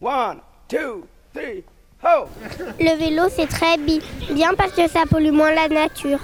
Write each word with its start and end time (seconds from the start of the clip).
One, 0.00 0.40
two, 0.68 1.06
three, 1.32 1.64
ho! 2.02 2.28
Le 2.78 2.96
vélo, 2.98 3.28
c'est 3.30 3.46
très 3.46 3.78
bi- 3.78 4.02
bien 4.30 4.54
parce 4.54 4.72
que 4.72 4.86
ça 4.88 5.04
pollue 5.08 5.30
moins 5.32 5.54
la 5.54 5.68
nature. 5.68 6.20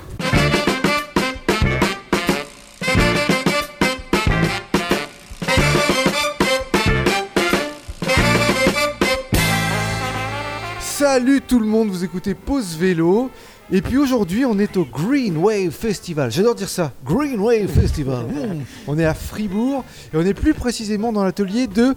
Salut 10.81 11.41
tout 11.47 11.59
le 11.59 11.67
monde, 11.67 11.89
vous 11.89 12.05
écoutez 12.05 12.35
Pause 12.35 12.77
Vélo. 12.77 13.31
Et 13.71 13.81
puis 13.81 13.97
aujourd'hui, 13.97 14.45
on 14.45 14.59
est 14.59 14.77
au 14.77 14.85
Green 14.85 15.37
Wave 15.39 15.71
Festival. 15.71 16.31
J'adore 16.31 16.55
dire 16.55 16.69
ça, 16.69 16.93
Green 17.05 17.41
Wave 17.41 17.69
Festival. 17.69 18.27
Mmh. 18.27 18.61
On 18.87 18.99
est 18.99 19.05
à 19.05 19.15
Fribourg 19.15 19.85
et 20.13 20.17
on 20.17 20.27
est 20.27 20.35
plus 20.35 20.53
précisément 20.53 21.11
dans 21.13 21.25
l'atelier 21.25 21.67
de 21.69 21.95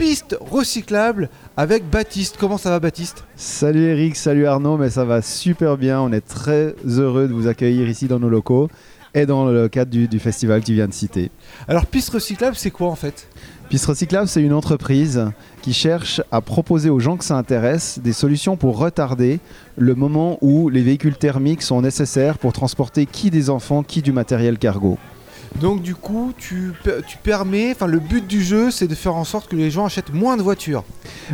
pistes 0.00 0.38
recyclables 0.40 1.28
avec 1.58 1.84
Baptiste. 1.90 2.38
Comment 2.40 2.56
ça 2.56 2.70
va 2.70 2.80
Baptiste? 2.80 3.24
Salut 3.36 3.82
Eric, 3.82 4.16
salut 4.16 4.46
Arnaud, 4.46 4.78
mais 4.78 4.88
ça 4.88 5.04
va 5.04 5.20
super 5.20 5.76
bien. 5.76 6.00
On 6.00 6.10
est 6.10 6.26
très 6.26 6.74
heureux 6.86 7.28
de 7.28 7.34
vous 7.34 7.48
accueillir 7.48 7.86
ici 7.86 8.08
dans 8.08 8.18
nos 8.18 8.30
locaux 8.30 8.70
et 9.12 9.26
dans 9.26 9.44
le 9.44 9.68
cadre 9.68 9.90
du, 9.90 10.08
du 10.08 10.18
festival 10.18 10.62
que 10.62 10.66
tu 10.66 10.72
viens 10.72 10.88
de 10.88 10.94
citer. 10.94 11.30
Alors 11.68 11.84
pistes 11.84 12.08
recyclables, 12.08 12.56
c'est 12.56 12.70
quoi 12.70 12.88
en 12.88 12.94
fait? 12.94 13.28
Piste 13.68 13.84
Recyclable, 13.86 14.26
c'est 14.26 14.40
une 14.40 14.54
entreprise 14.54 15.26
qui 15.60 15.74
cherche 15.74 16.22
à 16.32 16.40
proposer 16.40 16.88
aux 16.88 16.98
gens 16.98 17.18
que 17.18 17.24
ça 17.24 17.36
intéresse 17.36 18.00
des 18.02 18.14
solutions 18.14 18.56
pour 18.56 18.78
retarder 18.78 19.38
le 19.76 19.94
moment 19.94 20.38
où 20.40 20.70
les 20.70 20.80
véhicules 20.80 21.18
thermiques 21.18 21.62
sont 21.62 21.82
nécessaires 21.82 22.38
pour 22.38 22.54
transporter 22.54 23.04
qui 23.04 23.30
des 23.30 23.50
enfants, 23.50 23.82
qui 23.82 24.00
du 24.00 24.12
matériel 24.12 24.56
cargo. 24.56 24.96
Donc 25.60 25.82
du 25.82 25.94
coup, 25.94 26.32
tu, 26.38 26.72
per- 26.84 27.00
tu 27.06 27.16
permets, 27.18 27.72
enfin 27.72 27.86
le 27.86 27.98
but 27.98 28.26
du 28.26 28.42
jeu, 28.42 28.70
c'est 28.70 28.86
de 28.86 28.94
faire 28.94 29.16
en 29.16 29.24
sorte 29.24 29.48
que 29.50 29.56
les 29.56 29.70
gens 29.70 29.84
achètent 29.84 30.12
moins 30.12 30.36
de 30.36 30.42
voitures. 30.42 30.84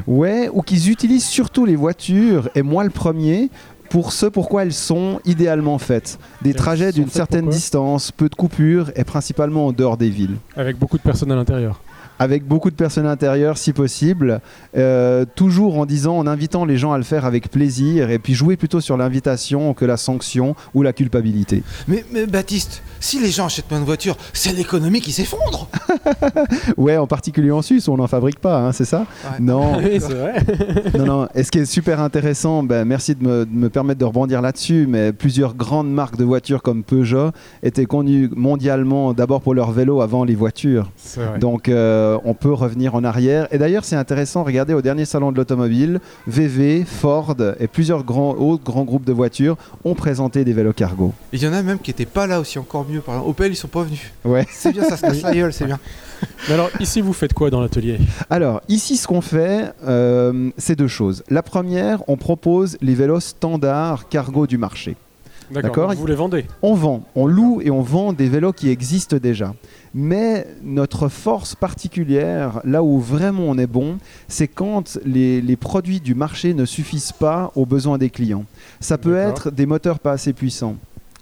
Ouais, 0.07 0.49
ou 0.53 0.63
qu'ils 0.63 0.91
utilisent 0.91 1.27
surtout 1.27 1.65
les 1.67 1.77
voitures, 1.77 2.49
et 2.55 2.63
moi 2.63 2.83
le 2.85 2.91
premier, 2.91 3.51
pour 3.91 4.13
ce 4.13 4.27
pourquoi 4.27 4.63
elles 4.63 4.73
sont 4.73 5.21
idéalement 5.25 5.79
faites. 5.79 6.19
Des 6.43 6.51
Elles 6.51 6.57
trajets 6.57 6.93
d'une 6.93 7.09
certaine 7.09 7.49
distance, 7.49 8.11
peu 8.11 8.29
de 8.29 8.35
coupures, 8.35 8.91
et 8.97 9.05
principalement 9.05 9.67
en 9.69 9.73
dehors 9.73 9.97
des 9.97 10.11
villes. 10.11 10.37
Avec 10.57 10.77
beaucoup 10.79 10.97
de 10.99 11.03
personnes 11.03 11.31
à 11.31 11.37
l'intérieur. 11.37 11.81
Avec 12.19 12.47
beaucoup 12.47 12.71
de 12.71 12.77
personnes 12.77 13.07
à 13.07 13.11
l'intérieur 13.11 13.59
si 13.59 13.73
possible, 13.73 14.41
euh, 14.77 15.25
toujours 15.35 15.79
en 15.79 15.87
disant, 15.87 16.17
en 16.19 16.27
invitant 16.27 16.65
les 16.65 16.77
gens 16.79 16.93
à 16.93 16.99
le 16.99 17.05
faire 17.05 17.25
avec 17.25 17.51
plaisir, 17.51 18.11
et 18.11 18.19
puis 18.19 18.35
jouer 18.35 18.57
plutôt 18.57 18.81
sur 18.81 18.97
l'invitation 18.97 19.75
que 19.75 19.85
la 19.85 19.97
sanction 19.97 20.55
ou 20.75 20.83
la 20.83 20.93
culpabilité. 20.93 21.63
Mais, 21.89 22.05
mais 22.13 22.27
Baptiste, 22.27 22.83
si 23.01 23.21
les 23.21 23.31
gens 23.31 23.47
achètent 23.47 23.71
moins 23.71 23.81
de 23.81 23.85
voitures, 23.85 24.17
c'est 24.33 24.53
l'économie 24.53 25.01
qui 25.01 25.13
s'effondre. 25.13 25.69
Ouais, 26.77 26.97
en 26.97 27.07
particulier 27.07 27.51
en 27.51 27.63
Suisse 27.63 27.89
où 27.89 27.93
on 27.93 27.97
n'en 27.97 28.07
fabrique 28.07 28.39
pas, 28.41 28.59
hein, 28.59 28.73
c'est 28.73 28.85
ça 28.85 29.07
Ouais. 29.25 29.37
Non, 29.41 29.79
Oui, 29.79 30.01
c'est 30.01 30.15
vrai. 30.15 30.35
non, 30.99 31.05
non. 31.07 31.29
Et 31.35 31.43
ce 31.43 31.51
qui 31.51 31.59
est 31.59 31.65
super 31.65 32.01
intéressant, 32.01 32.63
ben, 32.63 32.85
merci 32.85 33.15
de 33.15 33.23
me, 33.23 33.45
de 33.47 33.51
me 33.53 33.69
permettre 33.69 34.01
de 34.01 34.05
rebondir 34.05 34.43
là-dessus, 34.43 34.87
mais 34.89 35.13
plusieurs 35.13 35.55
grandes 35.55 35.91
marques 35.91 36.17
de 36.17 36.25
voitures 36.25 36.63
comme 36.63 36.83
Peugeot 36.83 37.31
étaient 37.63 37.87
connues 37.87 38.31
mondialement 38.35 39.13
d'abord 39.15 39.41
pour 39.41 39.55
leurs 39.55 39.73
vélos 39.73 40.01
avant 40.01 40.25
les 40.25 40.35
voitures. 40.35 40.91
C'est 40.97 41.21
vrai. 41.25 41.39
Donc 41.39 41.69
euh, 41.69 42.06
on 42.25 42.35
peut 42.35 42.53
revenir 42.53 42.95
en 42.95 43.05
arrière. 43.05 43.49
Et 43.51 43.59
d'ailleurs 43.59 43.85
c'est 43.85 43.97
intéressant, 43.97 44.45
regardez 44.45 44.75
au 44.75 44.83
dernier 44.83 45.05
salon 45.05 45.33
de 45.33 45.37
l'automobile, 45.37 46.01
VV, 46.27 46.85
Ford 46.85 47.37
et 47.61 47.67
plusieurs 47.67 48.05
grands, 48.05 48.35
autres 48.35 48.65
grands 48.65 48.85
groupes 48.85 49.05
de 49.05 49.13
voitures 49.13 49.57
ont 49.85 49.95
présenté 49.95 50.45
des 50.45 50.53
vélos 50.53 50.73
cargo. 50.73 51.13
Il 51.33 51.43
y 51.43 51.47
en 51.47 51.53
a 51.53 51.63
même 51.63 51.79
qui 51.79 51.91
étaient 51.91 52.07
pas 52.07 52.27
là 52.27 52.41
aussi, 52.41 52.59
encore 52.59 52.87
mieux. 52.89 53.01
Par 53.01 53.17
exemple, 53.17 53.31
Opel, 53.31 53.53
ils 53.53 53.57
sont 53.57 53.69
pas 53.69 53.83
venus. 53.83 54.13
Ouais. 54.25 54.47
C'est 54.51 54.73
bien, 54.73 54.85
ça 54.85 54.97
se 54.97 55.03
casse 55.03 55.23
la 55.23 55.35
gueule, 55.35 55.53
c'est 55.53 55.67
bien. 55.67 55.79
Mais 56.49 56.55
alors, 56.55 56.71
ici, 56.81 57.01
vous 57.01 57.13
faites 57.13 57.35
quoi 57.35 57.51
dans 57.51 57.61
l'atelier? 57.61 57.99
Alors 58.31 58.61
ici 58.69 58.97
ce 58.97 59.07
qu'on 59.07 59.21
fait, 59.21 59.73
euh, 59.87 60.51
c'est 60.57 60.77
deux 60.77 60.89
choses. 60.89 61.23
La 61.29 61.43
première, 61.43 62.03
on 62.09 62.17
propose 62.17 62.77
les 62.81 62.95
vélos 62.95 63.21
standards 63.21 64.09
cargo 64.09 64.47
du 64.47 64.59
marché. 64.59 64.97
D'accord. 65.51 65.93
Vous 65.95 66.07
les 66.07 66.15
vendez 66.15 66.45
On 66.63 66.75
vend, 66.75 67.05
on 67.15 67.27
loue 67.27 67.61
et 67.63 67.71
on 67.71 67.83
vend 67.83 68.13
des 68.13 68.29
vélos 68.29 68.53
qui 68.53 68.69
existent 68.69 69.17
déjà. 69.17 69.55
Mais 69.95 70.47
notre 70.63 71.09
force 71.09 71.55
particulière, 71.55 72.61
là 72.65 72.83
où 72.83 72.99
vraiment 73.01 73.45
on 73.45 73.57
est 73.59 73.67
bon, 73.67 73.99
c'est 74.29 74.49
quand 74.49 74.99
les, 75.05 75.41
les 75.41 75.57
produits 75.57 76.01
du 76.01 76.15
marché 76.15 76.53
ne 76.55 76.65
suffisent 76.65 77.13
pas 77.13 77.53
aux 77.55 77.67
besoins 77.67 77.99
des 77.99 78.11
clients. 78.11 78.45
Ça 78.81 78.99
peut 78.99 79.17
être 79.17 79.51
des 79.51 79.67
moteurs 79.67 79.99
pas 79.99 80.13
assez 80.13 80.33
puissants. 80.33 80.77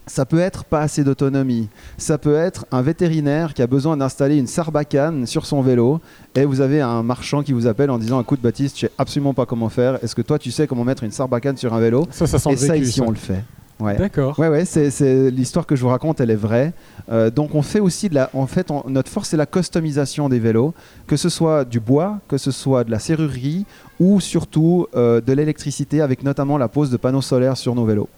Ça 0.07 0.27
peut 0.27 0.39
être 0.39 0.65
pas 0.65 0.81
assez 0.81 1.03
d'autonomie. 1.03 1.69
Ça 1.97 2.19
peut 2.19 2.35
être 2.35 2.67
un 2.71 2.83
vétérinaire 2.83 3.55
qui 3.55 3.63
a 3.63 3.67
besoin 3.67 3.97
d'installer 3.97 4.37
une 4.37 4.47
sarbacane 4.47 5.27
sur 5.27 5.47
son 5.47 5.63
vélo 5.63 6.01
et 6.35 6.45
vous 6.45 6.61
avez 6.61 6.83
un 6.83 7.03
marchand 7.03 7.43
qui 7.43 7.53
vous 7.53 7.67
appelle 7.67 7.91
en 7.91 7.97
disant 7.99 8.21
écoute 8.21 8.41
Baptiste, 8.43 8.77
je 8.77 8.81
sais 8.87 8.93
absolument 8.99 9.33
pas 9.33 9.47
comment 9.47 9.71
faire. 9.71 10.03
Est-ce 10.05 10.15
que 10.15 10.21
toi 10.21 10.39
tu 10.39 10.51
sais 10.51 10.67
comment 10.67 10.85
mettre 10.85 11.05
une 11.05 11.11
sarbacane 11.11 11.57
sur 11.57 11.73
un 11.73 11.81
vélo? 11.81 12.07
Ça, 12.11 12.27
ça 12.27 12.39
sent 12.39 12.51
Et 12.51 12.53
le 12.53 12.59
ça 12.59 12.77
ici 12.77 12.99
ça. 12.99 13.05
on 13.07 13.11
le 13.11 13.17
fait. 13.17 13.43
Ouais. 13.81 13.97
D'accord. 13.97 14.39
Ouais, 14.39 14.49
ouais, 14.49 14.65
c'est, 14.65 14.91
c'est- 14.91 15.31
l'histoire 15.31 15.67
que 15.67 15.75
je 15.75 15.83
vous 15.83 15.89
raconte, 15.89 16.21
elle 16.21 16.31
est 16.31 16.37
vraie. 16.37 16.73
Euh, 17.11 17.29
donc 17.31 17.55
on 17.57 17.63
fait 17.63 17.81
aussi 17.81 18.09
de 18.09 18.15
la, 18.15 18.31
en 18.33 18.47
fait, 18.47 18.71
on- 18.71 18.85
notre 18.89 19.11
force 19.11 19.31
c'est 19.31 19.37
la 19.37 19.47
customisation 19.47 20.29
des 20.29 20.39
vélos, 20.39 20.73
que 21.09 21.17
ce 21.17 21.29
soit 21.29 21.65
du 21.65 21.81
bois, 21.81 22.21
que 22.29 22.39
ce 22.39 22.51
soit 22.53 22.85
de 22.85 22.91
la 22.93 22.99
serrurerie 23.01 23.67
ou 23.99 24.21
surtout 24.21 24.87
euh, 24.95 25.21
de 25.21 25.33
l'électricité, 25.33 26.01
avec 26.01 26.23
notamment 26.23 26.57
la 26.57 26.69
pose 26.69 26.91
de 26.91 26.97
panneaux 26.97 27.21
solaires 27.23 27.57
sur 27.57 27.75
nos 27.75 27.85
vélos. 27.85 28.09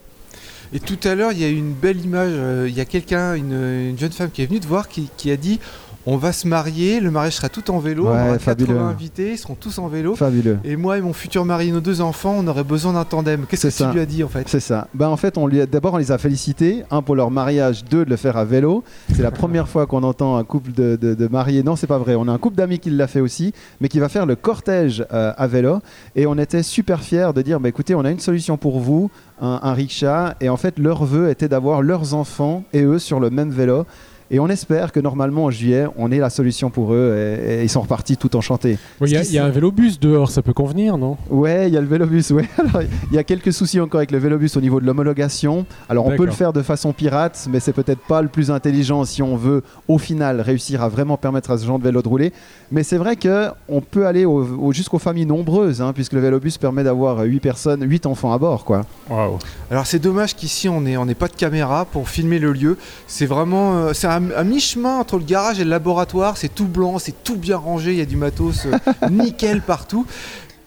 Et 0.72 0.80
tout 0.80 0.98
à 1.04 1.14
l'heure, 1.14 1.30
il 1.32 1.38
y 1.38 1.44
a 1.44 1.48
eu 1.48 1.56
une 1.56 1.72
belle 1.72 2.04
image. 2.04 2.32
euh, 2.32 2.66
Il 2.68 2.74
y 2.76 2.80
a 2.80 2.84
quelqu'un, 2.84 3.34
une, 3.34 3.52
une 3.90 3.98
jeune 3.98 4.10
femme 4.12 4.30
qui 4.30 4.42
est 4.42 4.46
venue 4.46 4.58
te 4.60 4.66
voir, 4.66 4.88
qui, 4.88 5.08
qui 5.16 5.30
a 5.30 5.36
dit 5.36 5.60
on 6.06 6.16
va 6.16 6.32
se 6.32 6.46
marier, 6.46 7.00
le 7.00 7.10
mariage 7.10 7.34
sera 7.36 7.48
tout 7.48 7.70
en 7.70 7.78
vélo, 7.78 8.04
Ouais, 8.04 8.10
on 8.10 8.28
aura 8.28 8.38
fabuleux. 8.38 8.74
80 8.74 8.88
invités, 8.88 9.32
ils 9.32 9.38
seront 9.38 9.54
tous 9.56 9.76
en 9.78 9.88
vélo. 9.88 10.14
Fabuleux. 10.14 10.58
Et 10.64 10.76
moi 10.76 10.98
et 10.98 11.00
mon 11.00 11.12
futur 11.12 11.44
mari, 11.44 11.72
nos 11.72 11.80
deux 11.80 12.00
enfants, 12.00 12.34
on 12.38 12.46
aurait 12.46 12.62
besoin 12.64 12.92
d'un 12.92 13.04
tandem. 13.04 13.44
Qu'est-ce 13.48 13.64
que 13.66 13.70
ça. 13.70 13.86
tu 13.88 13.92
lui 13.94 14.00
as 14.00 14.06
dit 14.06 14.22
en 14.22 14.28
fait? 14.28 14.48
C'est 14.48 14.60
ça. 14.60 14.86
Ben, 14.94 15.08
en 15.08 15.16
fait, 15.16 15.36
on 15.36 15.46
lui 15.46 15.60
a, 15.60 15.66
d'abord, 15.66 15.94
on 15.94 15.98
les 15.98 16.12
a 16.12 16.18
félicités. 16.18 16.84
Un, 16.90 17.02
pour 17.02 17.16
leur 17.16 17.30
mariage. 17.30 17.84
Deux, 17.84 18.04
de 18.04 18.10
le 18.10 18.16
faire 18.16 18.36
à 18.36 18.44
vélo. 18.44 18.84
C'est 19.14 19.22
la 19.22 19.30
première 19.32 19.66
fois 19.68 19.86
qu'on 19.86 20.02
entend 20.04 20.36
un 20.36 20.44
couple 20.44 20.72
de, 20.72 20.96
de- 20.96 21.14
de 21.14 21.28
mariés. 21.28 21.62
Non, 21.62 21.74
c'est 21.76 21.86
pas 21.88 21.98
vrai. 21.98 22.14
On 22.14 22.28
a 22.28 22.32
un 22.32 22.38
couple 22.38 22.56
d'amis 22.56 22.78
qui 22.78 22.90
l'a 22.90 23.06
fait 23.08 23.20
aussi, 23.20 23.52
mais 23.80 23.88
qui 23.88 23.98
va 23.98 24.08
faire 24.08 24.26
le 24.26 24.36
cortège 24.36 25.04
euh, 25.12 25.32
à 25.36 25.46
vélo. 25.46 25.80
Et 26.14 26.26
on 26.26 26.38
était 26.38 26.62
super 26.62 27.00
fiers 27.02 27.30
de 27.34 27.42
dire 27.42 27.58
bah, 27.60 27.68
écoutez, 27.68 27.94
on 27.96 28.04
a 28.04 28.10
une 28.10 28.20
solution 28.20 28.56
pour 28.56 28.78
vous, 28.80 29.10
un, 29.40 29.58
un 29.62 29.72
rickshaw. 29.72 30.34
Et 30.40 30.48
en 30.48 30.56
fait, 30.56 30.78
leur 30.78 31.04
vœu 31.04 31.30
était 31.30 31.48
d'avoir 31.48 31.82
leurs 31.82 32.14
enfants 32.14 32.62
et 32.72 32.82
eux 32.82 32.98
sur 33.00 33.18
le 33.18 33.30
même 33.30 33.50
vélo. 33.50 33.86
Et 34.30 34.40
on 34.40 34.48
espère 34.48 34.90
que 34.92 34.98
normalement 35.00 35.44
en 35.44 35.50
juillet, 35.50 35.86
on 35.96 36.10
ait 36.10 36.18
la 36.18 36.30
solution 36.30 36.68
pour 36.70 36.92
eux 36.92 37.14
et, 37.16 37.60
et 37.60 37.62
ils 37.62 37.68
sont 37.68 37.80
repartis 37.82 38.16
tout 38.16 38.34
enchantés. 38.36 38.76
Oui, 39.00 39.08
Il 39.10 39.12
y, 39.14 39.16
a- 39.16 39.22
y 39.22 39.38
un 39.38 39.48
vélobus 39.50 40.00
dehors, 40.00 40.30
ça 40.30 40.42
peut 40.42 40.52
convenir, 40.52 40.98
non? 40.98 41.16
Ouais, 41.30 41.68
il 41.68 41.74
y 41.74 41.76
a 41.76 41.80
le 41.80 41.86
vélobus. 41.86 42.30
Ouais. 42.32 42.44
Alors, 42.58 42.82
il 43.10 43.14
y 43.14 43.18
a 43.18 43.24
quelques 43.24 43.52
soucis 43.52 43.78
encore 43.80 43.98
avec 43.98 44.10
le 44.10 44.18
vélobus 44.18 44.56
au 44.56 44.60
niveau 44.60 44.80
de 44.80 44.86
l'homologation. 44.86 45.64
Alors, 45.88 46.06
on 46.06 46.10
peut 46.16 46.24
le 46.24 46.32
faire 46.32 46.52
de 46.52 46.62
façon 46.62 46.92
pirate, 46.92 47.46
mais 47.50 47.60
c'est 47.60 47.72
peut-être 47.72 48.00
pas 48.00 48.20
le 48.22 48.28
plus 48.28 48.50
intelligent 48.50 49.04
si 49.04 49.22
on 49.22 49.36
veut, 49.36 49.62
au 49.86 49.98
final, 49.98 50.40
réussir 50.40 50.82
à 50.82 50.88
vraiment 50.88 51.16
permettre 51.16 51.50
à 51.52 51.58
ce 51.58 51.64
genre 51.66 51.78
de 51.78 51.84
vélo 51.84 52.02
de 52.02 52.08
rouler. 52.08 52.32
Mais 52.72 52.82
c'est 52.82 52.96
vrai 52.96 53.14
que 53.16 53.48
on 53.68 53.80
peut 53.80 54.06
aller 54.06 54.24
au- 54.24 54.44
au- 54.58 54.72
jusqu'aux 54.72 54.98
familles 54.98 55.26
nombreuses, 55.26 55.80
hein, 55.80 55.92
puisque 55.94 56.14
le 56.14 56.20
vélobus 56.20 56.58
permet 56.58 56.82
d'avoir 56.82 57.20
8 57.20 57.38
personnes, 57.40 57.88
8 57.88 58.06
enfants 58.06 58.32
à 58.32 58.38
bord, 58.38 58.64
quoi. 58.64 58.84
Waouh. 59.08 59.38
Alors 59.70 59.86
c'est 59.86 60.00
dommage 60.00 60.34
qu'ici 60.34 60.68
on 60.68 60.80
n'ait 60.80 60.96
on 60.96 61.06
pas 61.06 61.28
de 61.28 61.34
caméra 61.36 61.84
pour 61.84 62.08
filmer 62.08 62.38
le 62.40 62.52
lieu. 62.52 62.76
C'est 63.06 63.26
vraiment 63.26 63.76
euh, 63.76 63.92
c'est 63.92 64.08
un, 64.08 64.15
un 64.16 64.44
mi-chemin 64.44 64.98
entre 64.98 65.18
le 65.18 65.24
garage 65.24 65.60
et 65.60 65.64
le 65.64 65.70
laboratoire. 65.70 66.36
C'est 66.36 66.54
tout 66.54 66.66
blanc, 66.66 66.98
c'est 66.98 67.22
tout 67.24 67.36
bien 67.36 67.56
rangé, 67.56 67.92
il 67.92 67.98
y 67.98 68.02
a 68.02 68.06
du 68.06 68.16
matos 68.16 68.66
euh, 68.66 69.08
nickel 69.10 69.60
partout. 69.60 70.06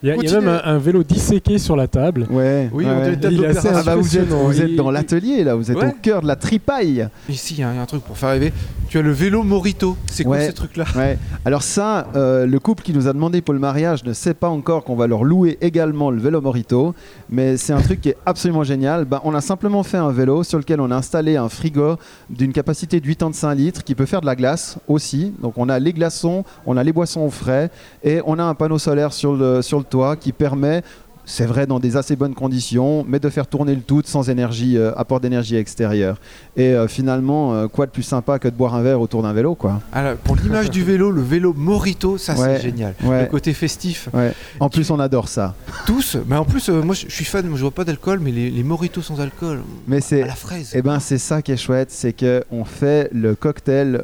Il 0.01 0.07
y 0.15 0.25
y 0.25 0.29
a 0.29 0.39
même 0.39 0.47
un, 0.47 0.61
un 0.63 0.77
vélo 0.77 1.03
disséqué 1.03 1.57
sur 1.57 1.75
la 1.75 1.87
table. 1.87 2.25
Ouais. 2.29 2.69
Oui, 2.71 2.85
ouais, 2.85 2.91
on 3.23 3.29
Il 3.29 3.45
assez. 3.45 3.67
Ah 3.67 3.83
bah 3.83 3.95
vous 3.97 4.17
êtes, 4.17 4.29
vous 4.29 4.61
êtes 4.61 4.75
dans 4.75 4.91
l'atelier 4.91 5.43
là, 5.43 5.55
vous 5.55 5.69
êtes 5.69 5.77
Ouais. 5.77 5.87
au 5.87 5.91
cœur 6.01 6.21
de 6.21 6.27
la 6.27 6.37
tripaille. 6.37 7.07
Ici 7.27 7.55
il 7.55 7.57
y, 7.57 7.61
y 7.61 7.63
a 7.63 7.69
un 7.69 7.85
truc 7.85 8.03
pour 8.03 8.17
faire 8.17 8.29
rêver. 8.29 8.53
Tu 8.89 8.97
as 8.97 9.03
le 9.03 9.11
vélo 9.11 9.43
Morito. 9.43 9.95
C'est 10.11 10.23
quoi 10.23 10.37
Ouais. 10.37 10.47
ce 10.47 10.51
truc 10.51 10.75
là 10.75 10.83
Ouais. 10.95 11.19
Alors 11.45 11.61
ça, 11.61 12.07
euh, 12.15 12.47
le 12.47 12.59
couple 12.59 12.81
qui 12.81 12.91
nous 12.91 13.07
a 13.07 13.13
demandé 13.13 13.39
pour 13.39 13.53
le 13.53 13.59
mariage 13.59 14.03
ne 14.03 14.13
sait 14.13 14.33
pas 14.33 14.49
encore 14.49 14.83
qu'on 14.83 14.95
va 14.95 15.05
leur 15.05 15.23
louer 15.23 15.59
également 15.61 16.09
le 16.09 16.19
vélo 16.19 16.41
Morito, 16.41 16.95
mais 17.29 17.55
c'est 17.57 17.71
un 17.71 17.81
truc 17.81 18.01
qui 18.01 18.09
est 18.09 18.17
absolument 18.25 18.63
génial. 18.63 19.05
Ben, 19.05 19.21
on 19.23 19.35
a 19.35 19.41
simplement 19.41 19.83
fait 19.83 19.97
un 19.97 20.09
vélo 20.11 20.41
sur 20.43 20.57
lequel 20.57 20.81
on 20.81 20.89
a 20.89 20.95
installé 20.95 21.37
un 21.37 21.49
frigo 21.49 21.97
d'une 22.31 22.51
capacité 22.51 22.99
de 22.99 23.05
85 23.05 23.53
litres 23.53 23.83
qui 23.83 23.93
peut 23.93 24.07
faire 24.07 24.21
de 24.21 24.25
la 24.25 24.35
glace 24.35 24.79
aussi. 24.87 25.33
Donc 25.39 25.53
on 25.57 25.69
a 25.69 25.77
les 25.77 25.93
glaçons, 25.93 26.43
on 26.65 26.75
a 26.75 26.83
les 26.83 26.91
boissons 26.91 27.21
au 27.21 27.29
frais 27.29 27.69
et 28.03 28.21
on 28.25 28.39
a 28.39 28.43
un 28.43 28.55
panneau 28.55 28.79
solaire 28.79 29.13
sur 29.13 29.33
le, 29.35 29.61
sur 29.61 29.77
le 29.77 29.83
toit 29.83 30.15
qui 30.15 30.31
permet 30.31 30.81
c'est 31.29 31.45
vrai 31.45 31.67
dans 31.67 31.79
des 31.79 31.95
assez 31.95 32.15
bonnes 32.15 32.33
conditions, 32.33 33.05
mais 33.07 33.19
de 33.19 33.29
faire 33.29 33.45
tourner 33.45 33.75
le 33.75 33.81
tout 33.81 34.01
sans 34.03 34.31
énergie, 34.31 34.77
euh, 34.77 34.91
apport 34.97 35.19
d'énergie 35.19 35.55
extérieure. 35.57 36.17
Et 36.57 36.69
euh, 36.73 36.87
finalement, 36.87 37.53
euh, 37.53 37.67
quoi 37.67 37.85
de 37.85 37.91
plus 37.91 38.01
sympa 38.01 38.39
que 38.39 38.47
de 38.47 38.55
boire 38.55 38.73
un 38.73 38.81
verre 38.81 38.99
autour 38.99 39.21
d'un 39.21 39.31
vélo, 39.31 39.53
quoi. 39.53 39.79
Alors, 39.93 40.15
Pour 40.17 40.35
l'image 40.35 40.71
du 40.71 40.83
vélo, 40.83 41.11
le 41.11 41.21
vélo 41.21 41.53
Morito, 41.55 42.17
ça 42.17 42.33
Ouais. 42.33 42.55
c'est 42.57 42.63
génial. 42.63 42.95
Ouais. 43.03 43.21
Le 43.21 43.27
côté 43.27 43.53
festif. 43.53 44.09
Ouais. 44.11 44.33
En 44.59 44.69
plus, 44.69 44.89
on 44.89 44.99
adore 44.99 45.27
ça. 45.27 45.53
Tous. 45.85 46.17
Mais 46.27 46.35
en 46.35 46.45
plus, 46.45 46.67
moi 46.69 46.95
je 46.95 47.05
suis 47.09 47.25
fan, 47.25 47.45
moi, 47.45 47.57
je 47.57 47.61
vois 47.61 47.69
pas 47.71 47.83
d'alcool, 47.85 48.19
mais 48.23 48.31
les, 48.31 48.49
les 48.49 48.63
Moritos 48.63 49.03
sans 49.03 49.21
alcool, 49.21 49.59
Mais 49.87 50.01
c'est, 50.01 50.23
la 50.25 50.33
fraise. 50.33 50.71
eh 50.73 50.81
ben, 50.81 50.99
c'est 50.99 51.19
ça 51.19 51.43
qui 51.43 51.51
est 51.51 51.57
chouette, 51.57 51.91
c'est 51.91 52.13
que 52.13 52.43
on 52.51 52.65
fait 52.65 53.07
le 53.13 53.35
cocktail 53.35 54.03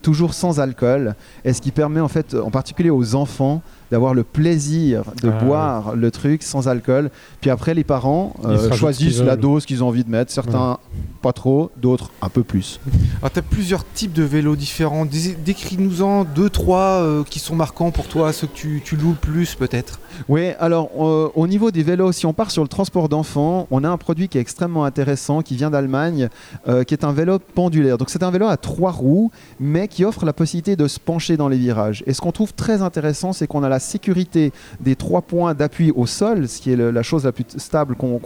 toujours 0.00 0.32
sans 0.32 0.58
alcool, 0.58 1.14
et 1.44 1.52
ce 1.52 1.60
qui 1.60 1.70
permet 1.70 2.00
en 2.00 2.08
fait, 2.08 2.34
en 2.34 2.50
particulier 2.50 2.90
aux 2.90 3.14
enfants, 3.14 3.60
d'avoir 3.92 4.14
le 4.14 4.24
plaisir 4.24 5.04
de 5.22 5.28
Ah, 5.28 5.44
boire 5.44 5.94
le 5.94 6.10
truc 6.10 6.42
sans 6.42 6.66
alcool. 6.66 7.10
Puis 7.40 7.50
après, 7.50 7.74
les 7.74 7.84
parents 7.84 8.34
euh, 8.44 8.72
choisissent 8.72 9.20
la 9.20 9.36
dose 9.36 9.66
qu'ils 9.66 9.84
ont 9.84 9.88
envie 9.88 10.02
de 10.02 10.10
mettre. 10.10 10.32
Certains 10.32 10.78
pas 11.20 11.32
trop, 11.32 11.70
d'autres 11.76 12.10
un 12.22 12.28
peu 12.28 12.42
plus. 12.42 12.80
Alors, 13.20 13.30
tu 13.30 13.38
as 13.38 13.42
plusieurs 13.42 13.84
types 13.92 14.12
de 14.14 14.22
vélos 14.24 14.56
différents. 14.56 15.04
Dé- 15.04 15.36
Décris-nous-en 15.44 16.24
deux, 16.24 16.50
trois 16.50 17.02
euh, 17.02 17.22
qui 17.22 17.38
sont 17.38 17.54
marquants 17.54 17.90
pour 17.92 18.08
toi, 18.08 18.32
ceux 18.32 18.46
que 18.48 18.54
tu, 18.54 18.80
tu 18.84 18.96
loues 18.96 19.10
le 19.10 19.14
plus 19.14 19.54
peut-être. 19.54 20.00
Oui, 20.28 20.50
alors 20.60 20.90
euh, 20.98 21.28
au 21.34 21.46
niveau 21.46 21.70
des 21.70 21.82
vélos, 21.82 22.12
si 22.12 22.26
on 22.26 22.32
part 22.32 22.50
sur 22.50 22.62
le 22.62 22.68
transport 22.68 23.08
d'enfants, 23.08 23.66
on 23.70 23.84
a 23.84 23.88
un 23.88 23.96
produit 23.96 24.28
qui 24.28 24.38
est 24.38 24.40
extrêmement 24.40 24.84
intéressant, 24.84 25.42
qui 25.42 25.56
vient 25.56 25.70
d'Allemagne, 25.70 26.28
euh, 26.68 26.84
qui 26.84 26.94
est 26.94 27.04
un 27.04 27.12
vélo 27.12 27.38
pendulaire. 27.38 27.98
Donc 27.98 28.10
c'est 28.10 28.22
un 28.22 28.30
vélo 28.30 28.46
à 28.46 28.56
trois 28.56 28.90
roues, 28.90 29.30
mais 29.60 29.88
qui 29.88 30.04
offre 30.04 30.24
la 30.24 30.32
possibilité 30.32 30.76
de 30.76 30.86
se 30.88 30.98
pencher 31.00 31.36
dans 31.36 31.48
les 31.48 31.56
virages. 31.58 32.02
Et 32.06 32.12
ce 32.12 32.20
qu'on 32.20 32.32
trouve 32.32 32.52
très 32.54 32.82
intéressant, 32.82 33.32
c'est 33.32 33.46
qu'on 33.46 33.62
a 33.62 33.68
la 33.68 33.80
sécurité 33.80 34.52
des 34.80 34.96
trois 34.96 35.22
points 35.22 35.54
d'appui 35.54 35.90
au 35.92 36.06
sol, 36.06 36.48
ce 36.48 36.60
qui 36.60 36.72
est 36.72 36.76
le- 36.76 36.90
la 36.90 37.02
chose 37.02 37.24
la 37.24 37.32
plus 37.32 37.44
stable 37.56 37.94
qu'on 37.96 38.18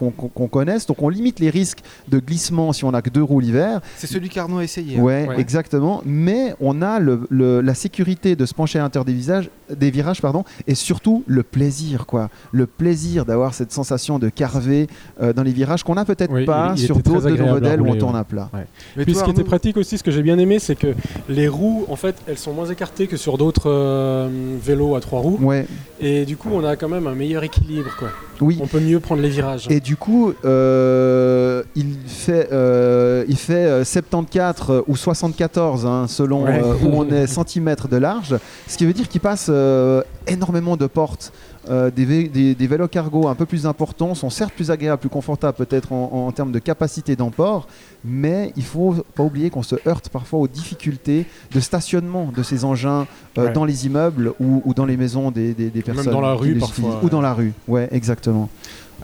connaisse. 0.48 0.86
Donc 0.86 1.02
on 1.02 1.08
limite 1.08 1.40
les 1.40 1.50
risques 1.50 1.80
de 2.08 2.18
glissement 2.18 2.72
si 2.72 2.84
on 2.84 2.90
n'a 2.92 3.02
que 3.02 3.10
deux 3.10 3.22
roues 3.22 3.40
l'hiver. 3.40 3.80
C'est 3.96 4.06
celui 4.06 4.28
qu'Arnaud 4.28 4.58
a 4.58 4.64
essayé. 4.64 4.98
hein. 4.98 5.02
Ouais, 5.02 5.26
Ouais. 5.28 5.40
exactement. 5.40 6.02
Mais 6.04 6.54
on 6.60 6.82
a 6.82 6.98
le- 6.98 7.26
le- 7.30 7.60
la 7.60 7.74
sécurité 7.74 8.36
de 8.36 8.46
se 8.46 8.54
pencher 8.54 8.78
à 8.78 8.82
l'intérieur 8.82 9.04
des, 9.04 9.12
visages, 9.12 9.50
des 9.74 9.90
virages, 9.90 10.20
pardon, 10.22 10.44
et 10.66 10.74
surtout 10.74 11.22
le 11.26 11.42
plaisir, 11.42 11.75
quoi. 12.06 12.28
Le 12.52 12.66
plaisir 12.66 13.24
d'avoir 13.24 13.54
cette 13.54 13.72
sensation 13.72 14.18
de 14.18 14.28
carver 14.28 14.86
euh, 15.22 15.32
dans 15.32 15.42
les 15.42 15.52
virages 15.52 15.82
qu'on 15.84 15.94
n'a 15.94 16.04
peut-être 16.04 16.32
Oui, 16.32 16.44
pas 16.44 16.72
il- 16.76 16.80
il 16.82 16.86
sur 16.86 16.96
d'autres 16.98 17.30
de 17.30 17.36
nos 17.36 17.46
modèles 17.46 17.80
où 17.80 17.86
on 17.88 17.94
tourne 17.96 18.14
ouais. 18.14 18.20
à 18.20 18.24
plat. 18.24 18.50
Mais 18.96 19.04
Puis 19.04 19.12
toi, 19.12 19.20
ce 19.22 19.24
qui 19.26 19.30
était 19.32 19.44
pratique 19.44 19.76
aussi, 19.76 19.98
ce 19.98 20.02
que 20.02 20.10
j'ai 20.10 20.22
bien 20.22 20.38
aimé, 20.38 20.58
c'est 20.58 20.76
que 20.76 20.94
les 21.28 21.48
roues, 21.48 21.84
en 21.88 21.96
fait, 21.96 22.16
elles 22.26 22.38
sont 22.38 22.52
moins 22.52 22.66
écartées 22.66 23.06
que 23.06 23.16
sur 23.16 23.38
d'autres 23.38 23.70
euh, 23.70 24.28
vélos 24.62 24.94
à 24.96 25.00
trois 25.00 25.20
roues. 25.20 25.38
Ouais, 25.40 25.66
Et 26.00 26.24
du 26.24 26.36
coup, 26.36 26.48
on 26.52 26.64
a 26.64 26.76
quand 26.76 26.88
même 26.88 27.06
un 27.06 27.14
meilleur 27.14 27.42
équilibre. 27.44 27.90
Quoi. 27.98 28.08
oui. 28.40 28.58
On 28.62 28.66
peut 28.66 28.80
mieux 28.80 29.00
prendre 29.00 29.22
les 29.22 29.28
virages. 29.28 29.66
Et 29.70 29.80
du 29.80 29.96
coup, 29.96 30.32
euh, 30.44 31.62
il 31.74 31.94
fait, 32.06 32.48
euh, 32.52 33.24
il 33.28 33.36
fait 33.36 33.54
euh, 33.66 33.84
74 33.84 34.82
ou 34.86 34.96
74 34.96 35.86
hein, 35.86 36.06
selon 36.08 36.44
Ouais. 36.44 36.60
euh, 36.62 36.74
où 36.84 36.88
on 36.94 37.08
est 37.10 37.26
centimètres 37.26 37.88
de 37.88 37.96
large, 37.96 38.36
ce 38.68 38.76
qui 38.76 38.84
veut 38.86 38.92
dire 38.92 39.08
qu'il 39.08 39.20
passe 39.20 39.46
euh, 39.48 40.02
énormément 40.26 40.76
de 40.76 40.86
portes. 40.86 41.32
Euh, 41.68 41.90
des, 41.90 42.06
vé- 42.06 42.30
des- 42.30 42.54
des 42.54 42.66
vélos 42.68 42.86
cargo 42.86 43.26
un 43.26 43.34
peu 43.34 43.44
plus 43.44 43.66
importants 43.66 44.14
sont 44.14 44.30
certes 44.30 44.54
plus 44.54 44.70
agréables, 44.70 45.00
plus 45.00 45.08
confortables 45.08 45.56
peut-être 45.56 45.92
en, 45.92 46.26
en 46.28 46.30
termes 46.30 46.52
de 46.52 46.60
capacité 46.60 47.16
d'emport, 47.16 47.66
mais 48.04 48.52
il 48.56 48.62
faut 48.62 48.94
pas 49.16 49.24
oublier 49.24 49.50
qu'on 49.50 49.64
se 49.64 49.74
heurte 49.86 50.08
parfois 50.08 50.38
aux 50.38 50.46
difficultés 50.48 51.26
de 51.52 51.58
stationnement 51.60 52.30
de 52.36 52.42
ces 52.44 52.64
engins 52.64 53.06
euh, 53.38 53.46
Ouais. 53.46 53.52
dans 53.52 53.64
les 53.64 53.84
immeubles 53.86 54.32
ou, 54.38 54.62
ou 54.64 54.74
dans 54.74 54.84
les 54.86 54.96
maisons 54.96 55.30
des, 55.32 55.54
des- 55.54 55.70
des 55.70 55.82
Même 55.86 55.96
personnes. 55.96 56.12
dans 56.12 56.20
la 56.20 56.34
rue, 56.34 56.54
parfois. 56.54 57.00
Ou 57.02 57.08
dans 57.08 57.20
la 57.20 57.34
rue, 57.34 57.52
ouais, 57.66 57.88
exactement. 57.90 58.48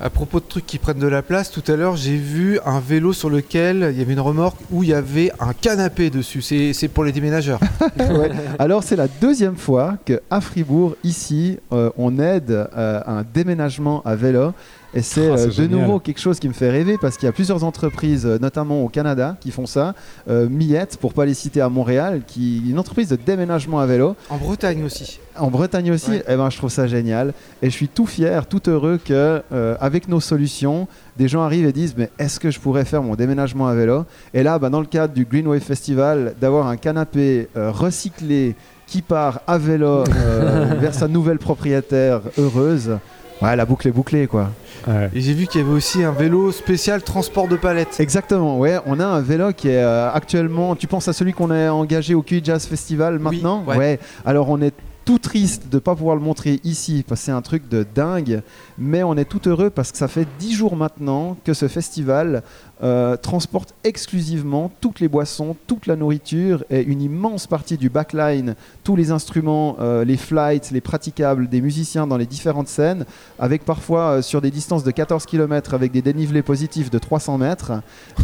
À 0.03 0.11
propos 0.11 0.41
de 0.41 0.45
trucs 0.45 0.67
qui 0.67 0.79
prennent 0.79 0.99
de 0.99 1.07
la 1.07 1.23
place, 1.23 1.53
tout 1.53 1.63
à 1.69 1.77
l'heure 1.77 1.95
j'ai 1.95 2.17
vu 2.17 2.59
un 2.67 2.81
vélo 2.81 3.13
sur 3.13 3.31
lequel 3.31 3.91
il 3.93 3.99
y 4.01 4.03
avait 4.03 4.15
une 4.15 4.21
remorque 4.21 4.59
où 4.73 4.83
il 4.83 4.89
y 4.89 4.95
avait 4.95 5.31
un 5.39 5.53
canapé 5.53 6.11
dessus. 6.11 6.43
C'est 6.43 6.89
pour 6.89 7.05
les 7.05 7.13
déménageurs. 7.13 7.61
Alors 8.59 8.83
c'est 8.83 8.97
la 8.97 9.07
deuxième 9.07 9.55
fois 9.55 9.99
qu'à 10.05 10.41
Fribourg, 10.41 10.97
ici, 11.05 11.59
euh, 11.73 11.91
on 11.97 12.19
aide 12.19 12.51
euh, 12.51 13.01
un 13.07 13.23
déménagement 13.23 14.03
à 14.05 14.17
vélo. 14.17 14.55
Et 14.95 15.01
c'est 15.01 15.31
Ah, 15.31 15.35
euh, 15.39 15.47
de 15.47 15.51
génial. 15.51 15.81
nouveau 15.81 15.99
quelque 16.01 16.21
chose 16.21 16.39
qui 16.39 16.49
me 16.49 16.53
fait 16.53 16.69
rêver 16.71 16.99
parce 17.01 17.17
qu'il 17.17 17.25
y 17.27 17.29
a 17.29 17.33
plusieurs 17.33 17.65
entreprises, 17.65 18.27
euh, 18.27 18.39
notamment 18.39 18.83
au 18.85 18.89
Canada, 18.89 19.37
qui 19.41 19.51
font 19.51 19.65
ça. 19.65 19.95
Euh, 20.29 20.49
Millette, 20.51 20.99
pour 20.99 21.15
pas 21.15 21.25
les 21.25 21.33
citer 21.35 21.63
à 21.63 21.69
Montréal, 21.71 22.23
qui 22.27 22.69
une 22.69 22.79
entreprise 22.79 23.09
de 23.09 23.17
déménagement 23.17 23.81
à 23.81 23.87
vélo. 23.87 24.17
En 24.29 24.37
Bretagne 24.37 24.85
aussi. 24.85 25.19
En 25.39 25.51
Bretagne 25.51 25.91
aussi, 25.93 26.11
Ouais. 26.11 26.25
eh 26.29 26.37
ben, 26.37 26.51
je 26.51 26.59
trouve 26.59 26.71
ça 26.71 26.87
génial. 26.87 27.33
Et 27.63 27.71
je 27.71 27.75
suis 27.75 27.89
tout 27.89 28.05
fier, 28.05 28.47
tout 28.47 28.69
heureux 28.69 28.99
que, 29.03 29.43
euh, 29.53 29.77
avec 29.81 30.09
nos 30.09 30.21
solutions, 30.21 30.87
des 31.17 31.27
gens 31.27 31.41
arrivent 31.43 31.67
et 31.67 31.73
disent 31.73 31.95
Mais 31.97 32.11
est-ce 32.19 32.39
que 32.39 32.51
je 32.51 32.61
pourrais 32.61 32.85
faire 32.85 33.03
mon 33.03 33.15
déménagement 33.15 33.69
à 33.69 33.75
vélo? 33.75 34.05
Et 34.35 34.43
là, 34.43 34.59
bah, 34.59 34.69
dans 34.69 34.81
le 34.81 34.87
cadre 34.87 35.15
du 35.15 35.25
Green 35.25 35.47
Wave 35.47 35.61
Festival, 35.63 36.35
d'avoir 36.39 36.67
un 36.67 36.77
canapé 36.77 37.49
euh, 37.57 37.71
recyclé 37.71 38.57
qui 38.87 39.01
part 39.01 39.41
à 39.47 39.57
vélo 39.57 40.05
euh, 40.07 40.75
vers 40.81 40.93
sa 40.93 41.09
nouvelle 41.09 41.39
propriétaire 41.39 42.21
heureuse, 42.37 42.99
ouais, 43.41 43.57
la 43.57 43.65
boucle 43.65 43.89
est 43.89 43.93
bouclée, 43.93 44.27
quoi. 44.27 44.51
Ouais. 44.87 45.11
Et 45.15 45.21
j'ai 45.21 45.35
vu 45.35 45.47
qu'il 45.47 45.61
y 45.61 45.65
avait 45.65 45.73
aussi 45.73 46.03
un 46.03 46.13
vélo 46.13 46.53
spécial 46.53 47.03
transport 47.03 47.49
de 47.49 47.57
palettes. 47.57 47.97
Exactement, 48.01 48.59
ouais. 48.59 48.79
On 48.87 49.01
a 49.01 49.07
un 49.07 49.21
vélo 49.21 49.53
qui 49.53 49.69
est 49.69 49.83
euh, 49.83 50.11
actuellement. 50.13 50.77
Tu 50.77 50.87
penses 50.87 51.09
à 51.09 51.13
celui 51.13 51.33
qu'on 51.33 51.51
a 51.51 51.71
engagé 51.71 52.15
au 52.15 52.23
QI 52.23 52.41
Jazz 52.45 52.67
Festival 52.67 53.19
maintenant 53.19 53.65
ouais. 53.67 53.99
Alors 54.25 54.49
on 54.49 54.61
est 54.61 54.75
tout 55.05 55.19
triste 55.19 55.69
de 55.69 55.77
ne 55.77 55.81
pas 55.81 55.95
pouvoir 55.95 56.17
le 56.17 56.23
montrer 56.23 56.61
ici 56.65 57.05
parce 57.07 57.21
que 57.21 57.27
c'est 57.27 57.33
un 57.33 57.43
truc 57.43 57.69
de 57.69 57.85
dingue, 57.95 58.43
mais 58.79 59.03
on 59.03 59.17
est 59.17 59.25
tout 59.25 59.49
heureux 59.49 59.71
parce 59.71 59.93
que 59.93 59.99
ça 59.99 60.09
fait 60.09 60.27
10 60.39 60.55
jours 60.55 60.77
maintenant 60.77 61.37
que 61.45 61.55
ce 61.55 61.69
festival 61.69 62.43
euh, 62.83 63.17
transporte 63.17 63.75
exclusivement 63.85 64.71
toutes 64.81 65.01
les 65.01 65.09
boissons, 65.09 65.57
toute 65.67 65.87
la 65.87 65.97
nourriture 65.97 66.65
et 66.71 66.83
une 66.83 67.01
immense 67.01 67.47
partie 67.47 67.77
du 67.77 67.89
backline, 67.89 68.55
tous 68.85 68.97
les 68.97 69.11
instruments, 69.11 69.77
euh, 69.81 70.05
les 70.05 70.17
flights, 70.17 70.71
les 70.71 70.81
praticables 70.81 71.49
des 71.49 71.61
musiciens 71.61 72.07
dans 72.07 72.17
les 72.17 72.27
différentes 72.27 72.69
scènes, 72.69 73.05
avec 73.39 73.65
parfois 73.65 74.01
euh, 74.01 74.23
sur 74.23 74.41
des 74.41 74.51
distances 74.51 74.85
de 74.85 74.91
14 74.91 75.27
km 75.27 75.75
avec 75.75 75.93
des 75.93 76.03
dénivelés 76.03 76.43
positifs 76.43 76.91
de 76.91 76.99
300 76.99 77.39
mètres. 77.39 77.73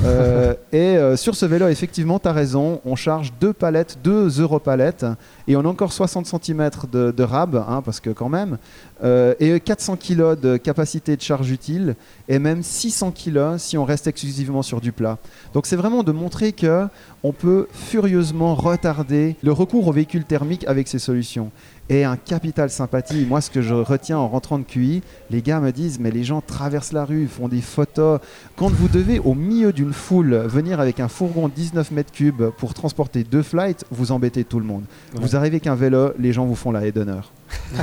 Euh, 0.04 0.54
et 0.72 0.96
sur 1.16 1.34
ce 1.34 1.46
vélo, 1.46 1.68
effectivement, 1.68 2.18
tu 2.18 2.28
as 2.28 2.32
raison, 2.32 2.80
on 2.84 2.96
charge 2.96 3.32
deux 3.40 3.52
palettes, 3.52 3.98
deux 4.02 4.40
europalettes, 4.40 5.06
et 5.46 5.56
on 5.56 5.60
a 5.60 5.68
encore 5.68 5.92
60 5.92 6.26
cm 6.26 6.70
de, 6.92 7.22
rab, 7.22 7.56
hein, 7.56 7.82
parce 7.84 8.00
que 8.00 8.10
quand 8.10 8.28
même, 8.28 8.58
et 9.04 9.60
400 9.60 9.96
kg 9.96 10.38
de 10.40 10.56
capacité 10.56 11.16
de 11.16 11.22
charge 11.22 11.50
utile, 11.50 11.94
et 12.28 12.38
même 12.38 12.62
600 12.62 13.12
kg 13.12 13.58
si 13.58 13.78
on 13.78 13.84
reste 13.84 14.06
exclusivement 14.06 14.47
sur 14.62 14.80
du 14.80 14.92
plat. 14.92 15.18
Donc 15.54 15.66
c'est 15.66 15.76
vraiment 15.76 16.02
de 16.02 16.12
montrer 16.12 16.52
que 16.52 16.86
on 17.22 17.32
peut 17.32 17.68
furieusement 17.72 18.54
retarder 18.54 19.36
le 19.42 19.52
recours 19.52 19.86
aux 19.86 19.92
véhicules 19.92 20.24
thermiques 20.24 20.66
avec 20.66 20.88
ces 20.88 20.98
solutions. 20.98 21.50
Et 21.90 22.04
un 22.04 22.16
capital 22.16 22.68
sympathie. 22.68 23.24
Moi, 23.26 23.40
ce 23.40 23.50
que 23.50 23.62
je 23.62 23.72
retiens 23.74 24.18
en 24.18 24.28
rentrant 24.28 24.58
de 24.58 24.64
QI, 24.64 25.02
les 25.30 25.40
gars 25.40 25.58
me 25.60 25.72
disent 25.72 25.98
Mais 25.98 26.10
les 26.10 26.22
gens 26.22 26.42
traversent 26.42 26.92
la 26.92 27.04
rue, 27.06 27.26
font 27.26 27.48
des 27.48 27.62
photos. 27.62 28.20
Quand 28.56 28.68
vous 28.68 28.88
devez, 28.88 29.18
au 29.20 29.34
milieu 29.34 29.72
d'une 29.72 29.92
foule, 29.94 30.34
venir 30.34 30.80
avec 30.80 31.00
un 31.00 31.08
fourgon 31.08 31.48
de 31.48 31.54
19 31.54 31.90
mètres 31.92 32.12
cubes 32.12 32.42
pour 32.58 32.74
transporter 32.74 33.24
deux 33.24 33.42
flights, 33.42 33.84
vous 33.90 34.12
embêtez 34.12 34.44
tout 34.44 34.60
le 34.60 34.66
monde. 34.66 34.82
Ouais. 35.14 35.20
Vous 35.22 35.34
arrivez 35.34 35.60
qu'un 35.60 35.74
vélo, 35.74 36.10
les 36.18 36.32
gens 36.34 36.44
vous 36.44 36.54
font 36.56 36.72
la 36.72 36.86
haie 36.86 36.92
d'honneur. 36.92 37.32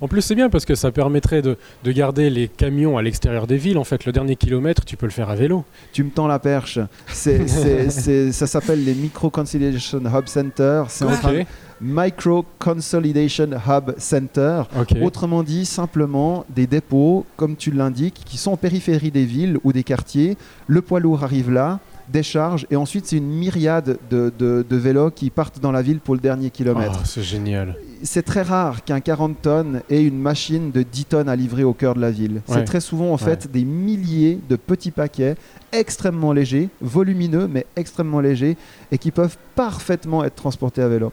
En 0.00 0.08
plus, 0.08 0.22
c'est 0.22 0.34
bien 0.34 0.48
parce 0.48 0.64
que 0.64 0.74
ça 0.74 0.90
permettrait 0.90 1.42
de, 1.42 1.56
de 1.84 1.92
garder 1.92 2.30
les 2.30 2.48
camions 2.48 2.96
à 2.96 3.02
l'extérieur 3.02 3.46
des 3.46 3.56
villes. 3.56 3.78
En 3.78 3.84
fait, 3.84 4.04
le 4.06 4.12
dernier 4.12 4.36
kilomètre, 4.36 4.84
tu 4.84 4.96
peux 4.96 5.06
le 5.06 5.12
faire 5.12 5.28
à 5.30 5.34
vélo. 5.34 5.64
Tu 5.92 6.04
me 6.04 6.10
tends 6.10 6.26
la 6.26 6.38
perche. 6.38 6.78
Ça 7.08 8.46
s'appelle 8.46 8.84
les 8.84 8.94
Micro 8.94 9.30
Consolidation 9.30 10.00
Hub 10.04 10.26
Center. 10.26 10.84
C'est 10.88 11.04
en 11.04 11.10
train- 11.10 11.40
Ok. 11.40 11.46
Micro 11.80 12.44
Consolidation 12.58 13.48
Hub 13.66 13.92
Center. 13.98 14.62
Autrement 15.04 15.42
dit, 15.42 15.66
simplement 15.66 16.44
des 16.54 16.66
dépôts, 16.66 17.26
comme 17.36 17.56
tu 17.56 17.70
l'indiques, 17.70 18.22
qui 18.24 18.38
sont 18.38 18.52
en 18.52 18.56
périphérie 18.56 19.10
des 19.10 19.24
villes 19.24 19.58
ou 19.64 19.72
des 19.72 19.84
quartiers. 19.84 20.36
Le 20.66 20.80
poids 20.82 21.00
lourd 21.00 21.22
arrive 21.24 21.50
là, 21.50 21.80
décharge, 22.08 22.66
et 22.70 22.76
ensuite 22.76 23.06
c'est 23.06 23.16
une 23.16 23.26
myriade 23.26 23.98
de, 24.10 24.32
de- 24.38 24.64
de 24.68 24.76
vélos 24.76 25.10
qui 25.10 25.28
partent 25.30 25.58
dans 25.60 25.72
la 25.72 25.82
ville 25.82 25.98
pour 25.98 26.14
le 26.14 26.20
dernier 26.20 26.50
kilomètre. 26.50 27.00
Oh, 27.02 27.04
c'est 27.04 27.22
génial. 27.22 27.76
C'est 28.02 28.22
très 28.22 28.42
rare 28.42 28.84
qu'un 28.84 29.00
40 29.00 29.42
tonnes 29.42 29.80
ait 29.90 30.04
une 30.04 30.18
machine 30.18 30.70
de 30.70 30.82
10 30.82 31.04
tonnes 31.06 31.28
à 31.28 31.34
livrer 31.34 31.64
au 31.64 31.72
cœur 31.72 31.94
de 31.94 32.00
la 32.00 32.10
ville. 32.12 32.42
C'est 32.46 32.64
très 32.64 32.80
souvent 32.80 33.12
en 33.12 33.16
fait 33.16 33.50
des 33.50 33.64
milliers 33.64 34.38
de 34.48 34.54
petits 34.56 34.90
paquets 34.92 35.34
extrêmement 35.72 36.32
légers, 36.32 36.68
volumineux 36.80 37.48
mais 37.50 37.66
extrêmement 37.74 38.20
légers 38.20 38.56
et 38.92 38.98
qui 38.98 39.10
peuvent 39.10 39.36
parfaitement 39.56 40.22
être 40.22 40.36
transportés 40.36 40.82
à 40.82 40.88
vélo. 40.88 41.12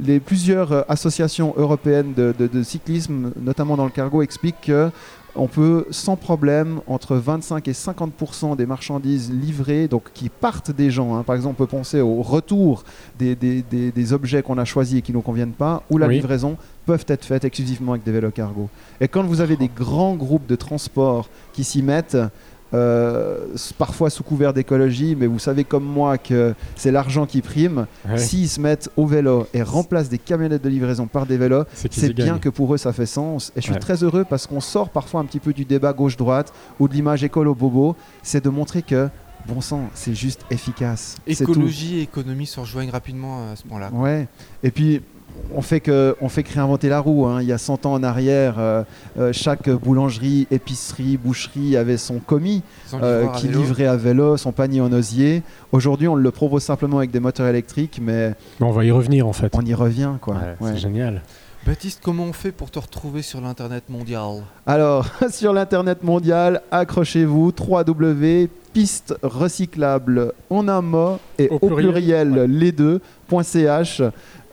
Les 0.00 0.20
plusieurs 0.20 0.72
euh, 0.72 0.82
associations 0.88 1.54
européennes 1.56 2.12
de, 2.16 2.32
de- 2.38 2.46
de 2.46 2.62
cyclisme, 2.62 3.32
notamment 3.40 3.76
dans 3.76 3.84
le 3.84 3.90
cargo, 3.90 4.22
expliquent 4.22 4.60
que 4.62 4.90
on 5.36 5.46
peut 5.46 5.86
sans 5.90 6.16
problème 6.16 6.80
entre 6.88 7.14
25 7.16 7.68
et 7.68 7.72
50% 7.72 8.56
des 8.56 8.66
marchandises 8.66 9.30
livrées, 9.30 9.86
donc 9.86 10.10
qui 10.12 10.28
partent 10.30 10.70
des 10.72 10.90
gens. 10.90 11.16
hein. 11.16 11.22
Par 11.22 11.36
exemple, 11.36 11.54
on 11.60 11.64
peut 11.66 11.70
penser 11.76 12.00
au 12.00 12.22
retour 12.22 12.82
des, 13.18 13.34
des- 13.36 13.62
des- 13.62 13.92
des 13.92 14.12
objets 14.12 14.42
qu'on 14.42 14.58
a 14.58 14.64
choisis 14.64 14.98
et 14.98 15.02
qui 15.02 15.12
ne 15.12 15.16
nous 15.18 15.22
conviennent 15.22 15.52
pas, 15.52 15.82
ou 15.90 15.98
la 15.98 16.06
Oui. 16.08 16.14
livraison 16.16 16.56
peuvent 16.86 17.04
être 17.08 17.24
faites 17.24 17.44
exclusivement 17.44 17.92
avec 17.92 18.04
des 18.04 18.12
vélos 18.12 18.30
cargo. 18.30 18.68
Et 19.00 19.06
quand 19.08 19.22
vous 19.24 19.40
avez 19.40 19.56
des 19.56 19.68
grands 19.68 20.14
groupes 20.14 20.46
de 20.46 20.56
transport 20.56 21.28
qui 21.52 21.62
s'y 21.62 21.82
mettent, 21.82 22.16
euh, 22.74 23.38
parfois 23.78 24.10
sous 24.10 24.22
couvert 24.22 24.52
d'écologie, 24.52 25.16
mais 25.18 25.26
vous 25.26 25.38
savez 25.38 25.64
comme 25.64 25.84
moi 25.84 26.18
que 26.18 26.54
c'est 26.76 26.90
l'argent 26.90 27.26
qui 27.26 27.40
prime. 27.42 27.86
Ouais. 28.08 28.18
S'ils 28.18 28.48
se 28.48 28.60
mettent 28.60 28.90
au 28.96 29.06
vélo 29.06 29.46
et 29.54 29.62
remplacent 29.62 30.08
des 30.08 30.18
camionnettes 30.18 30.62
de 30.64 30.68
livraison 30.68 31.06
par 31.06 31.26
des 31.26 31.38
vélos, 31.38 31.64
C'est 31.72 32.12
bien 32.12 32.26
gagnent. 32.26 32.38
que 32.38 32.48
pour 32.48 32.74
eux 32.74 32.78
ça 32.78 32.92
fait 32.92 33.06
sens. 33.06 33.52
Et 33.56 33.60
je 33.60 33.64
suis 33.66 33.72
Ouais. 33.72 33.78
très 33.78 34.02
heureux 34.04 34.24
parce 34.28 34.46
qu'on 34.46 34.60
sort 34.60 34.90
parfois 34.90 35.20
un 35.20 35.24
petit 35.24 35.40
peu 35.40 35.52
du 35.52 35.64
débat 35.64 35.92
gauche-droite 35.92 36.52
ou 36.78 36.88
de 36.88 36.94
l'image 36.94 37.24
écolo-bobo. 37.24 37.96
C'est 38.22 38.44
de 38.44 38.50
montrer 38.50 38.82
que, 38.82 39.08
bon 39.46 39.60
sang, 39.60 39.88
c'est 39.94 40.14
juste 40.14 40.42
efficace. 40.50 41.16
Écologie 41.26 41.98
et 41.98 42.02
économie 42.02 42.46
se 42.46 42.60
rejoignent 42.60 42.90
rapidement 42.90 43.50
à 43.52 43.56
ce 43.56 43.62
point-là. 43.64 43.90
Ouais. 43.92 44.28
Et 44.62 44.70
puis, 44.70 45.00
on 45.54 45.62
fait 45.62 45.80
que 45.80 46.16
on 46.20 46.28
fait 46.28 46.42
que 46.42 46.52
réinventer 46.52 46.88
la 46.88 47.00
roue. 47.00 47.26
hein. 47.26 47.40
Il 47.42 47.48
y 47.48 47.52
a 47.52 47.58
100 47.58 47.86
ans 47.86 47.92
en 47.94 48.02
arrière, 48.02 48.56
euh, 48.58 48.82
euh, 49.18 49.32
chaque 49.32 49.68
boulangerie, 49.68 50.46
épicerie, 50.50 51.16
boucherie 51.16 51.76
avait 51.76 51.96
son 51.96 52.18
commis 52.18 52.62
euh, 52.94 53.26
qui 53.28 53.48
livrait 53.48 53.86
à 53.86 53.96
vélo 53.96 54.36
son 54.36 54.52
panier 54.52 54.80
en 54.80 54.92
osier. 54.92 55.42
Aujourd'hui, 55.72 56.08
on 56.08 56.14
le 56.14 56.30
propose 56.30 56.62
simplement 56.62 56.98
avec 56.98 57.10
des 57.10 57.20
moteurs 57.20 57.46
électriques, 57.46 58.00
mais 58.02 58.34
on 58.60 58.70
va 58.70 58.84
y 58.84 58.90
revenir 58.90 59.26
en 59.26 59.32
fait. 59.32 59.52
on 59.56 59.64
y 59.64 59.74
revient 59.74 60.12
quoi. 60.20 60.34
Ouais, 60.34 60.40
Ouais. 60.60 60.72
C'est 60.74 60.78
génial. 60.78 61.22
Baptiste, 61.66 62.00
comment 62.02 62.24
on 62.24 62.32
fait 62.32 62.52
pour 62.52 62.70
te 62.70 62.78
retrouver 62.78 63.20
sur 63.20 63.40
l'internet 63.40 63.84
mondial? 63.88 64.42
Alors, 64.66 65.06
sur 65.30 65.52
l'internet 65.52 66.02
mondial, 66.02 66.62
accrochez-vous 66.70 67.52
www 67.58 68.48
pistes 68.72 69.14
recyclables 69.22 70.32
en 70.50 70.68
un 70.68 70.82
mot 70.82 71.18
et 71.38 71.48
Au 71.48 71.56
au, 71.56 71.58
pluriel, 71.74 72.28
pluriel, 72.28 72.50
les 72.50 72.72
deux 72.72 73.00
.ch. 73.42 74.02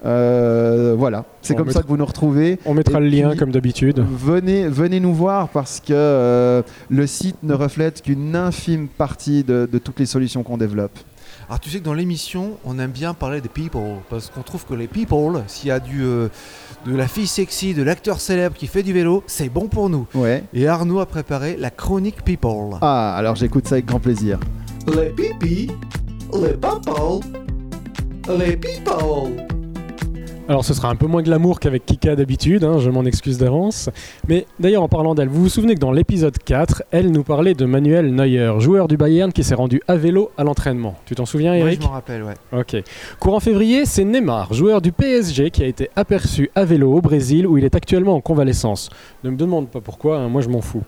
Euh, 0.05 0.95
voilà, 0.97 1.25
c'est 1.41 1.53
On 1.53 1.57
comme 1.57 1.67
mettra- 1.67 1.79
ça 1.79 1.83
que 1.83 1.89
vous 1.89 1.97
nous 1.97 2.05
retrouvez. 2.05 2.59
On 2.65 2.73
mettra 2.73 2.99
Et 2.99 3.03
le 3.03 3.07
lien 3.09 3.29
puis- 3.31 3.39
comme 3.39 3.51
d'habitude. 3.51 4.05
Venez, 4.07 4.67
venez 4.67 4.99
nous 4.99 5.13
voir 5.13 5.49
parce 5.49 5.79
que 5.79 5.93
euh, 5.93 6.61
le 6.89 7.07
site 7.07 7.37
ne 7.43 7.53
reflète 7.53 8.01
qu'une 8.01 8.35
infime 8.35 8.87
partie 8.87 9.43
de, 9.43 9.67
de 9.71 9.77
toutes 9.79 9.99
les 9.99 10.05
solutions 10.05 10.43
qu'on 10.43 10.57
développe. 10.57 10.97
Alors 11.47 11.59
tu 11.59 11.69
sais 11.69 11.79
que 11.79 11.83
dans 11.85 11.93
l'émission, 11.93 12.51
on 12.65 12.79
aime 12.79 12.91
bien 12.91 13.13
parler 13.13 13.39
des 13.41 13.49
people, 13.49 13.97
parce 14.09 14.29
qu'on 14.31 14.41
trouve 14.41 14.65
que 14.65 14.73
les 14.73 14.87
people, 14.87 15.43
s'il 15.47 15.67
y 15.67 15.71
a 15.71 15.79
du, 15.79 16.03
euh, 16.03 16.27
de 16.87 16.95
la 16.95 17.07
fille 17.07 17.27
sexy, 17.27 17.73
de 17.75 17.83
l'acteur 17.83 18.19
célèbre 18.19 18.55
qui 18.55 18.65
fait 18.67 18.81
du 18.83 18.93
vélo, 18.93 19.23
c'est 19.27 19.49
bon 19.49 19.67
pour 19.67 19.89
nous. 19.89 20.07
Ouais. 20.15 20.43
Et 20.53 20.67
Arnaud 20.67 20.99
a 20.99 21.05
préparé 21.05 21.55
la 21.59 21.69
chronique 21.69 22.23
people. 22.23 22.77
Ah, 22.81 23.15
alors 23.15 23.35
j'écoute 23.35 23.67
ça 23.67 23.75
avec 23.75 23.85
grand 23.85 23.99
plaisir. 23.99 24.39
Les 24.87 25.09
pipi, 25.09 25.69
les 26.33 26.53
people, 26.53 27.21
les 28.39 28.57
people. 28.57 29.31
Alors 30.47 30.63
ce 30.63 30.75
sera 30.75 30.89
un 30.89 30.95
peu 30.95 31.07
moins 31.07 31.23
glamour 31.23 31.59
qu'avec 31.59 31.87
Kika 31.87 32.15
d'habitude, 32.15 32.63
hein, 32.63 32.77
je 32.77 32.91
m'en 32.91 33.03
excuse 33.03 33.39
d'avance. 33.39 33.89
Mais 34.27 34.45
d'ailleurs 34.59 34.83
en 34.83 34.87
parlant 34.87 35.15
d'elle, 35.15 35.27
vous 35.27 35.41
vous 35.41 35.49
souvenez 35.49 35.73
que 35.73 35.79
dans 35.79 35.91
l'épisode 35.91 36.37
4, 36.37 36.83
elle 36.91 37.11
nous 37.11 37.23
parlait 37.23 37.55
de 37.55 37.65
Manuel 37.65 38.13
Neuer, 38.13 38.53
joueur 38.59 38.87
du 38.87 38.95
Bayern 38.95 39.33
qui 39.33 39.43
s'est 39.43 39.55
rendu 39.55 39.81
à 39.87 39.95
vélo 39.95 40.29
à 40.37 40.43
l'entraînement. 40.43 40.95
Tu 41.05 41.15
t'en 41.15 41.25
souviens 41.25 41.53
Oui, 41.53 41.61
Eric 41.61 41.81
je 41.81 41.87
m'en 41.87 41.93
rappelle, 41.93 42.21
ouais. 42.21 42.35
Ok. 42.51 42.75
Courant 43.19 43.39
février, 43.39 43.85
c'est 43.85 44.03
Neymar, 44.03 44.53
joueur 44.53 44.81
du 44.81 44.91
PSG, 44.91 45.49
qui 45.49 45.63
a 45.63 45.65
été 45.65 45.89
aperçu 45.95 46.51
à 46.53 46.63
vélo 46.63 46.93
au 46.93 47.01
Brésil 47.01 47.47
où 47.47 47.57
il 47.57 47.65
est 47.65 47.73
actuellement 47.73 48.13
en 48.13 48.21
convalescence. 48.21 48.91
Ne 49.23 49.31
me 49.31 49.37
demande 49.37 49.69
pas 49.69 49.81
pourquoi, 49.81 50.19
hein, 50.19 50.29
moi 50.29 50.41
je 50.41 50.49
m'en 50.49 50.61
fous. 50.61 50.83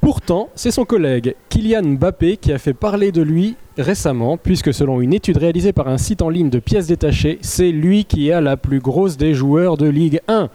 Pourtant, 0.00 0.48
c'est 0.54 0.70
son 0.70 0.84
collègue 0.86 1.34
Kylian 1.50 1.82
Mbappé 1.82 2.38
qui 2.38 2.52
a 2.52 2.58
fait 2.58 2.72
parler 2.72 3.12
de 3.12 3.20
lui 3.20 3.56
récemment, 3.76 4.38
puisque 4.38 4.72
selon 4.72 5.00
une 5.00 5.12
étude 5.12 5.36
réalisée 5.36 5.72
par 5.72 5.88
un 5.88 5.98
site 5.98 6.22
en 6.22 6.30
ligne 6.30 6.48
de 6.48 6.58
pièces 6.58 6.86
détachées, 6.86 7.38
c'est 7.42 7.70
lui 7.70 8.06
qui 8.06 8.32
a 8.32 8.40
la 8.40 8.56
plus 8.56 8.80
grosse 8.80 9.16
des 9.18 9.34
joueurs 9.34 9.76
de 9.76 9.86
Ligue 9.86 10.20
1. 10.26 10.48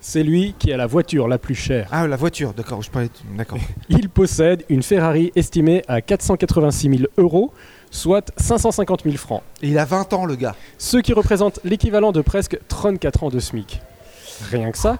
C'est 0.00 0.22
lui 0.22 0.54
qui 0.58 0.72
a 0.72 0.76
la 0.76 0.86
voiture 0.86 1.28
la 1.28 1.38
plus 1.38 1.54
chère. 1.54 1.88
Ah, 1.90 2.06
la 2.06 2.16
voiture, 2.16 2.54
d'accord, 2.54 2.80
je 2.82 2.90
parlais. 2.90 3.10
D'accord. 3.36 3.58
Il 3.90 4.08
possède 4.08 4.64
une 4.70 4.82
Ferrari 4.82 5.32
estimée 5.36 5.82
à 5.86 6.00
486 6.00 6.88
000 6.88 7.02
euros, 7.18 7.52
soit 7.90 8.32
550 8.38 9.02
000 9.04 9.16
francs 9.16 9.42
Et 9.62 9.68
il 9.68 9.78
a 9.78 9.84
20 9.84 10.12
ans, 10.14 10.24
le 10.24 10.36
gars. 10.36 10.54
ce 10.78 10.98
qui 10.98 11.12
représente 11.12 11.60
l'équivalent 11.64 12.12
de 12.12 12.20
presque 12.20 12.58
34 12.68 13.24
ans 13.24 13.28
de 13.28 13.38
SMIC. 13.38 13.80
Rien 14.50 14.70
que 14.70 14.78
ça. 14.78 14.98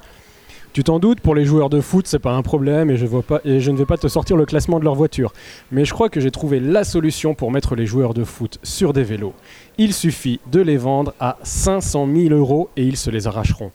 Tu 0.78 0.84
t'en 0.84 1.00
doutes, 1.00 1.18
pour 1.18 1.34
les 1.34 1.44
joueurs 1.44 1.70
de 1.70 1.80
foot, 1.80 2.06
c'est 2.06 2.20
pas 2.20 2.34
un 2.34 2.42
problème 2.42 2.88
et 2.88 2.96
je, 2.96 3.04
vois 3.04 3.24
pas, 3.24 3.40
et 3.44 3.58
je 3.58 3.72
ne 3.72 3.76
vais 3.76 3.84
pas 3.84 3.96
te 3.96 4.06
sortir 4.06 4.36
le 4.36 4.46
classement 4.46 4.78
de 4.78 4.84
leur 4.84 4.94
voiture. 4.94 5.32
Mais 5.72 5.84
je 5.84 5.92
crois 5.92 6.08
que 6.08 6.20
j'ai 6.20 6.30
trouvé 6.30 6.60
la 6.60 6.84
solution 6.84 7.34
pour 7.34 7.50
mettre 7.50 7.74
les 7.74 7.84
joueurs 7.84 8.14
de 8.14 8.22
foot 8.22 8.60
sur 8.62 8.92
des 8.92 9.02
vélos. 9.02 9.34
Il 9.76 9.92
suffit 9.92 10.38
de 10.52 10.60
les 10.60 10.76
vendre 10.76 11.14
à 11.18 11.36
500 11.42 12.06
000 12.14 12.32
euros 12.32 12.68
et 12.76 12.84
ils 12.84 12.96
se 12.96 13.10
les 13.10 13.26
arracheront. 13.26 13.72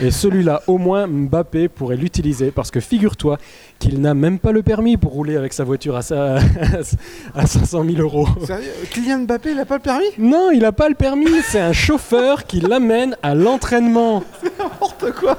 Et 0.00 0.10
celui-là, 0.10 0.62
au 0.66 0.78
moins, 0.78 1.06
Mbappé 1.06 1.68
pourrait 1.68 1.96
l'utiliser 1.96 2.50
parce 2.50 2.70
que 2.70 2.80
figure-toi 2.80 3.36
qu'il 3.78 4.00
n'a 4.00 4.14
même 4.14 4.38
pas 4.38 4.50
le 4.52 4.62
permis 4.62 4.96
pour 4.96 5.12
rouler 5.12 5.36
avec 5.36 5.52
sa 5.52 5.62
voiture 5.62 5.94
à, 5.94 6.00
sa- 6.02 6.36
à 7.34 7.46
500 7.46 7.84
000 7.84 7.98
euros. 8.00 8.26
Sérieux? 8.46 8.72
Kylian 8.90 9.18
Mbappé, 9.20 9.52
il 9.52 9.60
a 9.60 9.66
pas 9.66 9.76
le 9.76 9.82
permis? 9.82 10.06
Non, 10.18 10.50
il 10.52 10.60
n'a 10.60 10.72
pas 10.72 10.88
le 10.88 10.94
permis, 10.94 11.42
c'est 11.44 11.60
un 11.60 11.74
chauffeur 11.74 12.44
qui 12.46 12.60
l'amène 12.60 13.14
à 13.22 13.34
l'entraînement. 13.34 14.24
N'importe 14.58 15.12
quoi 15.12 15.38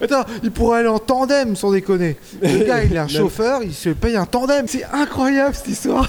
Attends, 0.00 0.24
il 0.42 0.50
pourrait 0.50 0.80
aller 0.80 0.88
en 0.88 0.98
tandem 0.98 1.56
sans 1.56 1.72
déconner. 1.72 2.16
Le 2.42 2.64
gars, 2.66 2.82
il 2.84 2.94
est 2.94 2.98
un 2.98 3.08
chauffeur, 3.08 3.62
il 3.62 3.74
se 3.74 3.90
paye 3.90 4.16
un 4.16 4.26
tandem. 4.26 4.66
C'est 4.68 4.84
incroyable 4.92 5.54
cette 5.54 5.68
histoire. 5.68 6.08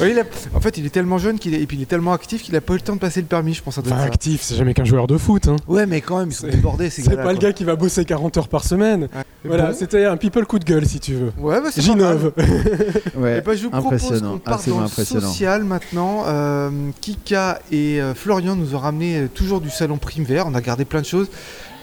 A- 0.00 0.56
En 0.56 0.60
fait, 0.60 0.76
il 0.78 0.86
est 0.86 0.90
tellement 0.90 1.18
jeune 1.18 1.38
qu'il 1.38 1.54
est... 1.54 1.60
et 1.62 1.66
puis 1.66 1.76
il 1.76 1.82
est 1.82 1.86
tellement 1.86 2.12
actif 2.12 2.42
qu'il 2.42 2.54
a 2.56 2.60
pas 2.60 2.72
eu 2.74 2.76
le 2.76 2.82
temps 2.82 2.94
de 2.94 2.98
passer 3.00 3.20
le 3.20 3.26
permis, 3.28 3.54
je 3.54 3.62
pense. 3.62 3.78
Doit 3.78 3.92
Enfin, 3.92 4.00
ça. 4.02 4.06
actif, 4.06 4.42
c'est 4.42 4.56
jamais 4.56 4.74
qu'un 4.74 4.84
joueur 4.84 5.06
de 5.06 5.16
foot. 5.16 5.46
Hein. 5.46 5.56
Ouais, 5.68 5.86
mais 5.86 6.00
quand 6.00 6.18
même, 6.18 6.30
ils 6.30 6.34
sont 6.34 6.48
débordés 6.48 6.90
ces 6.90 7.02
C'est 7.02 7.16
pas 7.16 7.32
le 7.32 7.38
gars 7.38 7.52
qui 7.52 7.62
va 7.64 7.76
bosser 7.76 8.04
40 8.04 8.36
heures 8.38 8.48
par 8.48 8.64
semaine. 8.64 9.02
Ouais. 9.14 9.22
Voilà, 9.44 9.66
Bon. 9.70 9.76
c'était 9.78 10.04
un 10.04 10.16
people 10.16 10.46
coup 10.46 10.58
de 10.58 10.64
gueule 10.64 10.86
si 10.86 10.98
tu 11.00 11.14
veux. 11.14 11.32
Ouais, 11.38 11.60
bah 11.60 11.68
c'est. 11.70 11.80
Ginove. 11.80 12.32
Ouais, 13.16 13.36
Eh 13.38 13.40
ben, 13.40 13.54
je 13.56 13.62
vous 13.64 13.70
propose 13.70 13.86
impressionnant, 14.04 14.32
qu'on 14.32 14.38
parte 14.38 14.68
dans 14.68 14.80
impressionnant. 14.80 15.28
social 15.28 15.64
maintenant. 15.64 16.24
Euh, 16.26 16.70
Kika 17.00 17.60
et 17.70 18.00
euh, 18.00 18.14
Florian 18.14 18.56
nous 18.56 18.74
ont 18.74 18.78
ramené 18.78 19.16
euh, 19.18 19.28
toujours 19.32 19.60
du 19.60 19.70
salon 19.70 19.96
Prime 19.96 20.24
Vert. 20.24 20.46
On 20.48 20.54
a 20.54 20.60
gardé 20.60 20.84
plein 20.84 21.00
de 21.00 21.06
choses. 21.06 21.28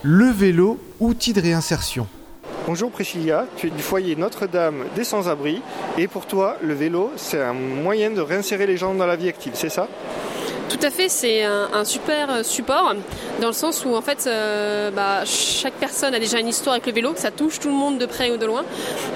Le 0.02 0.32
vélo, 0.32 0.80
outil 1.02 1.34
de 1.34 1.42
réinsertion. 1.42 2.08
Bonjour 2.66 2.90
Priscilla, 2.90 3.46
tu 3.58 3.68
es 3.68 3.70
du 3.70 3.82
foyer 3.82 4.16
Notre-Dame 4.16 4.86
des 4.96 5.04
Sans-Abri 5.04 5.62
et 5.98 6.08
pour 6.08 6.26
toi, 6.26 6.56
le 6.62 6.74
vélo, 6.74 7.12
c'est 7.18 7.42
un 7.42 7.52
moyen 7.52 8.10
de 8.10 8.22
réinsérer 8.22 8.66
les 8.66 8.78
gens 8.78 8.94
dans 8.94 9.06
la 9.06 9.18
vie 9.18 9.28
active, 9.28 9.52
c'est 9.56 9.68
ça? 9.68 9.90
Tout 10.70 10.86
à 10.86 10.92
fait, 10.92 11.10
c'est 11.10 11.44
un, 11.44 11.84
super 11.84 12.30
euh, 12.30 12.44
support 12.44 12.94
dans 13.42 13.48
le 13.48 13.54
sens 13.54 13.84
où 13.86 13.96
en 13.96 14.02
fait 14.02 14.26
euh, 14.28 14.92
bah, 14.92 15.26
chaque 15.26 15.74
personne 15.74 16.14
a 16.14 16.20
déjà 16.20 16.40
une 16.40 16.48
histoire 16.48 16.74
avec 16.74 16.86
le 16.86 16.94
vélo, 16.94 17.14
que 17.14 17.20
ça 17.20 17.32
touche 17.32 17.60
tout 17.60 17.70
le 17.70 17.74
monde 17.74 17.98
de 17.98 18.06
près 18.06 18.30
ou 18.30 18.38
de 18.38 18.46
loin. 18.46 18.64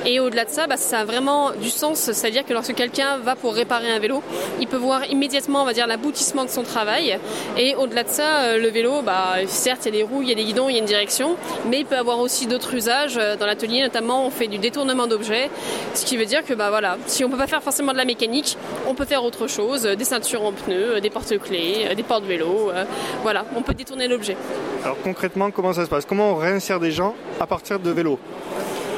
Et 0.05 0.19
au-delà 0.19 0.45
de 0.45 0.49
ça, 0.49 0.65
bah, 0.65 0.77
ça 0.77 0.99
a 1.01 1.05
vraiment 1.05 1.51
du 1.51 1.69
sens, 1.69 1.99
c'est-à-dire 1.99 2.43
que 2.43 2.53
lorsque 2.53 2.73
quelqu'un 2.73 3.17
va 3.17 3.35
pour 3.35 3.53
réparer 3.53 3.91
un 3.91 3.99
vélo, 3.99 4.23
il 4.59 4.67
peut 4.67 4.77
voir 4.77 5.05
immédiatement, 5.11 5.61
on 5.61 5.65
va 5.65 5.73
dire, 5.73 5.85
l'aboutissement 5.85 6.43
de 6.43 6.49
son 6.49 6.63
travail. 6.63 7.19
Et 7.55 7.75
au-delà 7.75 8.03
de 8.03 8.09
ça, 8.09 8.41
euh, 8.41 8.57
le 8.57 8.69
vélo, 8.69 9.03
bah, 9.03 9.35
certes, 9.47 9.81
il 9.85 9.85
y 9.85 9.89
a 9.89 9.97
des 9.99 10.03
roues, 10.03 10.23
il 10.23 10.29
y 10.29 10.31
a 10.31 10.35
des 10.35 10.45
guidons, 10.45 10.69
il 10.69 10.73
y 10.73 10.77
a 10.77 10.79
une 10.79 10.85
direction, 10.85 11.35
mais 11.69 11.81
il 11.81 11.85
peut 11.85 11.97
avoir 11.97 12.19
aussi 12.19 12.47
d'autres 12.47 12.73
usages. 12.73 13.19
Dans 13.39 13.45
l'atelier, 13.45 13.81
notamment, 13.83 14.25
on 14.25 14.31
fait 14.31 14.47
du 14.47 14.57
détournement 14.57 15.05
d'objets, 15.05 15.51
ce 15.93 16.03
qui 16.03 16.17
veut 16.17 16.25
dire 16.25 16.43
que 16.43 16.53
voilà, 16.53 16.97
si 17.05 17.23
on 17.23 17.29
peut 17.29 17.37
pas 17.37 17.47
faire 17.47 17.61
forcément 17.61 17.91
de 17.91 17.97
la 17.97 18.05
mécanique, 18.05 18.57
on 18.87 18.95
peut 18.95 19.05
faire 19.05 19.23
autre 19.23 19.47
chose, 19.47 19.83
des 19.83 20.05
ceintures 20.05 20.43
en 20.43 20.51
pneus, 20.51 20.99
des 21.01 21.09
porte-clés, 21.09 21.42
euh, 21.51 21.95
des 21.95 22.03
porte-vélos. 22.03 22.71
euh, 22.71 22.85
voilà, 23.21 23.45
on 23.55 23.61
peut 23.61 23.73
détourner 23.73 24.07
l'objet. 24.07 24.35
Alors 24.83 24.97
concrètement, 25.03 25.51
comment 25.51 25.73
ça 25.73 25.85
se 25.85 25.89
passe? 25.89 26.05
Comment 26.05 26.31
on 26.31 26.35
réinsère 26.35 26.79
des 26.79 26.91
gens 26.91 27.15
à 27.39 27.47
partir 27.47 27.79
de 27.79 27.89
vélo? 27.91 28.19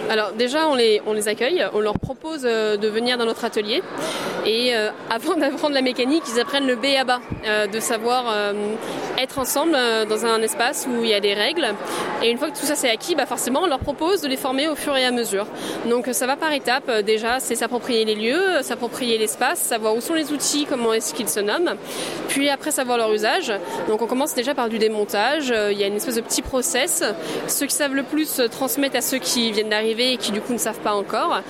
Alors 0.09 0.33
déjà, 0.33 0.67
on 0.67 0.75
les, 0.75 1.27
accueille, 1.27 1.65
on 1.73 1.79
leur 1.79 1.97
propose 1.97 2.41
euh, 2.45 2.77
de 2.77 2.87
venir 2.87 3.17
dans 3.17 3.25
notre 3.25 3.43
atelier. 3.43 3.81
Et 4.45 4.75
euh, 4.75 4.89
avant 5.09 5.35
d'apprendre 5.35 5.73
la 5.73 5.81
mécanique, 5.81 6.23
ils 6.33 6.39
apprennent 6.39 6.67
le 6.67 6.75
B 6.75 6.85
à 6.99 7.03
bas, 7.03 7.21
euh, 7.45 7.67
de 7.67 7.79
savoir 7.79 8.25
être 9.17 9.39
ensemble 9.39 9.77
dans 10.09 10.25
un 10.25 10.41
espace 10.41 10.87
où 10.89 11.03
il 11.03 11.09
y 11.09 11.13
a 11.13 11.19
des 11.19 11.33
règles. 11.33 11.67
Et 12.21 12.29
une 12.29 12.37
fois 12.37 12.49
que 12.49 12.57
tout 12.57 12.65
ça 12.65 12.75
c'est 12.75 12.89
acquis, 12.89 13.15
bah 13.15 13.25
forcément, 13.25 13.61
on 13.63 13.67
leur 13.67 13.79
propose 13.79 14.21
de 14.21 14.27
les 14.27 14.37
former 14.37 14.67
au 14.67 14.75
fur 14.75 14.95
et 14.95 15.05
à 15.05 15.11
mesure. 15.11 15.47
Donc 15.89 16.09
ça 16.11 16.27
va 16.27 16.35
par 16.35 16.51
étapes. 16.51 16.91
Déjà, 17.01 17.39
c'est 17.39 17.55
s'approprier 17.55 18.05
les 18.05 18.15
lieux, 18.15 18.61
s'approprier 18.61 19.17
l'espace, 19.17 19.59
savoir 19.59 19.95
où 19.95 20.01
sont 20.01 20.13
les 20.13 20.31
outils, 20.31 20.65
comment 20.69 20.93
est-ce 20.93 21.13
qu'ils 21.13 21.29
se 21.29 21.39
nomment. 21.39 21.75
Puis 22.27 22.49
après, 22.49 22.71
savoir 22.71 22.97
leur 22.97 23.11
usage. 23.13 23.53
Donc 23.87 24.01
on 24.01 24.07
commence 24.07 24.35
déjà 24.35 24.53
par 24.53 24.69
du 24.69 24.79
démontage. 24.79 25.53
Il 25.71 25.77
y 25.77 25.83
a 25.83 25.87
une 25.87 25.95
espèce 25.95 26.15
de 26.15 26.21
petit 26.21 26.41
process. 26.41 27.03
Ceux 27.47 27.65
qui 27.65 27.75
savent 27.75 27.95
le 27.95 28.03
plus 28.03 28.41
transmettent 28.51 28.95
à 28.95 29.01
ceux 29.01 29.19
qui 29.19 29.51
viennent 29.51 29.69
d'arriver 29.69 29.94
et 29.99 30.17
qui 30.17 30.31
du 30.31 30.41
coup 30.41 30.53
ne 30.53 30.57
savent 30.57 30.79
pas 30.79 30.93
encore. 30.93 31.41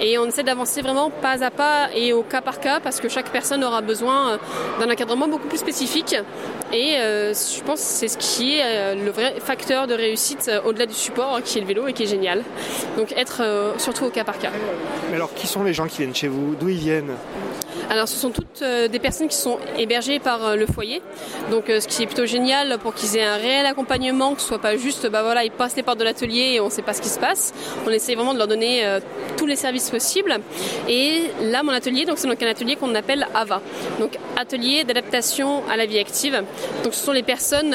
Et 0.00 0.18
on 0.18 0.26
essaie 0.26 0.42
d'avancer 0.42 0.82
vraiment 0.82 1.10
pas 1.10 1.42
à 1.44 1.50
pas 1.50 1.88
et 1.94 2.12
au 2.12 2.22
cas 2.22 2.40
par 2.40 2.60
cas 2.60 2.80
parce 2.80 3.00
que 3.00 3.08
chaque 3.08 3.30
personne 3.30 3.64
aura 3.64 3.80
besoin 3.80 4.30
euh, 4.30 4.36
d'un 4.80 4.90
encadrement 4.90 5.28
beaucoup 5.28 5.48
plus 5.48 5.58
spécifique. 5.58 6.16
Et 6.72 6.96
euh, 6.96 7.32
je 7.32 7.62
pense 7.62 7.80
que 7.80 7.86
c'est 7.86 8.08
ce 8.08 8.18
qui 8.18 8.58
est 8.58 8.62
euh, 8.64 8.94
le 8.94 9.10
vrai 9.10 9.34
facteur 9.38 9.86
de 9.86 9.94
réussite 9.94 10.50
au-delà 10.64 10.86
du 10.86 10.94
support, 10.94 11.40
qui 11.42 11.58
est 11.58 11.60
le 11.60 11.66
vélo 11.66 11.86
et 11.86 11.92
qui 11.92 12.04
est 12.04 12.06
génial. 12.06 12.42
Donc 12.96 13.12
être 13.16 13.42
surtout 13.78 14.06
au 14.06 14.10
cas 14.10 14.24
par 14.24 14.38
cas. 14.38 14.50
Mais 15.10 15.16
alors 15.16 15.32
qui 15.34 15.46
sont 15.46 15.62
les 15.62 15.72
gens 15.72 15.86
qui 15.86 15.98
viennent 15.98 16.14
chez 16.14 16.28
vous? 16.28 16.54
D'où 16.58 16.68
ils 16.68 16.78
viennent? 16.78 17.12
Alors 17.90 18.08
ce 18.08 18.16
sont 18.16 18.30
toutes 18.30 18.62
euh, 18.62 18.88
des 18.88 18.98
personnes 18.98 19.28
qui 19.28 19.36
sont 19.36 19.58
hébergées 19.78 20.18
par 20.18 20.44
euh, 20.44 20.56
le 20.56 20.66
foyer. 20.66 21.02
Donc 21.50 21.68
euh, 21.68 21.80
ce 21.80 21.88
qui 21.88 22.02
est 22.02 22.06
plutôt 22.06 22.26
génial 22.26 22.78
pour 22.78 22.94
qu'ils 22.94 23.16
aient 23.16 23.24
un 23.24 23.36
réel 23.36 23.66
accompagnement, 23.66 24.34
que 24.34 24.40
ce 24.40 24.48
soit 24.48 24.60
pas 24.60 24.76
juste 24.76 25.08
bah 25.08 25.22
voilà, 25.22 25.44
ils 25.44 25.50
passent 25.50 25.76
les 25.76 25.82
portes 25.82 25.98
de 25.98 26.04
l'atelier 26.04 26.52
et 26.54 26.60
on 26.60 26.70
sait 26.70 26.82
pas 26.82 26.94
ce 26.94 27.02
qui 27.02 27.08
se 27.08 27.18
passe. 27.18 27.52
On 27.86 27.90
essaie 27.90 28.14
vraiment 28.14 28.32
de 28.32 28.38
leur 28.38 28.48
donner 28.48 28.98
tous 29.36 29.46
les 29.46 29.56
services 29.56 29.90
possibles. 29.90 30.38
Et 30.88 31.22
là 31.42 31.62
mon 31.62 31.72
atelier, 31.72 32.04
donc 32.04 32.18
c'est 32.18 32.28
donc 32.28 32.42
un 32.42 32.48
atelier 32.48 32.76
qu'on 32.76 32.94
appelle 32.94 33.26
AVA. 33.34 33.60
Donc 34.00 34.18
atelier 34.36 34.84
d'adaptation 34.84 35.62
à 35.70 35.76
la 35.76 35.86
vie 35.86 35.98
active. 35.98 36.42
Donc 36.82 36.94
ce 36.94 37.04
sont 37.04 37.12
les 37.12 37.22
personnes 37.22 37.74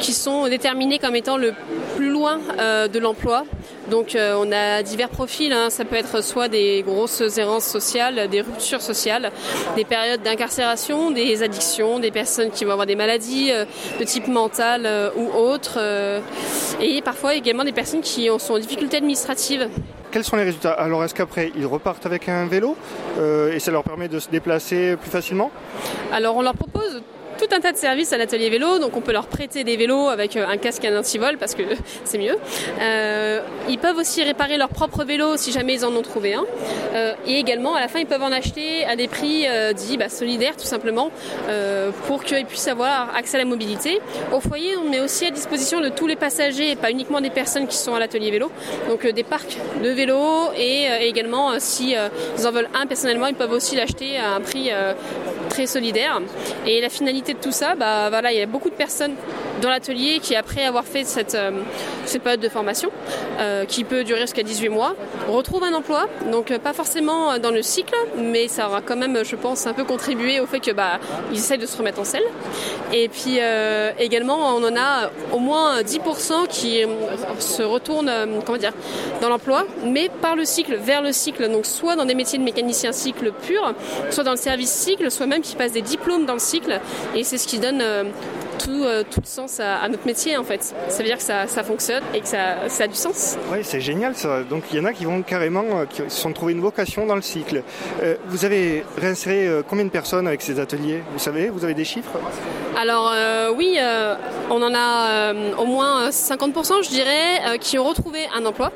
qui 0.00 0.12
sont 0.12 0.48
déterminées 0.48 0.98
comme 0.98 1.14
étant 1.14 1.36
le 1.36 1.52
plus 1.96 2.10
loin 2.10 2.40
euh, 2.58 2.88
de 2.88 2.98
l'emploi 2.98 3.44
Donc 3.90 4.14
euh, 4.14 4.34
on 4.38 4.50
a 4.52 4.82
divers 4.82 5.08
profils, 5.10 5.52
hein. 5.52 5.68
ça 5.70 5.84
peut 5.84 5.96
être 5.96 6.22
soit 6.22 6.48
des 6.48 6.82
grosses 6.86 7.22
errances 7.38 7.66
sociales, 7.66 8.28
des 8.28 8.40
ruptures 8.40 8.80
sociales, 8.80 9.30
des 9.76 9.84
périodes 9.84 10.22
d'incarcération, 10.22 11.10
des 11.10 11.42
addictions, 11.42 11.98
des 11.98 12.10
personnes 12.10 12.50
qui 12.50 12.64
vont 12.64 12.72
avoir 12.72 12.86
des 12.86 12.96
maladies 12.96 13.50
euh, 13.52 13.64
de 13.98 14.04
type 14.04 14.26
mental 14.28 14.88
ou 15.16 15.26
autres, 15.36 15.76
euh, 15.78 16.20
et 16.80 17.02
parfois 17.02 17.34
également 17.34 17.64
des 17.64 17.72
personnes 17.72 18.00
qui 18.00 18.30
ont- 18.30 18.38
sont 18.38 18.54
en 18.54 18.58
difficulté 18.58 18.96
administrative. 18.96 19.68
Quels 20.10 20.24
sont 20.24 20.36
les 20.36 20.44
résultats? 20.44 20.72
Alors 20.72 21.04
est-ce 21.04 21.14
qu'après 21.14 21.52
ils 21.56 21.66
repartent 21.66 22.06
avec 22.06 22.28
un 22.28 22.46
vélo? 22.46 22.76
Et 23.54 23.60
ça 23.60 23.70
leur 23.70 23.84
permet 23.84 24.08
de 24.08 24.18
se 24.18 24.28
déplacer 24.28 24.96
plus 24.96 25.10
facilement? 25.10 25.50
Alors 26.12 26.36
on 26.36 26.42
leur 26.42 26.54
propose 26.54 27.00
tout 27.40 27.54
un 27.54 27.60
tas 27.60 27.72
de 27.72 27.78
services 27.78 28.12
à 28.12 28.18
l'atelier 28.18 28.50
vélo, 28.50 28.78
donc 28.78 28.96
on 28.96 29.00
peut 29.00 29.12
leur 29.12 29.26
prêter 29.26 29.64
des 29.64 29.76
vélos 29.78 30.08
avec 30.08 30.36
euh, 30.36 30.46
un 30.46 30.58
casque 30.58 30.84
un 30.84 30.98
antivol 30.98 31.38
parce 31.38 31.54
que 31.54 31.62
c'est 32.04 32.18
mieux. 32.18 32.36
Euh, 32.80 33.40
ils 33.68 33.78
peuvent 33.78 33.96
aussi 33.96 34.22
réparer 34.22 34.58
leur 34.58 34.68
propre 34.68 35.04
vélo 35.04 35.38
si 35.38 35.50
jamais 35.50 35.74
ils 35.74 35.84
en 35.86 35.94
ont 35.96 36.02
trouvé 36.02 36.34
un. 36.34 36.44
Euh, 36.94 37.14
et 37.26 37.38
également 37.38 37.74
à 37.74 37.80
la 37.80 37.88
fin 37.88 37.98
ils 37.98 38.06
peuvent 38.06 38.22
en 38.22 38.32
acheter 38.32 38.84
à 38.84 38.94
des 38.94 39.08
prix 39.08 39.46
dits 39.74 39.96
bah, 39.96 40.08
solidaires 40.08 40.56
tout 40.56 40.66
simplement 40.66 41.10
pour 42.06 42.24
qu'ils 42.24 42.44
puissent 42.44 42.68
avoir 42.68 43.14
accès 43.16 43.36
à 43.36 43.38
la 43.38 43.46
mobilité. 43.46 44.00
Au 44.32 44.40
foyer 44.40 44.76
on 44.76 44.90
met 44.90 45.00
aussi 45.00 45.24
à 45.24 45.30
disposition 45.30 45.80
de 45.80 45.88
tous 45.88 46.06
les 46.06 46.16
passagers 46.16 46.72
et 46.72 46.76
pas 46.76 46.90
uniquement 46.90 47.20
des 47.20 47.30
personnes 47.30 47.66
qui 47.66 47.76
sont 47.76 47.94
à 47.94 47.98
l'atelier 47.98 48.30
vélo. 48.30 48.50
Donc 48.88 49.06
des 49.06 49.24
parcs 49.24 49.56
de 49.82 49.88
vélos 49.90 50.52
et 50.56 50.88
également 51.02 51.58
si 51.58 51.94
ils 52.38 52.46
en 52.46 52.50
veulent 52.50 52.68
un 52.74 52.86
personnellement 52.86 53.28
ils 53.28 53.34
peuvent 53.34 53.52
aussi 53.52 53.76
l'acheter 53.76 54.18
à 54.18 54.34
un 54.34 54.40
prix 54.40 54.70
très 55.50 55.66
solidaire. 55.66 56.22
Et 56.66 56.80
la 56.80 56.88
finalité 56.88 57.34
de 57.34 57.38
tout 57.38 57.52
ça, 57.52 57.74
bah, 57.74 58.08
voilà, 58.08 58.32
il 58.32 58.38
y 58.38 58.42
a 58.42 58.46
beaucoup 58.46 58.70
de 58.70 58.74
personnes 58.74 59.14
dans 59.60 59.70
l'atelier 59.70 60.18
qui, 60.20 60.34
après 60.34 60.64
avoir 60.64 60.84
fait 60.84 61.04
cette, 61.04 61.34
euh, 61.34 61.50
cette 62.04 62.22
période 62.22 62.40
de 62.40 62.48
formation, 62.48 62.90
euh, 63.38 63.64
qui 63.64 63.84
peut 63.84 64.04
durer 64.04 64.22
jusqu'à 64.22 64.42
18 64.42 64.68
mois, 64.68 64.94
retrouvent 65.28 65.64
un 65.64 65.74
emploi. 65.74 66.08
Donc 66.30 66.50
euh, 66.50 66.58
pas 66.58 66.72
forcément 66.72 67.38
dans 67.38 67.50
le 67.50 67.62
cycle, 67.62 67.94
mais 68.16 68.48
ça 68.48 68.68
aura 68.68 68.80
quand 68.80 68.96
même, 68.96 69.24
je 69.24 69.36
pense, 69.36 69.66
un 69.66 69.72
peu 69.72 69.84
contribué 69.84 70.40
au 70.40 70.46
fait 70.46 70.60
que 70.60 70.70
bah, 70.72 70.98
essayent 71.32 71.58
de 71.58 71.66
se 71.66 71.76
remettre 71.76 72.00
en 72.00 72.04
selle. 72.04 72.24
Et 72.92 73.08
puis 73.08 73.38
également, 73.98 74.56
on 74.56 74.64
en 74.64 74.76
a 74.76 75.10
au 75.32 75.38
moins 75.38 75.80
10% 75.82 76.48
qui 76.48 76.82
se 77.38 77.62
retournent, 77.62 78.10
comment 78.44 78.58
dire, 78.58 78.72
dans 79.20 79.28
l'emploi, 79.28 79.64
mais 79.84 80.10
par 80.20 80.34
le 80.34 80.44
cycle, 80.44 80.74
vers 80.74 81.02
le 81.02 81.12
cycle. 81.12 81.48
Donc 81.50 81.66
soit 81.66 81.94
dans 81.94 82.04
des 82.04 82.14
métiers 82.14 82.38
de 82.38 82.44
mécanicien 82.44 82.92
cycle 82.92 83.32
pur, 83.46 83.74
soit 84.10 84.24
dans 84.24 84.32
le 84.32 84.36
service 84.36 84.72
cycle, 84.72 85.10
soit 85.10 85.26
même 85.26 85.42
qui 85.42 85.54
passent 85.54 85.72
des 85.72 85.82
diplômes 85.82 86.26
dans 86.26 86.34
le 86.34 86.40
cycle. 86.40 86.80
Et 87.14 87.22
c'est 87.22 87.38
ce 87.38 87.46
qui 87.46 87.58
donne 87.58 87.82
tout, 88.62 88.84
euh, 88.84 89.02
tout 89.08 89.20
le 89.20 89.26
sens 89.26 89.60
à, 89.60 89.76
à 89.78 89.88
notre 89.88 90.06
métier 90.06 90.36
en 90.36 90.44
fait. 90.44 90.74
Ça 90.88 90.98
veut 90.98 91.04
dire 91.04 91.16
que 91.16 91.22
ça, 91.22 91.46
ça 91.46 91.62
fonctionne 91.62 92.02
et 92.14 92.20
que 92.20 92.28
ça, 92.28 92.68
ça 92.68 92.84
a 92.84 92.86
du 92.86 92.94
sens. 92.94 93.36
Oui, 93.52 93.58
c'est 93.62 93.80
génial 93.80 94.14
ça. 94.14 94.42
Donc 94.42 94.64
il 94.72 94.78
y 94.78 94.80
en 94.80 94.84
a 94.84 94.92
qui 94.92 95.04
vont 95.04 95.22
carrément, 95.22 95.64
euh, 95.72 95.84
qui 95.86 96.02
se 96.02 96.20
sont 96.20 96.32
trouvés 96.32 96.52
une 96.52 96.60
vocation 96.60 97.06
dans 97.06 97.16
le 97.16 97.22
cycle. 97.22 97.62
Euh, 98.02 98.16
vous 98.26 98.44
avez 98.44 98.84
réinséré 98.98 99.48
combien 99.68 99.84
de 99.84 99.90
personnes 99.90 100.26
avec 100.26 100.42
ces 100.42 100.60
ateliers 100.60 101.02
Vous 101.12 101.18
savez, 101.18 101.48
vous 101.48 101.64
avez 101.64 101.74
des 101.74 101.84
chiffres? 101.84 102.12
Alors 102.80 103.12
oui, 103.56 103.78
on 104.50 104.62
en 104.62 104.74
a 104.74 105.32
au 105.58 105.66
moins 105.66 106.08
50% 106.08 106.84
je 106.84 106.88
dirais 106.88 107.58
qui 107.60 107.78
ont 107.78 107.84
retrouvé 107.84 108.20
un 108.34 108.44
emploi. 108.46 108.72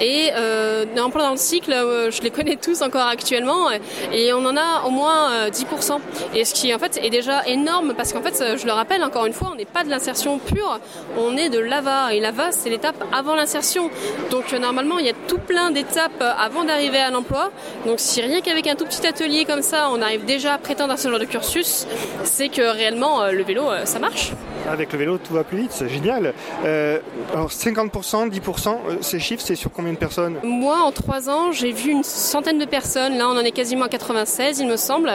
Et 0.00 0.30
un 0.32 1.02
emploi 1.02 1.22
dans 1.22 1.30
le 1.32 1.36
cycle, 1.36 1.72
je 1.72 2.22
les 2.22 2.30
connais 2.30 2.56
tous 2.56 2.82
encore 2.82 3.06
actuellement. 3.06 3.68
Et 4.12 4.32
on 4.32 4.44
en 4.44 4.56
a 4.56 4.84
au 4.86 4.90
moins 4.90 5.30
euh, 5.32 5.50
10%. 5.50 5.98
Et 6.34 6.44
ce 6.44 6.54
qui 6.54 6.74
en 6.74 6.78
fait 6.78 6.98
est 7.02 7.10
déjà 7.10 7.46
énorme 7.46 7.94
parce 7.94 8.12
qu'en 8.12 8.22
fait, 8.22 8.56
je 8.56 8.66
le 8.66 8.72
rappelle 8.72 9.02
encore 9.02 9.19
une 9.26 9.32
fois, 9.32 9.50
on 9.52 9.56
n'est 9.56 9.64
pas 9.64 9.84
de 9.84 9.90
l'insertion 9.90 10.38
pure, 10.38 10.78
on 11.18 11.36
est 11.36 11.48
de 11.48 11.58
l'AVA. 11.58 12.14
Et 12.14 12.20
l'AVA, 12.20 12.52
c'est 12.52 12.70
l'étape 12.70 13.02
avant 13.12 13.34
l'insertion. 13.34 13.90
Donc 14.30 14.52
euh, 14.52 14.58
normalement, 14.58 14.98
il 14.98 15.06
y 15.06 15.10
a 15.10 15.14
tout 15.28 15.38
plein 15.38 15.70
d'étapes 15.70 16.20
euh, 16.20 16.32
avant 16.38 16.64
d'arriver 16.64 16.98
à 16.98 17.10
l'emploi. 17.10 17.50
Donc 17.86 18.00
si 18.00 18.20
rien 18.20 18.40
qu'avec 18.40 18.66
un 18.66 18.74
tout 18.74 18.86
petit 18.86 19.06
atelier 19.06 19.44
comme 19.44 19.62
ça, 19.62 19.88
on 19.90 20.00
arrive 20.02 20.24
déjà 20.24 20.54
à 20.54 20.58
prétendre 20.58 20.92
à 20.92 20.96
ce 20.96 21.08
genre 21.08 21.18
de 21.18 21.24
cursus, 21.24 21.86
c'est 22.24 22.48
que 22.48 22.62
réellement 22.62 23.22
euh, 23.22 23.32
le 23.32 23.42
vélo, 23.42 23.64
ça 23.84 23.98
marche. 23.98 24.32
Avec 24.68 24.92
le 24.92 24.98
vélo, 24.98 25.18
tout 25.18 25.34
va 25.34 25.44
plus 25.44 25.58
vite, 25.58 25.72
c'est 25.72 25.88
génial. 25.88 26.34
Euh, 26.64 26.98
alors 27.32 27.50
50%, 27.50 28.30
10%, 28.30 28.68
euh, 28.68 28.96
ces 29.00 29.18
chiffres, 29.18 29.42
c'est 29.44 29.54
sur 29.54 29.72
combien 29.72 29.92
de 29.92 29.98
personnes? 29.98 30.36
Moi, 30.42 30.76
en 30.78 30.92
trois 30.92 31.28
ans, 31.30 31.52
j'ai 31.52 31.72
vu 31.72 31.90
une 31.90 32.04
centaine 32.04 32.58
de 32.58 32.64
personnes. 32.64 33.16
Là, 33.16 33.28
on 33.28 33.32
en 33.32 33.44
est 33.44 33.52
quasiment 33.52 33.86
à 33.86 33.88
96, 33.88 34.60
il 34.60 34.68
me 34.68 34.76
semble. 34.76 35.10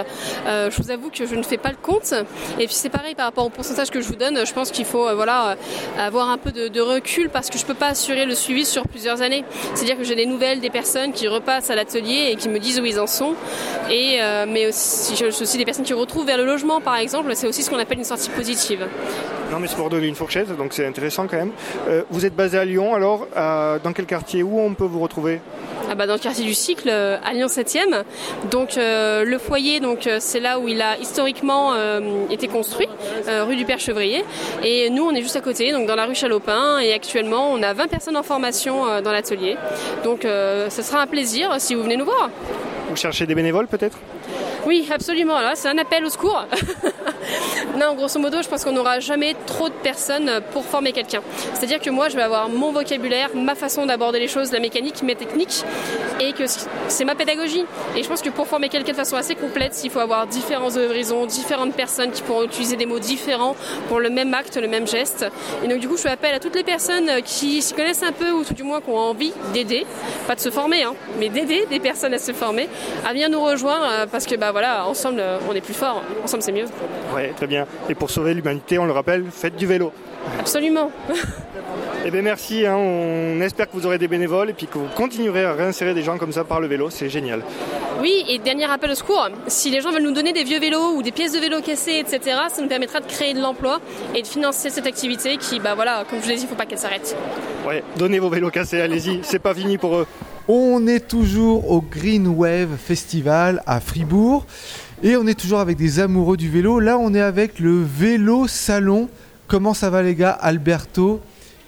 Euh, 0.48 0.70
je 0.72 0.82
vous 0.82 0.92
avoue 0.92 1.10
que 1.10 1.26
je 1.26 1.36
ne 1.36 1.44
fais 1.44 1.58
pas 1.58 1.70
le 1.70 1.78
compte. 1.82 2.14
Et 2.60 2.66
puis 2.66 2.76
c'est 2.76 2.90
pareil 2.90 3.16
par 3.16 3.26
rapport 3.26 3.46
au 3.46 3.50
pourcentage 3.50 3.90
que 3.90 4.02
je 4.02 4.08
vous 4.08 4.16
donne. 4.16 4.46
Je 4.46 4.54
pense 4.54 4.72
qu'il 4.72 4.86
faut, 4.86 5.14
voilà, 5.16 5.56
avoir 5.98 6.30
un 6.30 6.38
peu 6.38 6.52
de, 6.52 6.82
recul 6.82 7.30
parce 7.30 7.50
que 7.50 7.58
je 7.58 7.66
peux 7.66 7.74
pas 7.74 7.88
assurer 7.88 8.26
le 8.26 8.36
suivi 8.36 8.66
sur 8.66 8.88
plusieurs 8.88 9.22
années. 9.22 9.44
C'est-à-dire 9.74 9.98
que 9.98 10.04
j'ai 10.04 10.16
des 10.16 10.28
nouvelles 10.28 10.60
des 10.60 10.70
personnes 10.70 11.14
qui 11.14 11.28
repassent 11.28 11.70
à 11.70 11.76
l'atelier 11.76 12.30
et 12.32 12.36
qui 12.36 12.48
me 12.48 12.60
disent 12.60 12.80
où 12.80 12.86
ils 12.86 13.00
en 13.00 13.08
sont. 13.08 13.34
Et 13.90 14.20
mais 14.48 14.68
aussi, 14.68 15.24
aussi 15.24 15.58
des 15.58 15.66
personnes 15.66 15.86
qui 15.86 15.94
retrouvent 15.94 16.26
vers 16.26 16.38
le 16.38 16.46
logement, 16.46 16.82
par 16.82 16.98
exemple. 16.98 17.32
C'est 17.36 17.48
aussi 17.48 17.64
ce 17.64 17.70
qu'on 17.70 17.80
appelle 17.80 17.98
une 17.98 18.04
sortie 18.04 18.30
positive. 18.30 18.88
Non 19.56 19.62
mais 19.62 19.70
c'est 19.70 19.78
pour 19.78 19.90
donner 19.90 20.08
une 20.08 20.16
fourchette, 20.16 20.54
donc 20.58 20.74
c'est 20.74 20.86
intéressant 20.86 21.28
quand 21.28 21.38
même. 21.38 21.54
Euh, 21.88 22.04
vous 22.10 22.26
êtes 22.26 22.36
basé 22.36 22.58
à 22.58 22.66
Lyon, 22.66 22.94
alors 22.94 23.26
euh, 23.38 23.80
dans 23.82 23.94
quel 23.94 24.06
quartier 24.06 24.44
Où 24.44 24.60
on 24.60 24.74
peut 24.74 24.84
vous 24.84 25.00
retrouver? 25.00 25.40
Ah 25.90 25.96
bah, 25.96 26.08
dans 26.08 26.16
le 26.16 26.20
quartier 26.20 26.44
du 26.44 26.54
cycle, 26.54 26.90
euh, 26.90 27.18
à 27.24 27.32
Lyon 27.32 27.48
7e. 27.48 28.04
Donc 28.52 28.72
le 28.76 29.38
foyer, 29.38 29.80
donc 29.80 30.10
c'est 30.20 30.42
là 30.42 30.60
où 30.60 30.68
il 30.68 30.82
a 30.82 30.98
historiquement 30.98 31.74
été 32.30 32.50
construit, 32.50 32.90
rue 33.48 33.56
du 33.56 33.64
Père 33.64 33.80
Chevrier. 33.80 34.26
Et 34.62 34.90
nous, 34.90 35.04
on 35.04 35.12
est 35.12 35.22
juste 35.22 35.38
à 35.38 35.42
côté, 35.42 35.72
donc 35.72 35.88
dans 35.88 35.96
la 35.96 36.06
rue 36.06 36.16
Chalopin. 36.16 36.80
Et 36.80 36.92
actuellement, 36.92 37.50
on 37.54 37.64
a 37.64 37.72
20 37.72 37.88
personnes 37.88 38.18
en 38.18 38.24
formation 38.24 39.02
dans 39.02 39.14
l'atelier. 39.14 39.56
Donc 40.04 40.24
ce 40.24 40.82
sera 40.82 41.02
un 41.02 41.08
plaisir 41.08 41.56
si 41.60 41.76
vous 41.76 41.84
venez 41.84 41.96
nous 41.96 42.04
voir. 42.04 42.30
Vous 42.90 42.98
cherchez 42.98 43.26
des 43.26 43.36
bénévoles 43.36 43.68
peut-être? 43.68 43.98
Oui, 44.66 44.86
absolument. 44.92 45.40
Là, 45.40 45.54
c'est 45.56 45.70
un 45.70 45.78
appel 45.78 46.04
au 46.04 46.10
secours. 46.10 46.46
non, 47.78 47.96
grosso 47.96 48.20
modo, 48.20 48.42
je 48.42 48.48
pense 48.48 48.64
qu'on 48.64 48.72
n'aura 48.72 49.00
jamais 49.00 49.36
trop 49.46 49.70
de 49.70 49.74
personnes 49.74 50.42
pour 50.52 50.66
former 50.66 50.92
quelqu'un. 50.92 51.22
C'est-à-dire 51.54 51.80
que 51.80 51.90
moi, 51.90 52.10
je 52.10 52.16
vais 52.16 52.24
avoir 52.24 52.50
mon 52.50 52.72
vocabulaire, 52.72 53.30
ma 53.36 53.56
façon 53.56 53.86
d'aborder 53.86 54.20
les 54.20 54.28
choses, 54.28 54.52
la 54.52 54.60
mécanique, 54.60 55.04
mes 55.04 55.16
techniques, 55.16 55.64
et 56.20 56.34
que 56.34 56.44
c'est 56.88 57.06
ma 57.06 57.16
pédagogie. 57.16 57.66
Et 57.96 58.04
je 58.04 58.08
pense 58.08 58.22
que 58.22 58.30
pour 58.30 58.48
former 58.48 58.70
quelqu'un 58.70 58.92
de 58.92 58.98
façon 58.98 59.16
assez 59.16 59.36
complète, 59.36 59.80
il 59.84 59.90
faut 59.90 60.00
avoir 60.00 60.28
différents 60.28 60.76
horizons, 60.78 61.26
différentes 61.26 61.74
personnes 61.74 62.12
qui 62.12 62.22
pourront 62.22 62.44
utiliser 62.44 62.76
des 62.76 62.86
mots 62.86 63.00
différents 63.00 63.56
pour 63.88 64.00
le 64.00 64.10
même 64.10 64.34
acte, 64.34 64.58
le 64.58 64.68
même 64.68 64.88
geste. 64.88 65.26
Et 65.64 65.68
donc, 65.68 65.80
du 65.80 65.88
coup, 65.88 65.98
je 65.98 66.04
fais 66.04 66.10
appel 66.10 66.34
à 66.34 66.40
toutes 66.40 66.56
les 66.56 66.64
personnes 66.64 67.10
qui 67.24 67.62
s'y 67.62 67.74
connaissent 67.74 68.04
un 68.04 68.12
peu, 68.12 68.32
ou 68.32 68.44
tout 68.44 68.54
du 68.54 68.64
moins 68.64 68.82
qui 68.82 68.90
ont 68.90 68.98
envie 68.98 69.34
d'aider, 69.54 69.86
pas 70.28 70.36
de 70.36 70.40
se 70.40 70.50
former, 70.50 70.84
hein, 70.84 70.94
mais 71.20 71.30
d'aider 71.30 71.66
des 71.70 71.80
personnes 71.80 72.14
à 72.14 72.20
se 72.20 72.32
former, 72.32 72.70
à 73.06 73.14
bien 73.14 73.30
nous 73.30 73.44
rejoindre, 73.44 73.86
euh, 73.90 74.06
parce 74.10 74.26
que, 74.26 74.36
bah 74.36 74.52
voilà, 74.52 74.88
ensemble, 74.88 75.20
euh, 75.20 75.38
on 75.50 75.54
est 75.54 75.62
plus 75.62 75.74
fort, 75.74 76.04
ensemble, 76.24 76.44
c'est 76.44 76.52
mieux. 76.52 76.66
Ouais, 77.16 77.34
très 77.36 77.48
bien. 77.48 77.66
Et 77.90 77.96
pour 77.96 78.10
sauver 78.10 78.34
l'humanité, 78.34 78.78
on 78.78 78.86
le 78.86 78.92
rappelle, 78.92 79.26
faites 79.32 79.56
du 79.56 79.66
vélo. 79.66 79.92
Absolument. 80.40 80.92
Eh 82.08 82.12
bien 82.12 82.22
merci, 82.22 82.68
hein. 82.68 82.76
on 82.78 83.42
espère 83.42 83.68
que 83.68 83.76
vous 83.76 83.88
aurez 83.88 83.98
des 83.98 84.08
bénévoles 84.08 84.52
et 84.52 84.54
puis 84.54 84.68
que 84.68 84.78
vous 84.78 84.88
continuerez 84.96 85.44
à 85.44 85.54
réinsérer 85.54 85.96
des 85.96 86.04
gens 86.04 86.20
comme 86.20 86.32
ça 86.32 86.44
par 86.44 86.60
le 86.60 86.68
vélo, 86.68 86.92
c'est 86.92 87.10
génial. 87.10 87.42
Oui, 88.00 88.24
et 88.30 88.38
dernier 88.38 88.66
appel 88.66 88.92
au 88.92 88.96
secours, 88.96 89.28
si 89.48 89.72
les 89.72 89.82
gens 89.82 89.92
veulent 89.92 90.04
nous 90.04 90.12
donner 90.12 90.32
des 90.32 90.44
vieux 90.44 90.60
vélos 90.60 90.96
ou 90.96 91.02
des 91.02 91.12
pièces 91.12 91.32
de 91.32 91.40
vélo 91.40 91.62
cassées, 91.62 91.98
etc., 91.98 92.38
ça 92.54 92.62
nous 92.62 92.68
permettra 92.68 93.00
de 93.00 93.08
créer 93.08 93.34
de 93.34 93.42
l'emploi 93.42 93.80
et 94.14 94.22
de 94.22 94.28
financer 94.28 94.70
cette 94.70 94.86
activité 94.86 95.38
qui, 95.38 95.60
bah 95.60 95.74
voilà, 95.74 96.04
comme 96.08 96.22
je 96.22 96.28
l'ai 96.28 96.36
dit, 96.36 96.42
il 96.42 96.46
ne 96.46 96.50
faut 96.50 96.56
pas 96.56 96.68
qu'elle 96.68 96.78
s'arrête. 96.78 97.16
Ouais, 97.68 97.84
donnez 97.98 98.20
vos 98.20 98.30
vélos 98.30 98.52
cassés, 98.52 98.82
allez-y, 98.82 99.22
c'est 99.24 99.40
pas 99.40 99.56
fini 99.56 99.80
pour 99.80 99.96
eux. 99.96 100.08
On 100.48 100.86
est 100.86 101.08
toujours 101.08 101.72
au 101.72 101.82
Green 101.82 102.28
Wave 102.28 102.78
Festival 102.78 103.64
à 103.66 103.80
Fribourg 103.80 104.46
et 105.06 105.16
on 105.18 105.26
est 105.28 105.40
toujours 105.40 105.60
avec 105.60 105.78
des 105.78 106.00
amoureux 106.00 106.36
du 106.36 106.50
vélo. 106.50 106.80
Là, 106.80 106.98
on 106.98 107.14
est 107.14 107.22
avec 107.22 107.60
le 107.60 107.82
vélo 107.84 108.48
salon. 108.48 109.08
Comment 109.48 109.74
ça 109.76 109.90
va 109.92 110.02
les 110.02 110.16
gars? 110.16 110.32
Alberto 110.32 111.22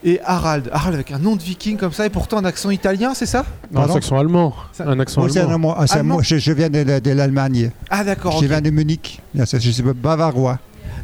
et 0.03 0.19
Harald. 0.25 0.69
Harald 0.73 0.95
avec 0.95 1.11
un 1.11 1.19
nom 1.19 1.35
de 1.35 1.43
viking 1.43 1.77
comme 1.77 1.91
ça 1.91 2.05
et 2.05 2.09
pourtant 2.09 2.37
un 2.39 2.45
accent 2.45 2.71
italien, 2.71 3.13
c'est 3.13 3.25
ça? 3.27 3.45
Non, 3.71 3.81
un 3.81 3.95
accent 3.95 4.17
allemand. 4.17 4.53
Un 4.79 4.99
accent 4.99 5.21
Moi, 5.21 5.37
allemand. 5.37 5.77
un 5.77 5.81
ah, 5.81 5.93
un 5.93 5.95
Allemand? 5.97 6.15
Mot- 6.15 6.21
je, 6.23 6.37
je 6.37 6.51
viens 6.51 6.69
de, 6.69 6.79
la- 6.79 6.99
de 6.99 7.11
l'Allemagne. 7.11 7.71
Ah 7.91 8.03
d'accord. 8.03 8.39
Je 8.41 8.47
viens 8.47 8.61
de 8.61 8.71
Munich. 8.71 9.21
Là, 9.35 9.45
Je 9.51 9.57
suis 9.69 9.83
bavarois. 9.83 10.57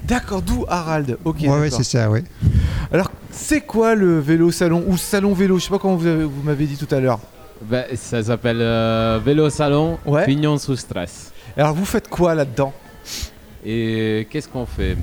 D'accord, 0.06 0.42
d'où 0.42 0.66
Harald. 0.68 1.18
Ok. 1.24 1.38
Oui, 1.42 1.48
ouais, 1.50 1.62
d'accord. 1.70 1.78
c'est 1.78 1.98
ça, 1.98 2.10
oui. 2.10 2.22
Alors, 2.92 3.12
c'est 3.32 3.62
quoi 3.62 3.94
le 3.96 4.20
vélo 4.20 4.52
salon 4.52 4.84
ou 4.88 4.98
salon 4.98 5.34
vélo? 5.34 5.60
Je 5.60 5.66
sais 5.66 5.70
pas 5.70 5.80
comment 5.80 5.96
vous, 5.96 6.08
avez- 6.08 6.24
vous 6.26 6.42
m'avez 6.44 6.66
dit 6.66 6.76
tout 6.78 6.94
à 6.94 7.00
l'heure. 7.00 7.20
Ben, 7.62 7.86
ça 7.96 8.22
s'appelle 8.24 8.58
euh, 8.60 9.20
Vélo 9.24 9.50
Salon 9.50 9.98
Ouais. 10.06 10.26
Pignon 10.26 10.58
sous 10.58 10.76
stress. 10.76 11.32
Alors, 11.58 11.74
vous 11.74 11.86
faites 11.86 12.08
quoi 12.10 12.34
là-dedans 12.36 12.74
Et 13.66 14.28
qu'est-ce 14.30 14.48
qu'on 14.48 14.66
fait? 14.66 14.98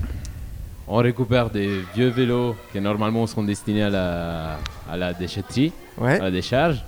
On 0.89 0.97
récupère 0.97 1.51
des 1.51 1.69
vieux 1.95 2.09
vélos 2.09 2.57
qui 2.73 2.81
normalement 2.81 3.27
sont 3.27 3.45
destinés 3.45 3.85
à 3.85 3.91
la, 3.91 4.57
à 4.91 4.97
la 4.97 5.13
déchetterie, 5.13 5.73
Ouais. 5.99 6.19
à 6.19 6.25
la 6.25 6.31
décharge. 6.31 6.85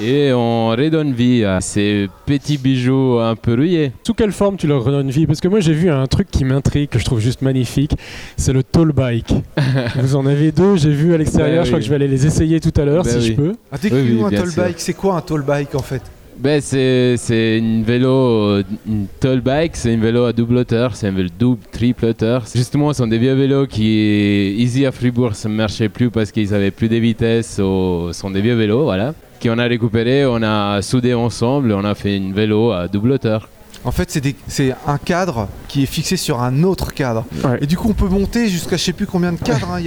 Et 0.00 0.30
on 0.34 0.68
redonne 0.70 1.12
vie 1.14 1.42
à 1.44 1.60
ces 1.62 2.08
petits 2.26 2.58
bijoux 2.58 3.18
un 3.18 3.34
peu 3.34 3.54
rouillés. 3.54 3.92
Sous 4.06 4.12
quelle 4.12 4.32
forme 4.32 4.56
tu 4.58 4.66
leur 4.66 4.82
redonnes 4.84 5.08
vie? 5.10 5.26
Parce 5.26 5.40
que 5.40 5.48
moi 5.48 5.60
j'ai 5.60 5.72
vu 5.72 5.88
un 5.88 6.06
truc 6.06 6.30
qui 6.30 6.44
m'intrigue, 6.44 6.90
que 6.90 6.98
je 6.98 7.04
trouve 7.04 7.20
juste 7.20 7.40
magnifique, 7.40 7.96
c'est 8.36 8.52
le 8.52 8.62
tall 8.62 8.92
bike. 8.92 9.32
Vous 9.96 10.16
en 10.16 10.26
avez 10.26 10.52
deux, 10.52 10.76
j'ai 10.76 10.90
vu 10.92 11.14
à 11.14 11.18
l'extérieur, 11.18 11.60
Bah 11.60 11.64
je 11.64 11.68
crois 11.70 11.78
oui. 11.78 11.80
que 11.80 11.84
je 11.86 11.90
vais 11.90 11.94
aller 11.96 12.08
les 12.08 12.26
essayer 12.26 12.60
tout 12.60 12.78
à 12.78 12.84
l'heure 12.84 13.04
Bah 13.04 13.10
si 13.10 13.22
je 13.22 13.32
peux. 13.32 13.54
Ah, 13.72 13.78
Décris-nous 13.78 14.04
Oui, 14.04 14.24
oui, 14.28 14.34
un 14.36 14.38
tall 14.38 14.50
sûr. 14.50 14.62
bike. 14.64 14.80
C'est 14.80 14.92
quoi 14.94 15.16
un 15.16 15.20
tall 15.22 15.42
bike 15.42 15.74
en 15.74 15.82
fait? 15.82 16.02
Ben, 16.38 16.60
c'est, 16.60 17.58
une 17.58 17.82
vélo, 17.82 18.10
euh, 18.10 18.62
une 18.86 19.06
tall 19.20 19.40
bike, 19.40 19.74
c'est 19.74 19.94
un 19.94 19.98
vélo 19.98 20.24
à 20.24 20.34
double 20.34 20.58
hauteur, 20.58 20.94
c'est 20.94 21.08
un 21.08 21.12
vélo 21.12 21.30
double, 21.38 21.62
triple 21.72 22.04
hauteur. 22.04 22.44
Justement, 22.54 22.92
ce 22.92 22.98
sont 22.98 23.06
des 23.06 23.16
vieux 23.16 23.32
vélos 23.32 23.66
qui, 23.66 24.54
ici 24.58 24.84
à 24.84 24.92
Fribourg, 24.92 25.32
ne 25.44 25.48
marchait 25.48 25.88
plus 25.88 26.10
parce 26.10 26.30
qu'ils 26.32 26.52
avaient 26.52 26.70
plus 26.70 26.90
de 26.90 26.96
vitesse. 26.96 27.54
Ce 27.56 28.10
sont 28.12 28.30
des 28.30 28.42
vieux 28.42 28.54
vélos, 28.54 28.82
voilà. 28.82 29.14
Qui 29.40 29.48
on 29.48 29.56
a 29.56 29.64
récupéré, 29.64 30.26
on 30.26 30.42
a 30.42 30.82
soudé 30.82 31.14
ensemble, 31.14 31.72
on 31.72 31.84
a 31.84 31.94
fait 31.94 32.16
une 32.16 32.34
vélo 32.34 32.70
à 32.70 32.86
double 32.86 33.12
hauteur. 33.12 33.48
En 33.86 33.92
fait, 33.92 34.18
c'est 34.48 34.74
un 34.86 34.98
cadre 34.98 35.48
qui 35.68 35.84
est 35.84 35.86
fixé 35.86 36.16
sur 36.16 36.42
un 36.42 36.64
autre 36.64 36.92
cadre. 36.92 37.24
Ouais. 37.44 37.58
Et 37.62 37.66
du 37.66 37.76
coup, 37.76 37.88
on 37.88 37.94
peut 37.94 38.08
monter 38.08 38.48
jusqu'à 38.48 38.76
je 38.76 38.82
sais 38.82 38.92
plus 38.92 39.06
combien 39.06 39.32
de 39.32 39.38
cadres. 39.38 39.68
hein. 39.72 39.80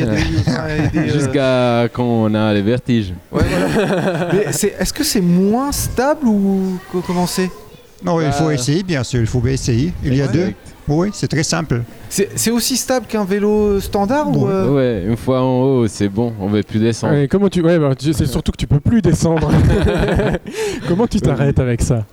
Euh, 0.48 1.08
Jusqu'à 1.14 1.90
quand 1.92 2.06
on 2.06 2.34
a 2.34 2.54
les 2.54 2.62
vertiges. 2.62 3.14
ouais, 3.32 3.44
voilà. 3.44 4.30
Mais 4.34 4.52
c'est- 4.54 4.74
est-ce 4.80 4.94
que 4.94 5.04
c'est 5.04 5.20
moins 5.22 5.72
stable 5.74 6.26
ou 6.28 6.80
co- 6.92 7.04
comment 7.06 7.28
c'est? 7.28 7.52
Non, 8.04 8.22
il 8.22 8.32
faut 8.32 8.48
Ah. 8.48 8.54
essayer, 8.54 8.82
bien 8.84 9.04
sûr, 9.04 9.20
il 9.20 9.28
faut 9.28 9.46
essayer. 9.46 9.92
Il 10.06 10.16
y 10.16 10.22
a 10.22 10.28
Ouais. 10.28 10.32
deux. 10.32 10.54
Oui, 10.88 11.10
c'est 11.14 11.28
très 11.28 11.44
simple. 11.44 11.82
C'est 12.10 12.50
aussi 12.52 12.78
stable 12.78 13.06
qu'un 13.06 13.26
vélo 13.26 13.80
standard 13.82 14.30
ou 14.30 14.46
Ouais. 14.48 14.52
euh, 14.54 14.70
Ouais, 15.04 15.04
une 15.12 15.18
fois 15.18 15.42
en 15.42 15.62
haut, 15.62 15.88
c'est 15.88 16.08
bon, 16.10 16.34
on 16.40 16.48
veut 16.48 16.64
plus 16.64 16.80
descendre. 16.80 17.14
Ouais, 17.14 17.28
comment 17.28 17.50
tu... 17.50 17.62
ouais, 17.62 17.78
bah, 17.78 17.94
tu- 17.96 18.14
c'est 18.14 18.26
surtout 18.26 18.54
que 18.54 18.58
tu 18.58 18.66
peux 18.66 18.80
plus 18.80 19.02
descendre. 19.02 19.52
comment 20.88 21.06
tu 21.06 21.20
t'arrêtes 21.22 21.60
avec 21.60 21.82
ça? 21.82 22.06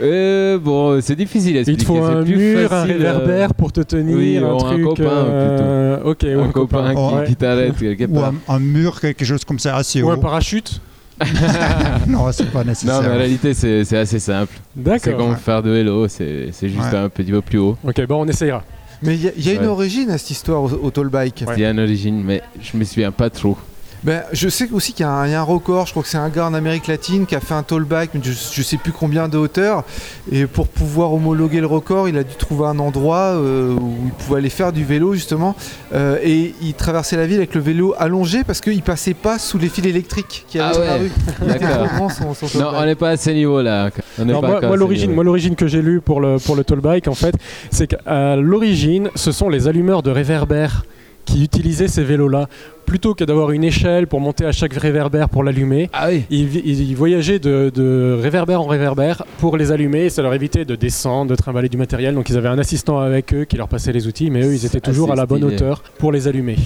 Euh, 0.00 0.58
bon, 0.58 1.00
c'est 1.00 1.16
difficile 1.16 1.56
à 1.56 1.60
Il 1.60 1.64
te 1.64 1.70
expliquer. 1.72 2.00
faut 2.00 2.06
c'est 2.06 2.12
un 2.14 2.22
plus 2.24 2.36
mur, 2.36 2.72
un 2.72 2.76
euh, 2.76 2.82
réverbère 2.84 3.54
pour 3.54 3.72
te 3.72 3.80
tenir, 3.80 4.16
oui, 4.16 4.36
un 4.38 4.42
ou 4.42 4.56
un 4.56 4.58
truc. 4.70 4.84
copain, 4.84 5.02
euh, 5.04 5.98
Ok, 6.04 6.24
ou 6.24 6.40
un 6.40 6.48
copain 6.50 6.94
qui, 6.94 7.14
ouais. 7.16 7.24
qui 7.26 7.36
t'arrête 7.36 7.76
quelque 7.76 8.04
Ou 8.04 8.14
part. 8.14 8.32
un, 8.48 8.54
un 8.54 8.58
mur, 8.60 9.00
quelque 9.00 9.24
chose 9.24 9.44
comme 9.44 9.58
ça, 9.58 9.76
assez 9.76 10.02
Ou 10.02 10.08
haut. 10.08 10.10
un 10.12 10.18
parachute. 10.18 10.80
non, 12.06 12.30
c'est 12.30 12.50
pas 12.52 12.60
Non, 12.60 12.66
nécessaire. 12.70 13.02
mais 13.02 13.08
en 13.08 13.16
réalité, 13.18 13.52
c'est 13.54 13.84
c'est 13.84 13.96
assez 13.98 14.20
simple. 14.20 14.52
C'est 14.76 14.82
D'accord. 14.82 15.16
comme 15.16 15.36
faire 15.36 15.62
de 15.64 15.70
vélo, 15.70 16.06
c'est 16.06 16.50
c'est 16.52 16.68
juste 16.68 16.92
Ouais. 16.92 16.98
un 16.98 17.08
petit 17.08 17.30
peu 17.32 17.40
plus 17.40 17.58
haut. 17.58 17.76
Ok, 17.84 18.06
bon, 18.06 18.22
on 18.24 18.28
essayera. 18.28 18.62
Mais 19.02 19.14
il 19.16 19.24
y 19.24 19.28
a, 19.28 19.32
il 19.36 19.46
y 19.46 19.50
a 19.50 19.54
une 19.54 19.66
origine 19.66 20.10
à 20.10 20.18
cette 20.18 20.30
histoire 20.30 20.62
au, 20.62 20.70
au 20.70 20.90
tall 20.90 21.08
bike. 21.08 21.44
Ouais. 21.46 21.54
Il 21.56 21.62
y 21.62 21.64
a 21.64 21.70
une 21.70 21.80
origine, 21.80 22.22
mais 22.24 22.40
je 22.60 22.76
me 22.76 22.84
souviens 22.84 23.10
pas 23.12 23.30
trop. 23.30 23.56
Ben, 24.04 24.22
je 24.32 24.48
sais 24.48 24.68
aussi 24.72 24.92
qu'il 24.92 25.04
y, 25.04 25.08
a 25.08 25.12
un 25.12 25.26
il 25.26 25.32
y 25.32 25.34
a 25.34 25.40
un 25.40 25.44
record, 25.44 25.86
je 25.86 25.90
crois 25.92 26.02
que 26.02 26.08
c'est 26.08 26.18
un 26.18 26.28
gars 26.28 26.46
en 26.46 26.54
Amérique 26.54 26.86
latine 26.86 27.26
qui 27.26 27.34
a 27.34 27.40
fait 27.40 27.54
un 27.54 27.62
tall 27.62 27.84
bike, 27.84 28.10
mais 28.14 28.20
je, 28.22 28.30
je 28.32 28.62
sais 28.62 28.76
plus 28.76 28.92
combien 28.92 29.28
de 29.28 29.36
hauteur. 29.38 29.84
Et 30.30 30.46
pour 30.46 30.68
pouvoir 30.68 31.12
homologuer 31.12 31.60
le 31.60 31.66
record, 31.66 32.08
il 32.08 32.16
a 32.16 32.22
dû 32.22 32.34
trouver 32.36 32.66
un 32.66 32.78
endroit 32.78 33.34
euh, 33.36 33.74
où 33.74 33.96
il 34.06 34.12
pouvait 34.12 34.38
aller 34.38 34.50
faire 34.50 34.72
du 34.72 34.84
vélo 34.84 35.14
justement. 35.14 35.56
Euh, 35.92 36.18
et 36.22 36.54
il 36.62 36.74
traversait 36.74 37.16
la 37.16 37.26
ville 37.26 37.38
avec 37.38 37.54
le 37.54 37.60
vélo 37.60 37.94
allongé 37.98 38.44
parce 38.44 38.60
qu'il 38.60 38.82
passait 38.82 39.14
pas 39.14 39.38
sous 39.38 39.58
les 39.58 39.68
fils 39.68 39.86
électriques 39.86 40.44
qui 40.48 40.58
Ah 40.58 40.68
avaient 40.68 40.78
dans 40.78 40.84
la 40.84 40.98
ouais, 40.98 41.10
d'accord. 41.58 41.88
Non, 41.98 42.66
on 42.68 42.72
bike. 42.72 42.86
n'est 42.86 42.94
pas 42.94 43.10
à 43.10 43.16
ce. 43.16 43.28
On 43.28 44.28
Alors 44.28 44.40
pas 44.40 44.60
moi, 44.66 44.76
l'origine, 44.76 45.06
niveau. 45.06 45.14
moi 45.16 45.24
l'origine 45.24 45.54
que 45.56 45.66
j'ai 45.66 45.82
lue 45.82 46.00
pour 46.00 46.20
le 46.20 46.38
pour 46.38 46.56
le 46.56 46.64
tall 46.64 46.80
bike 46.80 47.08
en 47.08 47.14
fait, 47.14 47.34
c'est 47.70 47.86
qu'à 47.88 48.36
l'origine, 48.36 49.10
ce 49.14 49.32
sont 49.32 49.48
les 49.48 49.68
allumeurs 49.68 50.02
de 50.02 50.10
réverbères 50.10 50.84
qui 51.24 51.44
utilisaient 51.44 51.88
ces 51.88 52.04
vélos-là 52.04 52.48
plutôt 52.88 53.14
que 53.14 53.22
d'avoir 53.22 53.50
une 53.50 53.64
échelle 53.64 54.06
pour 54.06 54.18
monter 54.18 54.46
à 54.46 54.52
chaque 54.52 54.72
réverbère 54.72 55.28
pour 55.28 55.44
l'allumer. 55.44 55.90
Ah 55.92 56.08
oui 56.08 56.24
Ils, 56.30 56.96
voyageaient 56.96 57.38
de, 57.38 57.70
de 57.72 58.18
réverbère 58.20 58.62
en 58.62 58.66
réverbère 58.66 59.24
pour 59.40 59.58
les 59.58 59.72
allumer 59.72 60.06
et 60.06 60.10
ça 60.10 60.22
leur 60.22 60.32
évitait 60.32 60.64
de 60.64 60.74
descendre, 60.74 61.30
de 61.30 61.36
trimballer 61.36 61.68
du 61.68 61.76
matériel. 61.76 62.14
Donc 62.14 62.30
ils 62.30 62.36
avaient 62.38 62.48
un 62.48 62.58
assistant 62.58 62.98
avec 62.98 63.34
eux 63.34 63.44
qui 63.44 63.56
leur 63.58 63.68
passait 63.68 63.92
les 63.92 64.06
outils, 64.06 64.30
mais 64.30 64.42
eux 64.42 64.54
ils 64.54 64.64
étaient 64.64 64.80
toujours 64.80 65.12
à 65.12 65.16
la 65.16 65.26
bonne 65.26 65.42
stylé. 65.42 65.56
hauteur 65.56 65.82
pour 65.98 66.12
les 66.12 66.28
allumer. 66.28 66.56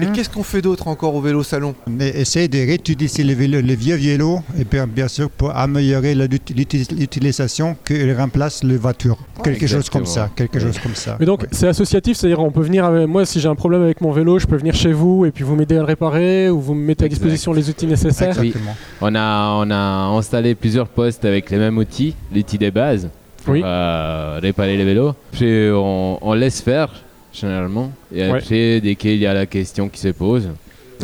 Et 0.00 0.06
qu'est-ce 0.14 0.28
qu'on 0.28 0.42
fait 0.42 0.60
d'autre 0.60 0.86
encore 0.88 1.14
au 1.14 1.22
vélo 1.22 1.42
salon? 1.42 1.74
Mais 1.88 2.10
essaye 2.10 2.50
de 2.50 2.58
réutiliser 2.58 3.22
les, 3.22 3.34
vélos, 3.34 3.62
les 3.62 3.76
vieux 3.76 3.96
vélos, 3.96 4.40
et 4.58 4.64
bien, 4.64 4.86
bien 4.86 5.08
sûr 5.08 5.30
pour 5.30 5.56
améliorer 5.56 6.14
l'utilisation 6.14 7.74
qu'ils 7.86 8.12
remplacent 8.12 8.64
les 8.64 8.76
voitures. 8.76 9.16
quelque 9.42 9.66
chose 9.66 9.88
comme 9.88 10.06
ça, 10.06 10.28
quelque 10.36 10.58
chose 10.58 10.78
comme 10.78 10.94
ça. 10.94 11.16
Mais 11.18 11.24
donc 11.24 11.46
c'est 11.52 11.68
associatif, 11.68 12.18
c'est-à-dire 12.18 12.40
on 12.40 12.50
peut 12.50 12.60
venir, 12.60 12.84
avec, 12.84 13.08
moi 13.08 13.24
si 13.24 13.40
j'ai 13.40 13.48
un 13.48 13.54
problème 13.54 13.82
avec 13.82 14.02
mon 14.02 14.12
vélo, 14.12 14.38
je 14.38 14.46
peux 14.46 14.56
venir 14.56 14.74
chez 14.74 14.92
vous 14.92 15.21
et 15.24 15.30
puis 15.30 15.44
vous 15.44 15.56
m'aider 15.56 15.76
à 15.76 15.80
le 15.80 15.84
réparer 15.84 16.48
ou 16.50 16.60
vous 16.60 16.74
me 16.74 16.82
mettez 16.84 17.04
à 17.04 17.06
Exact. 17.06 17.20
disposition 17.20 17.52
les 17.52 17.68
outils 17.68 17.86
nécessaires. 17.86 18.36
Oui. 18.40 18.52
On 19.00 19.14
a, 19.14 19.54
on 19.64 19.70
a 19.70 20.16
installé 20.16 20.54
plusieurs 20.54 20.88
postes 20.88 21.24
avec 21.24 21.50
les 21.50 21.58
mêmes 21.58 21.78
outils, 21.78 22.14
l'outil 22.34 22.58
de 22.58 22.70
base, 22.70 23.08
pour 23.44 23.54
Oui. 23.54 23.62
euh, 23.64 24.38
réparer 24.42 24.76
les 24.76 24.84
vélos. 24.84 25.14
Puis 25.32 25.68
on, 25.72 26.18
on 26.20 26.32
laisse 26.34 26.60
faire, 26.60 26.90
généralement. 27.32 27.90
Et 28.14 28.22
Ouais. 28.22 28.38
après, 28.38 28.80
dès 28.80 28.94
qu'il 28.94 29.16
y 29.16 29.26
a 29.26 29.34
la 29.34 29.46
question 29.46 29.88
qui 29.88 30.00
se 30.00 30.08
pose. 30.08 30.48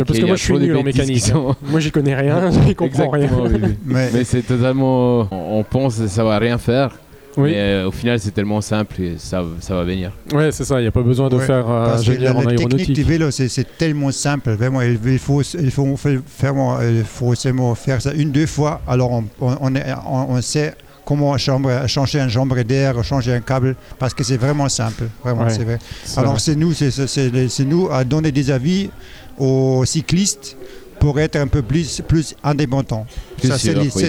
Parce 0.07 0.17
que 0.17 0.27
moi 0.27 0.37
je 0.37 0.45
suis 0.45 0.55
nul 0.55 0.77
en 0.77 0.85
mécanique. 0.85 1.19
sont- 1.21 1.57
Moi 1.63 1.81
j'y 1.81 1.91
connais 1.91 2.15
rien, 2.15 2.51
j'y 2.67 2.75
comprends 2.77 3.09
rien. 3.11 3.25
Exactement, 3.25 3.49
oui, 3.53 3.61
oui. 3.65 3.75
Mais, 3.85 4.11
Mais 4.13 4.23
c'est 4.23 4.43
totalement. 4.43 5.27
On 5.33 5.59
on 5.59 5.65
pense 5.65 5.95
savoir 6.07 6.41
rien 6.41 6.57
faire. 6.57 6.91
Oui. 7.39 7.53
Mais 7.53 7.57
euh, 7.59 7.89
au 7.89 7.91
final, 7.93 8.19
c'est 8.21 8.33
tellement 8.33 8.61
simple 8.61 9.01
et 9.01 9.15
ça, 9.17 9.45
ça 9.61 9.75
va 9.75 9.85
venir. 9.85 10.11
Ouais, 10.33 10.51
c'est 10.53 10.65
ça, 10.65 10.79
il 10.81 10.83
n'y 10.83 10.89
a 10.89 10.93
pas 10.93 11.03
besoin 11.03 11.29
de 11.29 11.37
Ouais, 11.37 11.47
faire 11.47 11.71
euh, 11.71 11.87
parce 11.87 12.05
que 12.05 12.11
ingénieur 12.11 12.35
la, 12.35 12.41
en 12.41 12.43
la 12.43 12.49
technique 12.57 12.69
du 12.93 13.01
aéronautique. 13.03 13.07
vélo, 13.07 13.31
c'est 13.31 13.79
tellement 13.79 14.11
simple. 14.11 14.51
Vraiment, 14.51 14.83
il, 14.83 14.99
il 15.07 15.19
faut, 15.19 15.41
il 15.43 15.71
faut 15.71 15.97
faire, 15.97 16.21
faire- 16.27 16.83
il 16.83 17.05
faut 17.05 17.35
seulement 17.35 17.75
faire 17.75 18.03
ça 18.03 18.13
une, 18.13 18.31
deux 18.33 18.47
fois. 18.47 18.81
Alors, 18.87 19.13
on, 19.13 19.25
on, 19.41 19.57
on 19.61 19.75
est- 19.75 19.87
on- 20.07 20.33
on 20.35 20.43
sait 20.43 20.75
comment 21.05 21.39
chambre, 21.39 21.71
changer 21.87 22.21
un 22.21 22.29
chambre 22.29 22.61
d'air, 22.63 23.03
changer 23.03 23.33
un 23.33 23.41
câble, 23.41 23.77
parce 23.99 24.13
que 24.13 24.23
c'est 24.25 24.37
vraiment 24.37 24.69
simple. 24.69 25.05
Vraiment, 25.25 25.45
Ouais. 25.45 25.51
c'est 25.51 25.65
vrai. 25.65 25.79
Alors 26.17 26.39
c'est 26.41 26.55
nous, 26.57 26.73
c'est- 26.75 27.65
nous 27.65 27.89
à 27.91 28.05
donner 28.05 28.31
des 28.33 28.51
avis 28.51 28.91
aux 29.39 29.85
cyclistes 29.87 30.57
pour 31.01 31.19
être 31.21 31.37
un 31.37 31.47
peu 31.47 31.63
plus, 31.63 32.03
plus 32.07 32.35
indépendants. 32.43 33.07
Plus 33.39 33.49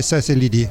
ça, 0.02 0.22
c'est 0.22 0.36
l'idée. 0.36 0.68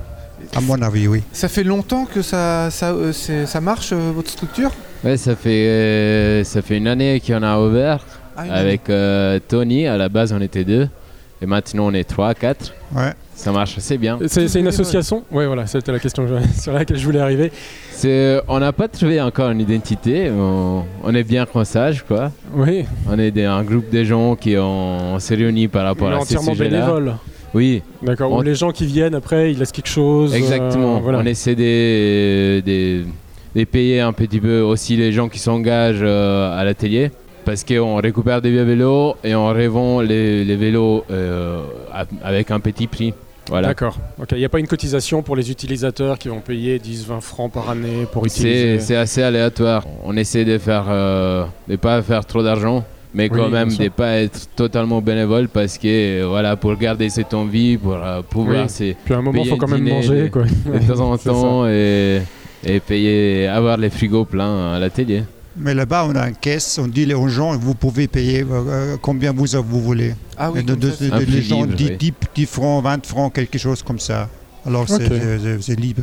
À 0.54 0.60
mon 0.60 0.80
avis, 0.82 1.06
oui. 1.08 1.22
Ça 1.32 1.48
fait 1.48 1.64
longtemps 1.64 2.04
que 2.06 2.22
ça, 2.22 2.70
ça, 2.70 2.90
euh, 2.92 3.12
ça 3.12 3.60
marche, 3.60 3.90
euh, 3.92 4.12
votre 4.14 4.30
structure? 4.30 4.70
Ouais, 5.04 5.16
ça 5.16 5.36
fait, 5.36 5.68
euh, 5.68 6.44
ça 6.44 6.62
fait 6.62 6.76
une 6.78 6.88
année 6.88 7.20
qu'on 7.24 7.42
a 7.42 7.58
ouvert 7.60 8.04
Ah, 8.36 8.42
avec 8.50 8.88
euh, 8.90 9.38
Tony. 9.46 9.86
À 9.86 9.96
la 9.96 10.08
base, 10.08 10.32
on 10.32 10.40
était 10.40 10.64
deux. 10.64 10.88
Et 11.40 11.46
maintenant, 11.46 11.86
on 11.86 11.92
est 11.94 12.02
trois, 12.02 12.34
quatre. 12.34 12.72
Ouais. 12.94 13.12
Ça 13.36 13.52
marche 13.52 13.78
assez 13.78 13.96
bien. 13.98 14.18
C'est 14.26 14.52
une 14.58 14.66
association? 14.66 15.22
Ouais, 15.30 15.46
voilà, 15.46 15.68
c'était 15.68 15.92
la 15.92 16.00
question 16.00 16.26
je- 16.26 16.60
sur 16.60 16.72
laquelle 16.72 16.98
je 16.98 17.04
voulais 17.04 17.20
arriver. 17.20 17.52
On 18.48 18.58
n'a 18.58 18.72
pas 18.72 18.88
trouvé 18.88 19.20
encore 19.20 19.50
une 19.50 19.60
identité. 19.60 20.28
On, 20.30 20.82
on 21.04 21.14
est 21.14 21.22
bien 21.22 21.46
qu'on 21.46 21.62
sache, 21.64 22.02
quoi. 22.02 22.32
Oui, 22.52 22.84
On 23.08 23.16
est 23.18 23.30
des- 23.30 23.44
un 23.44 23.62
groupe 23.62 23.90
de 23.90 24.02
gens 24.02 24.34
qui 24.34 24.56
ont, 24.56 25.14
on 25.14 25.18
s'est 25.20 25.36
réunis 25.36 25.68
par 25.68 25.84
rapport 25.84 26.08
mais 26.10 26.16
à 26.16 26.20
ces 26.20 26.36
entièrement 26.36 26.52
sujets-là. 26.54 26.98
Oui, 27.54 27.82
D'accord, 28.02 28.32
On- 28.32 28.40
les 28.42 28.54
gens 28.54 28.70
qui 28.72 28.84
viennent 28.86 29.14
après, 29.14 29.52
ils 29.52 29.58
laissent 29.58 29.72
quelque 29.72 29.88
chose. 29.88 30.32
euh, 30.34 30.36
exactement. 30.36 31.00
voilà. 31.00 31.18
On 31.18 31.24
essaie 31.26 31.54
de, 31.54 32.60
de- 32.60 33.04
de 33.56 33.64
payer 33.64 34.00
un 34.00 34.12
petit 34.12 34.40
peu 34.40 34.60
aussi 34.60 34.96
les 34.96 35.12
gens 35.12 35.28
qui 35.28 35.38
s'engagent 35.38 36.00
euh, 36.02 36.58
à 36.58 36.64
l'atelier. 36.64 37.10
Parce 37.44 37.64
qu'on 37.64 37.96
récupère 37.96 38.42
des 38.42 38.50
vieux 38.50 38.62
vélos 38.64 39.14
et 39.24 39.34
on 39.34 39.48
revend 39.48 40.02
les, 40.02 40.44
les 40.44 40.56
vélos 40.56 41.04
euh, 41.10 41.62
avec 42.22 42.50
un 42.50 42.60
petit 42.60 42.86
prix. 42.86 43.14
Voilà. 43.48 43.68
D'accord. 43.68 43.96
Il 44.32 44.36
n'y 44.38 44.44
a 44.44 44.50
pas 44.50 44.58
une 44.58 44.66
cotisation 44.66 45.22
pour 45.22 45.34
les 45.34 45.50
utilisateurs 45.50 46.18
qui 46.18 46.28
vont 46.28 46.40
payer 46.40 46.78
10-20 46.78 47.22
francs 47.22 47.50
par 47.50 47.70
année 47.70 48.06
pour 48.12 48.26
utiliser. 48.26 48.78
c'est 48.80 48.96
assez 48.96 49.22
aléatoire. 49.22 49.86
On 50.04 50.14
essaie 50.18 50.44
de 50.44 50.58
faire, 50.58 50.84
euh, 50.90 51.44
de 51.68 51.76
pas 51.76 52.02
faire 52.02 52.26
trop 52.26 52.42
d'argent, 52.42 52.84
mais 53.18 53.28
quand 53.28 53.48
même 53.50 53.68
de 53.68 53.88
pas 53.88 54.12
être 54.18 54.48
totalement 54.54 55.00
bénévole 55.02 55.48
parce 55.48 55.76
que 55.76 56.24
voilà 56.24 56.56
pour 56.56 56.74
garder 56.76 57.10
cette 57.10 57.34
envie, 57.34 57.76
pour 57.76 57.94
euh, 57.96 58.22
pouvoir 58.22 58.62
Oui. 58.64 58.68
c'est 58.68 58.96
Puis 59.04 59.12
à 59.14 59.18
un 59.18 59.22
moment, 59.22 59.44
faut 59.44 59.56
quand 59.56 59.68
même 59.68 59.88
manger. 59.88 60.22
de- 60.22 60.28
Quoi. 60.28 60.44
de 60.72 60.78
temps 60.92 61.00
en 61.12 61.18
temps 61.30 61.66
et, 61.68 62.22
et 62.64 62.80
payer, 62.80 63.46
avoir 63.48 63.76
les 63.76 63.90
frigos 63.90 64.24
pleins 64.24 64.74
à 64.74 64.78
l'atelier. 64.78 65.24
Mais 65.60 65.74
là-bas, 65.74 66.06
on 66.08 66.14
a 66.14 66.28
une 66.28 66.36
caisse, 66.36 66.78
on 66.80 66.86
dit 66.86 67.12
aux 67.12 67.26
gens, 67.26 67.56
vous 67.58 67.74
pouvez 67.74 68.06
payer 68.06 68.42
euh, 68.42 68.46
euh, 68.52 68.96
combien 69.02 69.32
vous, 69.32 69.46
vous 69.68 69.80
voulez. 69.82 70.14
Ah 70.36 70.52
oui, 70.52 70.62
de- 70.62 70.74
de- 70.76 70.88
de- 70.90 71.30
les 71.30 71.42
gens 71.42 71.66
disent 71.66 71.90
oui. 71.90 71.96
10, 71.98 72.12
10 72.36 72.46
francs, 72.46 72.84
20 72.84 73.04
francs, 73.04 73.32
quelque 73.34 73.58
chose 73.58 73.82
comme 73.82 73.98
ça. 73.98 74.28
Alors 74.64 74.86
c'est 74.88 75.80
libre. 75.80 76.02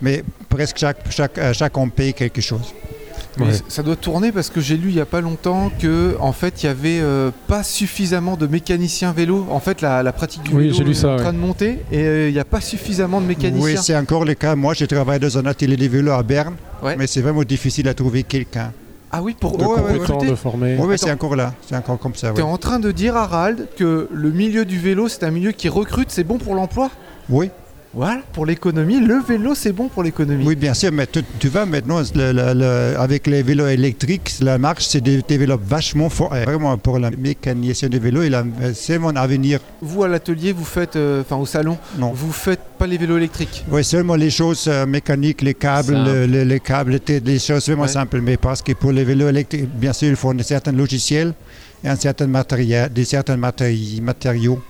Mais 0.00 0.22
presque 0.48 0.78
chaque, 0.78 0.98
chaque, 1.10 1.38
chaque 1.52 1.76
on 1.76 1.88
paye 1.90 2.14
quelque 2.14 2.40
chose. 2.40 2.72
Mais 3.38 3.44
Ouais. 3.46 3.52
ça 3.68 3.82
doit 3.82 3.96
tourner 3.96 4.32
parce 4.32 4.48
que 4.48 4.60
j'ai 4.60 4.76
lu 4.76 4.88
il 4.88 4.94
y 4.96 5.00
a 5.00 5.04
pas 5.06 5.20
longtemps 5.20 5.70
que 5.78 6.16
en 6.20 6.32
fait 6.32 6.62
il 6.62 6.66
y 6.66 6.68
avait 6.68 7.00
euh, 7.00 7.30
pas 7.48 7.62
suffisamment 7.62 8.36
de 8.36 8.46
mécaniciens 8.46 9.12
vélo. 9.12 9.46
En 9.50 9.60
fait 9.60 9.82
la, 9.82 10.02
la 10.02 10.12
pratique 10.12 10.42
du 10.44 10.54
Oui, 10.54 10.62
vélo 10.64 10.74
j'ai 10.74 10.84
lu 10.84 10.90
est 10.92 10.94
ça, 10.94 11.08
en 11.08 11.12
ouais. 11.16 11.22
train 11.22 11.32
de 11.32 11.38
monter 11.38 11.78
et 11.92 11.98
euh, 12.04 12.28
il 12.28 12.32
n'y 12.32 12.38
a 12.40 12.44
pas 12.44 12.60
suffisamment 12.60 13.20
de 13.20 13.26
Oui, 13.26 13.36
mécaniciens. 13.36 13.82
c'est 13.82 13.96
encore 13.96 14.24
le 14.24 14.34
cas. 14.34 14.54
Moi, 14.56 14.72
je 14.74 14.84
travaille 14.86 15.20
dans 15.20 15.36
un 15.38 15.46
atelier 15.46 15.76
de 15.76 15.86
vélo 15.86 16.12
à 16.12 16.22
Berne, 16.22 16.54
Ouais. 16.82 16.96
mais 16.96 17.06
c'est 17.06 17.20
vraiment 17.20 17.42
difficile 17.42 17.88
à 17.88 17.94
trouver 17.94 18.22
quelqu'un. 18.22 18.72
ah 19.12 19.22
oui 19.22 19.36
pour 19.38 19.56
De 19.56 19.64
former. 20.34 20.76
Oui, 20.80 20.94
c'est 20.98 21.10
encore 21.10 21.36
là. 21.36 21.52
C'est 21.66 21.76
encore 21.76 21.98
comme 21.98 22.14
ça. 22.14 22.30
T'es 22.32 22.42
ouais. 22.42 22.48
en 22.48 22.58
train 22.58 22.78
de 22.78 22.90
dire 22.90 23.16
Harald 23.16 23.68
que 23.76 24.08
le 24.12 24.30
milieu 24.30 24.64
du 24.64 24.78
vélo 24.78 25.08
c'est 25.08 25.24
un 25.24 25.30
milieu 25.30 25.52
qui 25.52 25.68
recrute, 25.68 26.10
c'est 26.10 26.24
bon 26.24 26.38
pour 26.38 26.54
l'emploi? 26.54 26.90
Oui. 27.28 27.50
Voilà, 27.98 28.20
pour 28.34 28.44
l'économie, 28.44 29.00
le 29.00 29.20
vélo 29.26 29.54
c'est 29.54 29.72
bon 29.72 29.88
pour 29.88 30.02
l'économie. 30.02 30.44
Oui, 30.46 30.54
bien 30.54 30.74
sûr, 30.74 30.92
mais 30.92 31.06
tu, 31.06 31.20
tu 31.38 31.48
vois 31.48 31.64
maintenant, 31.64 32.00
le- 32.14 32.30
le- 32.32 32.52
le- 32.52 32.94
avec 33.00 33.26
les 33.26 33.42
vélos 33.42 33.68
électriques, 33.68 34.34
la 34.42 34.58
marche 34.58 34.84
se 34.84 34.98
dé- 34.98 35.22
développe 35.26 35.62
vachement 35.66 36.10
fort. 36.10 36.28
Vraiment, 36.28 36.76
pour 36.76 36.98
la 36.98 37.10
mécanisation 37.10 37.88
des 37.88 37.98
vélos, 37.98 38.24
il 38.24 38.34
a- 38.34 38.44
c'est 38.74 38.98
mon 38.98 39.16
avenir. 39.16 39.60
Vous 39.80 40.04
à 40.04 40.08
l'atelier, 40.08 40.52
vous 40.52 40.66
faites, 40.66 40.96
euh, 40.96 41.22
enfin 41.22 41.36
au 41.36 41.46
salon, 41.46 41.78
Non. 41.98 42.12
vous 42.14 42.32
faites 42.32 42.60
pas 42.78 42.86
les 42.86 42.98
vélos 42.98 43.16
électriques. 43.16 43.64
Oui, 43.70 43.82
seulement 43.82 44.16
les 44.16 44.28
choses 44.28 44.66
euh, 44.68 44.84
mécaniques, 44.84 45.40
les 45.40 45.54
câbles, 45.54 45.96
les 46.26 46.60
câbles, 46.60 47.00
les, 47.08 47.20
les 47.20 47.38
choses 47.38 47.64
vraiment 47.64 47.84
Ouais. 47.84 47.88
simples. 47.88 48.20
Mais 48.20 48.36
parce 48.36 48.60
que 48.60 48.72
pour 48.72 48.92
les 48.92 49.04
vélos 49.04 49.28
électriques, 49.30 49.70
bien 49.74 49.94
sûr, 49.94 50.10
il 50.10 50.16
faut 50.16 50.30
un 50.38 50.42
certain 50.42 50.72
logiciel 50.72 51.32
et 51.82 51.88
un 51.88 51.96
certain 51.96 52.26
matériel, 52.26 52.92
des 52.92 53.06
certains 53.06 53.38
matéri- 53.38 54.02
matériaux. 54.02 54.60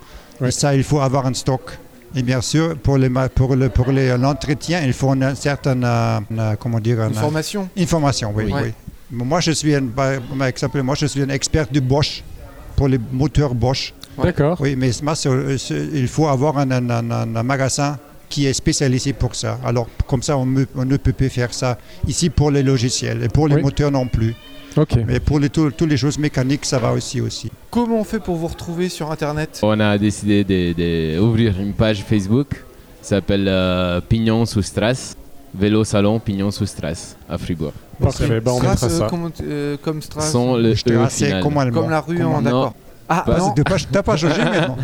Ouais. 0.40 0.48
Et 0.48 0.52
ça, 0.52 0.76
il 0.76 0.84
faut 0.84 1.00
avoir 1.00 1.26
un 1.26 1.34
stock. 1.34 1.76
Et 2.14 2.22
bien 2.22 2.40
sûr, 2.40 2.76
pour 2.78 2.96
les 2.98 3.08
ma- 3.08 3.28
pour 3.28 3.54
le 3.56 3.68
pour 3.68 3.90
les- 3.92 4.16
l'entretien, 4.16 4.80
il 4.84 4.92
faut 4.92 5.12
une 5.14 5.34
certaine 5.34 5.84
euh, 5.84 6.18
une- 6.30 6.56
comment 6.58 6.80
dire 6.80 7.02
Une 7.02 7.08
une- 7.08 7.14
formation. 7.14 7.68
Information, 7.78 8.32
oui. 8.34 8.44
Oui. 8.46 8.52
oui. 8.64 8.72
Moi, 9.10 9.40
je 9.40 9.52
suis 9.52 9.74
un, 9.74 9.86
par 9.86 10.46
exemple, 10.46 10.82
moi, 10.82 10.94
je 10.94 11.06
suis 11.06 11.22
un 11.22 11.28
expert 11.28 11.66
du 11.70 11.80
Bosch 11.80 12.22
pour 12.74 12.88
les 12.88 12.98
moteurs 13.12 13.54
Bosch. 13.54 13.92
D'accord. 14.22 14.56
Oui, 14.60 14.76
mais 14.76 14.90
il 14.92 16.08
faut 16.08 16.26
avoir 16.26 16.58
un, 16.58 16.70
un- 16.70 16.90
un- 16.90 17.10
un- 17.10 17.36
un 17.36 17.42
magasin 17.42 17.98
qui 18.28 18.46
est 18.46 18.52
spécialisé 18.54 19.12
pour 19.12 19.34
ça. 19.34 19.58
Alors, 19.64 19.86
comme 20.08 20.22
ça, 20.22 20.36
on, 20.38 20.46
me- 20.46 20.66
on 20.74 20.84
ne 20.84 20.96
peut 20.96 21.12
pas 21.12 21.28
faire 21.28 21.52
ça 21.54 21.78
ici 22.08 22.30
pour 22.30 22.50
les 22.50 22.62
logiciels 22.62 23.22
et 23.22 23.28
pour 23.28 23.46
les 23.46 23.56
Oui. 23.56 23.62
moteurs 23.62 23.90
non 23.90 24.06
plus. 24.08 24.34
Mais 25.06 25.20
pour 25.20 25.38
les, 25.38 25.48
tout- 25.48 25.70
toutes 25.70 25.88
les 25.90 25.96
choses 25.96 26.18
mécaniques, 26.18 26.64
ça 26.64 26.78
va 26.78 26.92
aussi 26.92 27.20
aussi. 27.20 27.50
Comment 27.70 28.00
on 28.00 28.04
fait 28.04 28.20
pour 28.20 28.36
vous 28.36 28.46
retrouver 28.48 28.88
sur 28.88 29.10
internet? 29.10 29.58
On 29.62 29.78
a 29.80 29.96
décidé 29.98 30.44
d'ouvrir 31.16 31.58
une 31.60 31.72
page 31.72 32.02
Facebook. 32.02 32.48
Ça 33.02 33.16
s'appelle 33.16 33.46
euh, 33.48 34.00
Pignon 34.00 34.44
sous 34.46 34.62
Strass. 34.62 35.16
Vélo 35.58 35.84
salon 35.84 36.18
Pignon 36.18 36.50
sous 36.50 36.66
Strass 36.66 37.16
à 37.28 37.38
Fribourg. 37.38 37.72
Parfait, 38.00 38.40
bah, 38.40 38.52
on 38.52 38.58
Strass, 38.58 38.82
mettra 38.82 38.86
euh, 38.94 38.98
ça. 38.98 39.06
comment- 39.08 39.30
euh, 39.42 39.76
comme 39.80 40.02
Strass, 40.02 40.30
Sans 40.30 40.56
le 40.56 40.74
Je 40.74 40.84
te 40.84 40.90
E 40.92 41.06
final. 41.08 41.32
allemand. 41.42 41.70
comme 41.80 41.90
la 41.90 42.00
rue 42.00 42.22
en 42.22 42.42
d'accord. 42.42 42.74
Ah 43.08 43.22
Pas- 43.24 43.38
non, 43.38 43.50
T'as 43.52 43.62
pas, 43.62 43.76
t'as 43.92 44.02
pas 44.02 44.16
changé 44.16 44.42
maintenant 44.42 44.76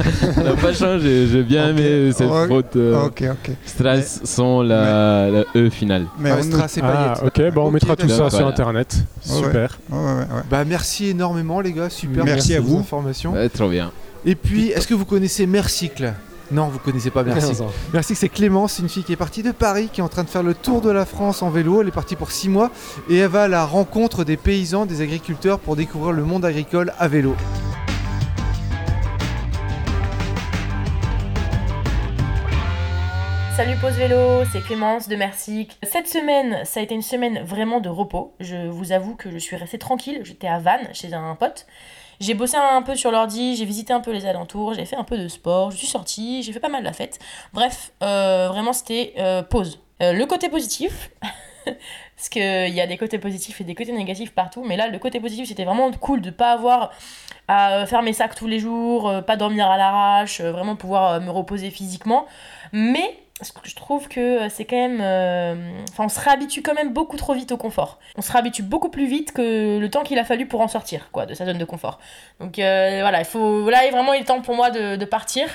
n'a 0.44 0.52
pas 0.60 0.72
changé, 0.72 1.26
j'ai 1.26 1.42
bien 1.42 1.64
Ok. 1.64 1.70
aimé 1.78 2.12
cette 2.12 2.30
Ok. 2.30 2.48
faute. 2.48 2.76
euh, 2.76 3.06
Ok, 3.06 3.24
ok. 3.30 3.50
Strass 3.66 4.20
sans 4.24 4.62
la, 4.62 5.28
la 5.30 5.44
E 5.56 5.70
finale. 5.70 6.06
Mais 6.20 6.30
on- 6.32 6.42
Strass 6.42 6.78
et 6.78 6.82
Ah, 6.84 7.14
ok, 7.24 7.50
bon, 7.52 7.66
on 7.66 7.70
mettra 7.72 7.96
tout 7.96 8.08
ça 8.08 8.30
sur 8.30 8.46
internet. 8.46 8.96
Super. 9.20 9.78
Ouais, 9.90 9.98
ouais, 9.98 10.04
ouais. 10.20 10.42
Bah 10.50 10.64
merci 10.64 11.08
énormément 11.08 11.60
les 11.60 11.72
gars, 11.72 11.90
super. 11.90 12.24
Merci 12.24 12.54
à 12.54 12.60
vous. 12.60 12.78
informations. 12.78 13.32
Ouais, 13.32 13.48
trop 13.48 13.68
bien. 13.68 13.90
Et 14.24 14.36
puis, 14.36 14.68
est-ce 14.70 14.86
que 14.86 14.94
vous 14.94 15.04
connaissez 15.04 15.46
Mercycle? 15.46 16.12
Non, 16.52 16.68
vous 16.68 16.78
connaissez 16.78 17.10
pas 17.10 17.24
Mercycle. 17.24 17.62
Mercycle, 17.92 18.18
c'est 18.20 18.28
Clémence, 18.28 18.78
une 18.78 18.88
fille 18.88 19.02
qui 19.02 19.12
est 19.12 19.16
partie 19.16 19.42
de 19.42 19.50
Paris, 19.52 19.88
qui 19.92 20.00
est 20.00 20.04
en 20.04 20.08
train 20.08 20.22
de 20.22 20.28
faire 20.28 20.42
le 20.42 20.54
tour 20.54 20.80
de 20.80 20.90
la 20.90 21.06
France 21.06 21.42
en 21.42 21.50
vélo. 21.50 21.80
Elle 21.80 21.88
est 21.88 21.92
partie 21.92 22.14
pour 22.14 22.30
6 22.30 22.48
mois 22.50 22.70
et 23.10 23.16
elle 23.16 23.30
va 23.30 23.44
à 23.44 23.48
la 23.48 23.64
rencontre 23.64 24.22
des 24.22 24.36
paysans, 24.36 24.84
des 24.86 25.00
agriculteurs 25.00 25.58
pour 25.58 25.74
découvrir 25.76 26.12
le 26.12 26.22
monde 26.24 26.44
agricole 26.44 26.92
à 27.00 27.08
vélo. 27.08 27.34
Salut 33.62 33.76
Pause 33.76 33.94
Vélo, 33.94 34.44
c'est 34.50 34.60
Clémence 34.60 35.06
de 35.06 35.14
Mercic. 35.14 35.78
Cette 35.84 36.08
semaine, 36.08 36.64
ça 36.64 36.80
a 36.80 36.82
été 36.82 36.96
une 36.96 37.00
semaine 37.00 37.44
vraiment 37.44 37.78
de 37.78 37.88
repos. 37.88 38.34
Je 38.40 38.56
vous 38.66 38.90
avoue 38.90 39.14
que 39.14 39.30
je 39.30 39.38
suis 39.38 39.54
restée 39.54 39.78
tranquille. 39.78 40.18
J'étais 40.24 40.48
à 40.48 40.58
Vannes 40.58 40.88
chez 40.94 41.14
un 41.14 41.36
pote. 41.36 41.66
J'ai 42.18 42.34
bossé 42.34 42.56
un 42.56 42.82
peu 42.82 42.96
sur 42.96 43.12
l'ordi, 43.12 43.54
j'ai 43.54 43.64
visité 43.64 43.92
un 43.92 44.00
peu 44.00 44.10
les 44.10 44.26
alentours, 44.26 44.74
j'ai 44.74 44.84
fait 44.84 44.96
un 44.96 45.04
peu 45.04 45.16
de 45.16 45.28
sport, 45.28 45.70
je 45.70 45.76
suis 45.76 45.86
sortie, 45.86 46.42
j'ai 46.42 46.52
fait 46.52 46.58
pas 46.58 46.70
mal 46.70 46.82
la 46.82 46.92
fête. 46.92 47.20
Bref, 47.52 47.92
euh, 48.02 48.48
vraiment 48.48 48.72
c'était 48.72 49.14
euh, 49.18 49.44
pause. 49.44 49.78
Euh, 50.02 50.12
le 50.12 50.26
côté 50.26 50.48
positif, 50.48 51.12
parce 51.64 52.28
qu'il 52.28 52.42
y 52.42 52.80
a 52.80 52.86
des 52.88 52.98
côtés 52.98 53.20
positifs 53.20 53.60
et 53.60 53.64
des 53.64 53.76
côtés 53.76 53.92
négatifs 53.92 54.34
partout, 54.34 54.64
mais 54.64 54.76
là 54.76 54.88
le 54.88 54.98
côté 54.98 55.20
positif 55.20 55.46
c'était 55.46 55.64
vraiment 55.64 55.88
cool 55.92 56.20
de 56.20 56.30
pas 56.30 56.50
avoir 56.50 56.90
à 57.46 57.86
faire 57.86 58.02
mes 58.02 58.12
sacs 58.12 58.34
tous 58.34 58.48
les 58.48 58.58
jours, 58.58 59.22
pas 59.24 59.36
dormir 59.36 59.70
à 59.70 59.76
l'arrache, 59.76 60.40
vraiment 60.40 60.74
pouvoir 60.74 61.20
me 61.20 61.30
reposer 61.30 61.70
physiquement. 61.70 62.26
Mais 62.72 63.22
je 63.64 63.74
trouve 63.74 64.08
que 64.08 64.20
euh, 64.20 64.48
c'est 64.48 64.64
quand 64.64 64.76
même. 64.76 65.00
euh, 65.00 65.54
Enfin, 65.90 66.04
on 66.04 66.08
se 66.08 66.20
réhabitue 66.20 66.62
quand 66.62 66.74
même 66.74 66.92
beaucoup 66.92 67.16
trop 67.16 67.34
vite 67.34 67.50
au 67.52 67.56
confort. 67.56 67.98
On 68.16 68.22
se 68.22 68.30
réhabitue 68.30 68.62
beaucoup 68.62 68.88
plus 68.88 69.06
vite 69.06 69.32
que 69.32 69.78
le 69.78 69.90
temps 69.90 70.02
qu'il 70.02 70.18
a 70.18 70.24
fallu 70.24 70.46
pour 70.46 70.60
en 70.60 70.68
sortir, 70.68 71.10
quoi, 71.12 71.26
de 71.26 71.34
sa 71.34 71.44
zone 71.46 71.58
de 71.58 71.64
confort. 71.64 71.98
Donc 72.40 72.58
euh, 72.58 72.98
voilà, 73.00 73.20
il 73.20 73.24
faut. 73.24 73.68
Là, 73.68 73.78
vraiment, 73.90 74.12
il 74.12 74.22
est 74.22 74.24
temps 74.24 74.40
pour 74.42 74.54
moi 74.54 74.70
de, 74.70 75.04
partir. 75.04 75.48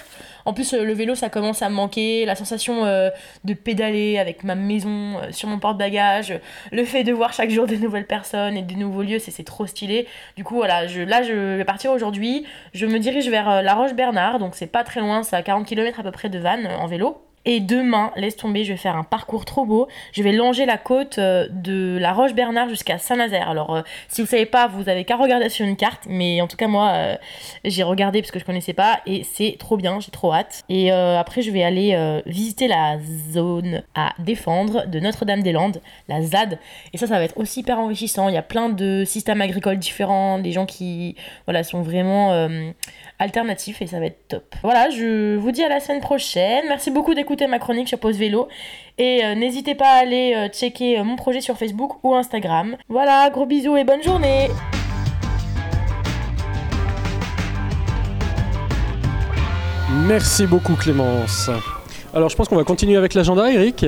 En 0.45 0.53
plus, 0.53 0.73
le 0.73 0.93
vélo, 0.93 1.15
ça 1.15 1.29
commence 1.29 1.61
à 1.61 1.69
me 1.69 1.75
manquer. 1.75 2.25
La 2.25 2.35
sensation 2.35 2.83
de 2.85 3.53
pédaler 3.53 4.17
avec 4.17 4.43
ma 4.43 4.55
maison 4.55 5.19
sur 5.31 5.49
mon 5.49 5.59
porte-bagages, 5.59 6.39
le 6.71 6.85
fait 6.85 7.03
de 7.03 7.11
voir 7.11 7.33
chaque 7.33 7.49
jour 7.49 7.67
de 7.67 7.75
nouvelles 7.75 8.07
personnes 8.07 8.55
et 8.57 8.61
de 8.61 8.73
nouveaux 8.75 9.03
lieux, 9.03 9.19
c'est 9.19 9.43
trop 9.43 9.65
stylé. 9.65 10.07
Du 10.35 10.43
coup, 10.43 10.55
voilà, 10.55 10.87
je, 10.87 11.01
là, 11.01 11.21
je 11.23 11.57
vais 11.57 11.65
partir 11.65 11.91
aujourd'hui. 11.91 12.45
Je 12.73 12.85
me 12.85 12.99
dirige 12.99 13.29
vers 13.29 13.61
La 13.61 13.75
Roche-Bernard, 13.75 14.39
donc 14.39 14.55
c'est 14.55 14.67
pas 14.67 14.83
très 14.83 14.99
loin, 15.01 15.23
c'est 15.23 15.35
à 15.35 15.41
40 15.41 15.65
km 15.65 15.99
à 15.99 16.03
peu 16.03 16.11
près 16.11 16.29
de 16.29 16.39
Vannes 16.39 16.69
en 16.79 16.87
vélo. 16.87 17.26
Et 17.49 17.61
demain, 17.61 18.11
laisse 18.17 18.35
tomber, 18.35 18.65
je 18.65 18.73
vais 18.73 18.77
faire 18.77 18.97
un 18.97 19.05
parcours 19.05 19.45
trop 19.45 19.65
beau. 19.65 19.87
Je 20.11 20.21
vais 20.21 20.33
longer 20.33 20.65
la 20.65 20.77
côte 20.77 21.17
euh, 21.17 21.47
de 21.49 21.97
la 21.97 22.11
Roche-Bernard 22.11 22.67
jusqu'à 22.67 22.97
Saint-Nazaire. 22.97 23.49
Alors, 23.49 23.73
euh, 23.73 23.81
si 24.09 24.19
vous 24.19 24.27
savez 24.27 24.45
pas, 24.45 24.67
vous 24.67 24.89
avez 24.89 25.05
qu'à 25.05 25.15
regarder 25.15 25.47
sur 25.47 25.65
une 25.65 25.77
carte. 25.77 26.03
Mais 26.09 26.41
en 26.41 26.47
tout 26.47 26.57
cas, 26.57 26.67
moi, 26.67 26.91
euh, 26.93 27.15
j'ai 27.63 27.83
regardé 27.83 28.21
parce 28.21 28.31
que 28.31 28.39
je 28.39 28.43
connaissais 28.43 28.73
pas. 28.73 28.99
Et 29.05 29.23
c'est 29.23 29.55
trop 29.57 29.77
bien, 29.77 30.01
j'ai 30.01 30.11
trop 30.11 30.33
hâte. 30.33 30.65
Et 30.67 30.91
après, 30.91 31.41
je 31.41 31.51
vais 31.51 31.63
aller 31.63 32.21
visiter 32.25 32.67
la 32.67 32.97
zone 33.31 33.81
à 33.95 34.13
défendre 34.19 34.85
de 34.85 34.99
Notre-Dame-des-Landes, 34.99 35.81
la 36.09 36.21
ZAD. 36.21 36.59
Et 36.91 36.97
ça, 36.97 37.07
ça 37.07 37.17
va 37.17 37.23
être 37.23 37.37
aussi 37.37 37.61
hyper 37.61 37.79
enrichissant. 37.79 38.27
Il 38.27 38.35
y 38.35 38.37
a 38.37 38.41
plein 38.41 38.67
de 38.67 39.05
systèmes 39.05 39.39
agricoles 39.39 39.77
différents, 39.77 40.39
des 40.39 40.51
gens 40.51 40.65
qui 40.65 41.15
voilà, 41.45 41.63
sont 41.63 41.81
vraiment 41.81 42.49
alternatifs 43.19 43.81
et 43.81 43.87
ça 43.87 43.99
va 43.99 44.05
être 44.05 44.27
top. 44.27 44.55
Voilà, 44.63 44.89
je 44.89 45.35
vous 45.37 45.51
dis 45.51 45.63
à 45.63 45.69
la 45.69 45.79
semaine 45.79 46.01
prochaine. 46.01 46.65
Merci 46.67 46.91
beaucoup 46.91 47.13
d'écouter 47.13 47.47
ma 47.47 47.59
chronique 47.59 47.87
sur 47.87 47.99
Pause 47.99 48.17
Vélo. 48.17 48.47
Et 48.97 49.23
euh, 49.23 49.35
n'hésitez 49.35 49.75
pas 49.75 49.89
à 49.89 50.01
aller 50.01 50.33
euh, 50.35 50.49
checker 50.49 50.99
euh, 50.99 51.03
mon 51.03 51.15
projet 51.15 51.41
sur 51.41 51.57
Facebook 51.57 52.03
ou 52.03 52.15
Instagram. 52.15 52.77
Voilà, 52.89 53.29
gros 53.29 53.45
bisous 53.45 53.77
et 53.77 53.83
bonne 53.83 54.03
journée 54.03 54.49
Merci 60.05 60.45
beaucoup 60.45 60.75
Clémence. 60.75 61.49
Alors 62.13 62.29
je 62.29 62.35
pense 62.35 62.47
qu'on 62.47 62.55
va 62.55 62.63
continuer 62.63 62.97
avec 62.97 63.13
l'agenda 63.13 63.51
Eric. 63.51 63.85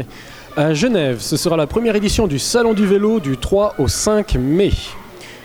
À 0.58 0.74
Genève, 0.74 1.20
ce 1.20 1.38
sera 1.38 1.56
la 1.56 1.68
première 1.68 1.96
édition 1.96 2.28
du 2.28 2.40
Salon 2.40 2.74
du 2.74 2.86
vélo 2.86 3.20
du 3.20 3.38
3 3.38 3.76
au 3.78 3.88
5 3.88 4.36
mai. 4.36 4.72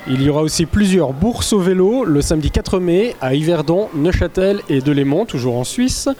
Il 0.06 0.20
y 0.20 0.28
aura 0.28 0.42
aussi 0.42 0.66
plusieurs 0.66 1.14
bourses 1.14 1.54
au 1.54 1.60
vélo 1.60 2.04
le 2.04 2.20
samedi 2.20 2.50
4 2.50 2.78
mai 2.78 3.16
à 3.22 3.34
Yverdon, 3.34 3.88
Neuchâtel 3.94 4.60
et 4.68 4.82
Delémont, 4.82 5.24
toujours 5.24 5.56
en 5.56 5.64
Suisse. 5.64 6.10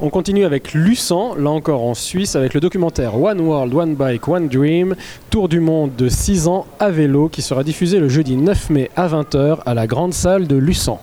On 0.00 0.08
continue 0.08 0.46
avec 0.46 0.72
Luçan, 0.72 1.34
là 1.34 1.50
encore 1.50 1.82
en 1.82 1.92
Suisse, 1.92 2.36
avec 2.36 2.54
le 2.54 2.60
documentaire 2.60 3.20
One 3.20 3.40
World, 3.42 3.74
One 3.74 3.94
Bike, 3.96 4.26
One 4.28 4.48
Dream, 4.48 4.96
Tour 5.28 5.50
du 5.50 5.60
monde 5.60 5.94
de 5.94 6.08
6 6.08 6.48
ans 6.48 6.66
à 6.80 6.90
vélo, 6.90 7.28
qui 7.28 7.42
sera 7.42 7.64
diffusé 7.64 7.98
le 7.98 8.08
jeudi 8.08 8.34
9 8.34 8.70
mai 8.70 8.90
à 8.96 9.08
20h 9.08 9.58
à 9.66 9.74
la 9.74 9.86
grande 9.86 10.14
salle 10.14 10.46
de 10.46 10.56
Luçan. 10.56 10.98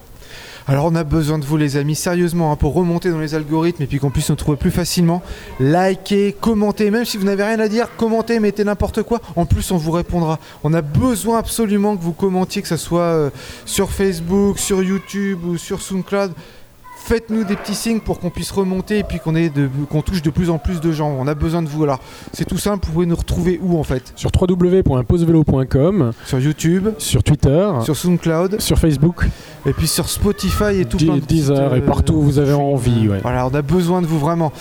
Alors 0.67 0.86
on 0.86 0.95
a 0.95 1.04
besoin 1.04 1.38
de 1.38 1.45
vous 1.45 1.58
les 1.58 1.78
amis, 1.78 1.93
sérieusement, 1.93 2.51
hein, 2.51 2.56
pour 2.56 2.73
remonter 2.73 3.12
dans 3.12 3.19
les 3.19 3.36
algorithmes 3.36 3.84
et 3.84 3.86
puis 3.86 3.99
qu'on 3.99 4.10
puisse 4.10 4.32
nous 4.32 4.36
trouver 4.36 4.58
plus 4.58 4.71
facilement. 4.71 5.21
Likez, 5.60 6.36
commentez, 6.41 6.89
même 6.89 7.06
si 7.06 7.17
vous 7.17 7.25
n'avez 7.25 7.43
rien 7.43 7.60
à 7.60 7.67
dire, 7.67 7.95
commentez, 7.97 8.39
mettez 8.39 8.63
n'importe 8.63 9.04
quoi. 9.04 9.21
En 9.36 9.45
plus 9.45 9.69
on 9.69 9.78
vous 9.78 9.91
répondra. 9.91 10.39
On 10.63 10.73
a 10.73 10.82
besoin 10.82 11.38
absolument 11.38 11.95
que 11.95 12.01
vous 12.01 12.13
commentiez, 12.13 12.63
que 12.63 12.67
ce 12.67 12.78
soit 12.78 13.01
euh, 13.01 13.30
sur 13.65 13.91
Facebook, 13.91 14.58
sur 14.58 14.82
YouTube 14.82 15.45
ou 15.45 15.58
sur 15.58 15.84
SoundCloud. 15.84 16.32
Faites-nous 17.08 17.44
des 17.44 17.56
petits 17.56 17.76
signes 17.76 18.00
pour 18.00 18.20
qu'on 18.20 18.32
puisse 18.32 18.50
remonter 18.50 18.98
et 18.98 19.04
puis 19.04 19.20
qu'on 19.20 19.36
qu'on 19.91 20.02
touche 20.02 20.24
de 20.24 20.32
plus 20.32 20.50
en 20.50 20.58
plus 20.58 20.82
de 20.82 20.91
gens. 20.91 21.15
On 21.20 21.28
a 21.28 21.36
besoin 21.36 21.62
de 21.62 21.68
vous. 21.68 21.84
Alors 21.84 22.00
c'est 22.34 22.46
tout 22.46 22.58
simple, 22.58 22.88
vous 22.88 22.94
pouvez 22.94 23.06
nous 23.06 23.15
retrouver 23.15 23.60
où 23.62 23.78
en 23.78 23.84
fait? 23.84 24.12
Sur 24.15 24.32
www.posevelo.com, 24.34 26.13
Sur 26.26 26.39
YouTube, 26.39 26.89
sur 26.98 27.22
Twitter, 27.22 27.70
sur 27.84 27.96
SoundCloud 27.96 28.60
sur 28.60 28.80
Facebook, 28.80 29.28
et 29.68 29.74
puis 29.74 29.86
sur 29.88 30.10
Spotify 30.10 30.80
et 30.80 30.86
tout 30.86 30.98
plein 30.98 31.18
de 31.18 31.20
Deezer 31.20 31.70
petites, 31.70 31.84
et 31.84 31.86
partout 31.86 32.13
où 32.13 32.22
vous 32.24 32.39
avez 32.39 32.54
envie. 32.54 33.08
ouais. 33.08 33.20
Voilà, 33.22 33.46
on 33.46 33.54
a 33.54 33.62
besoin 33.62 34.02
de 34.02 34.08
vous 34.08 34.18
vraiment. 34.18 34.52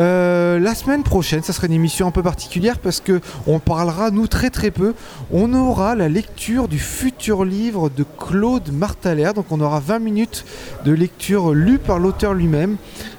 Euh, 0.00 0.58
la 0.58 0.74
semaine 0.74 1.04
prochaine, 1.04 1.44
ça 1.44 1.52
sera 1.52 1.68
une 1.68 1.72
émission 1.72 2.08
un 2.08 2.10
peu 2.10 2.24
particulière 2.24 2.80
parce 2.80 2.98
que 3.00 3.20
on 3.46 3.60
parlera 3.60 4.10
nous 4.10 4.26
très 4.26 4.50
très 4.50 4.72
peu. 4.72 4.94
On 5.32 5.54
aura 5.54 5.94
la 5.94 6.08
lecture 6.08 6.66
du 6.66 6.80
futur 6.80 7.44
livre 7.44 7.90
de 7.96 8.04
Claude 8.18 8.72
Martaler. 8.72 9.30
Donc 9.36 9.46
on 9.52 9.60
aura 9.60 9.78
20 9.78 10.00
minutes 10.00 10.44
de 10.84 10.90
lecture 10.90 11.54
lue 11.54 11.78
par 11.78 11.91
l'auteur 11.98 12.34
lui-même. 12.34 12.76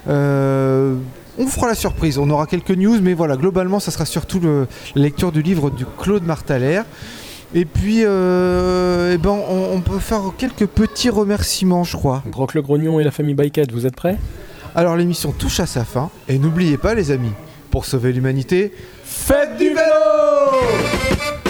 Euh, 0.08 0.94
on 1.38 1.46
fera 1.46 1.66
la 1.68 1.74
surprise. 1.74 2.18
On 2.18 2.30
aura 2.30 2.46
quelques 2.46 2.70
news, 2.70 3.00
mais 3.02 3.14
voilà, 3.14 3.36
globalement, 3.36 3.80
ça 3.80 3.90
sera 3.90 4.04
surtout 4.06 4.40
le- 4.40 4.66
la 4.94 5.02
lecture 5.02 5.32
du 5.32 5.42
livre 5.42 5.70
du 5.70 5.84
Claude 5.98 6.24
Martaler. 6.24 6.82
Et 7.56 7.64
puis, 7.64 8.00
euh, 8.02 9.12
eh 9.14 9.18
ben, 9.18 9.30
on, 9.48 9.74
on 9.76 9.80
peut 9.80 9.98
faire 10.00 10.22
quelques 10.36 10.66
petits 10.66 11.10
remerciements, 11.10 11.84
je 11.84 11.96
crois. 11.96 12.22
Broc 12.26 12.54
le 12.54 12.62
Grognon 12.62 12.98
et 13.00 13.04
la 13.04 13.10
famille 13.12 13.34
Bikette, 13.34 13.70
vous 13.72 13.86
êtes 13.86 13.94
prêts? 13.96 14.18
Alors 14.76 14.96
l'émission 14.96 15.30
touche 15.30 15.60
à 15.60 15.66
sa 15.66 15.84
fin, 15.84 16.10
et 16.28 16.36
n'oubliez 16.36 16.78
pas 16.78 16.94
les 16.94 17.12
amis, 17.12 17.30
pour 17.70 17.84
sauver 17.84 18.12
l'humanité, 18.12 18.72
faites 19.04 19.56
du 19.56 19.68
vélo 19.68 21.43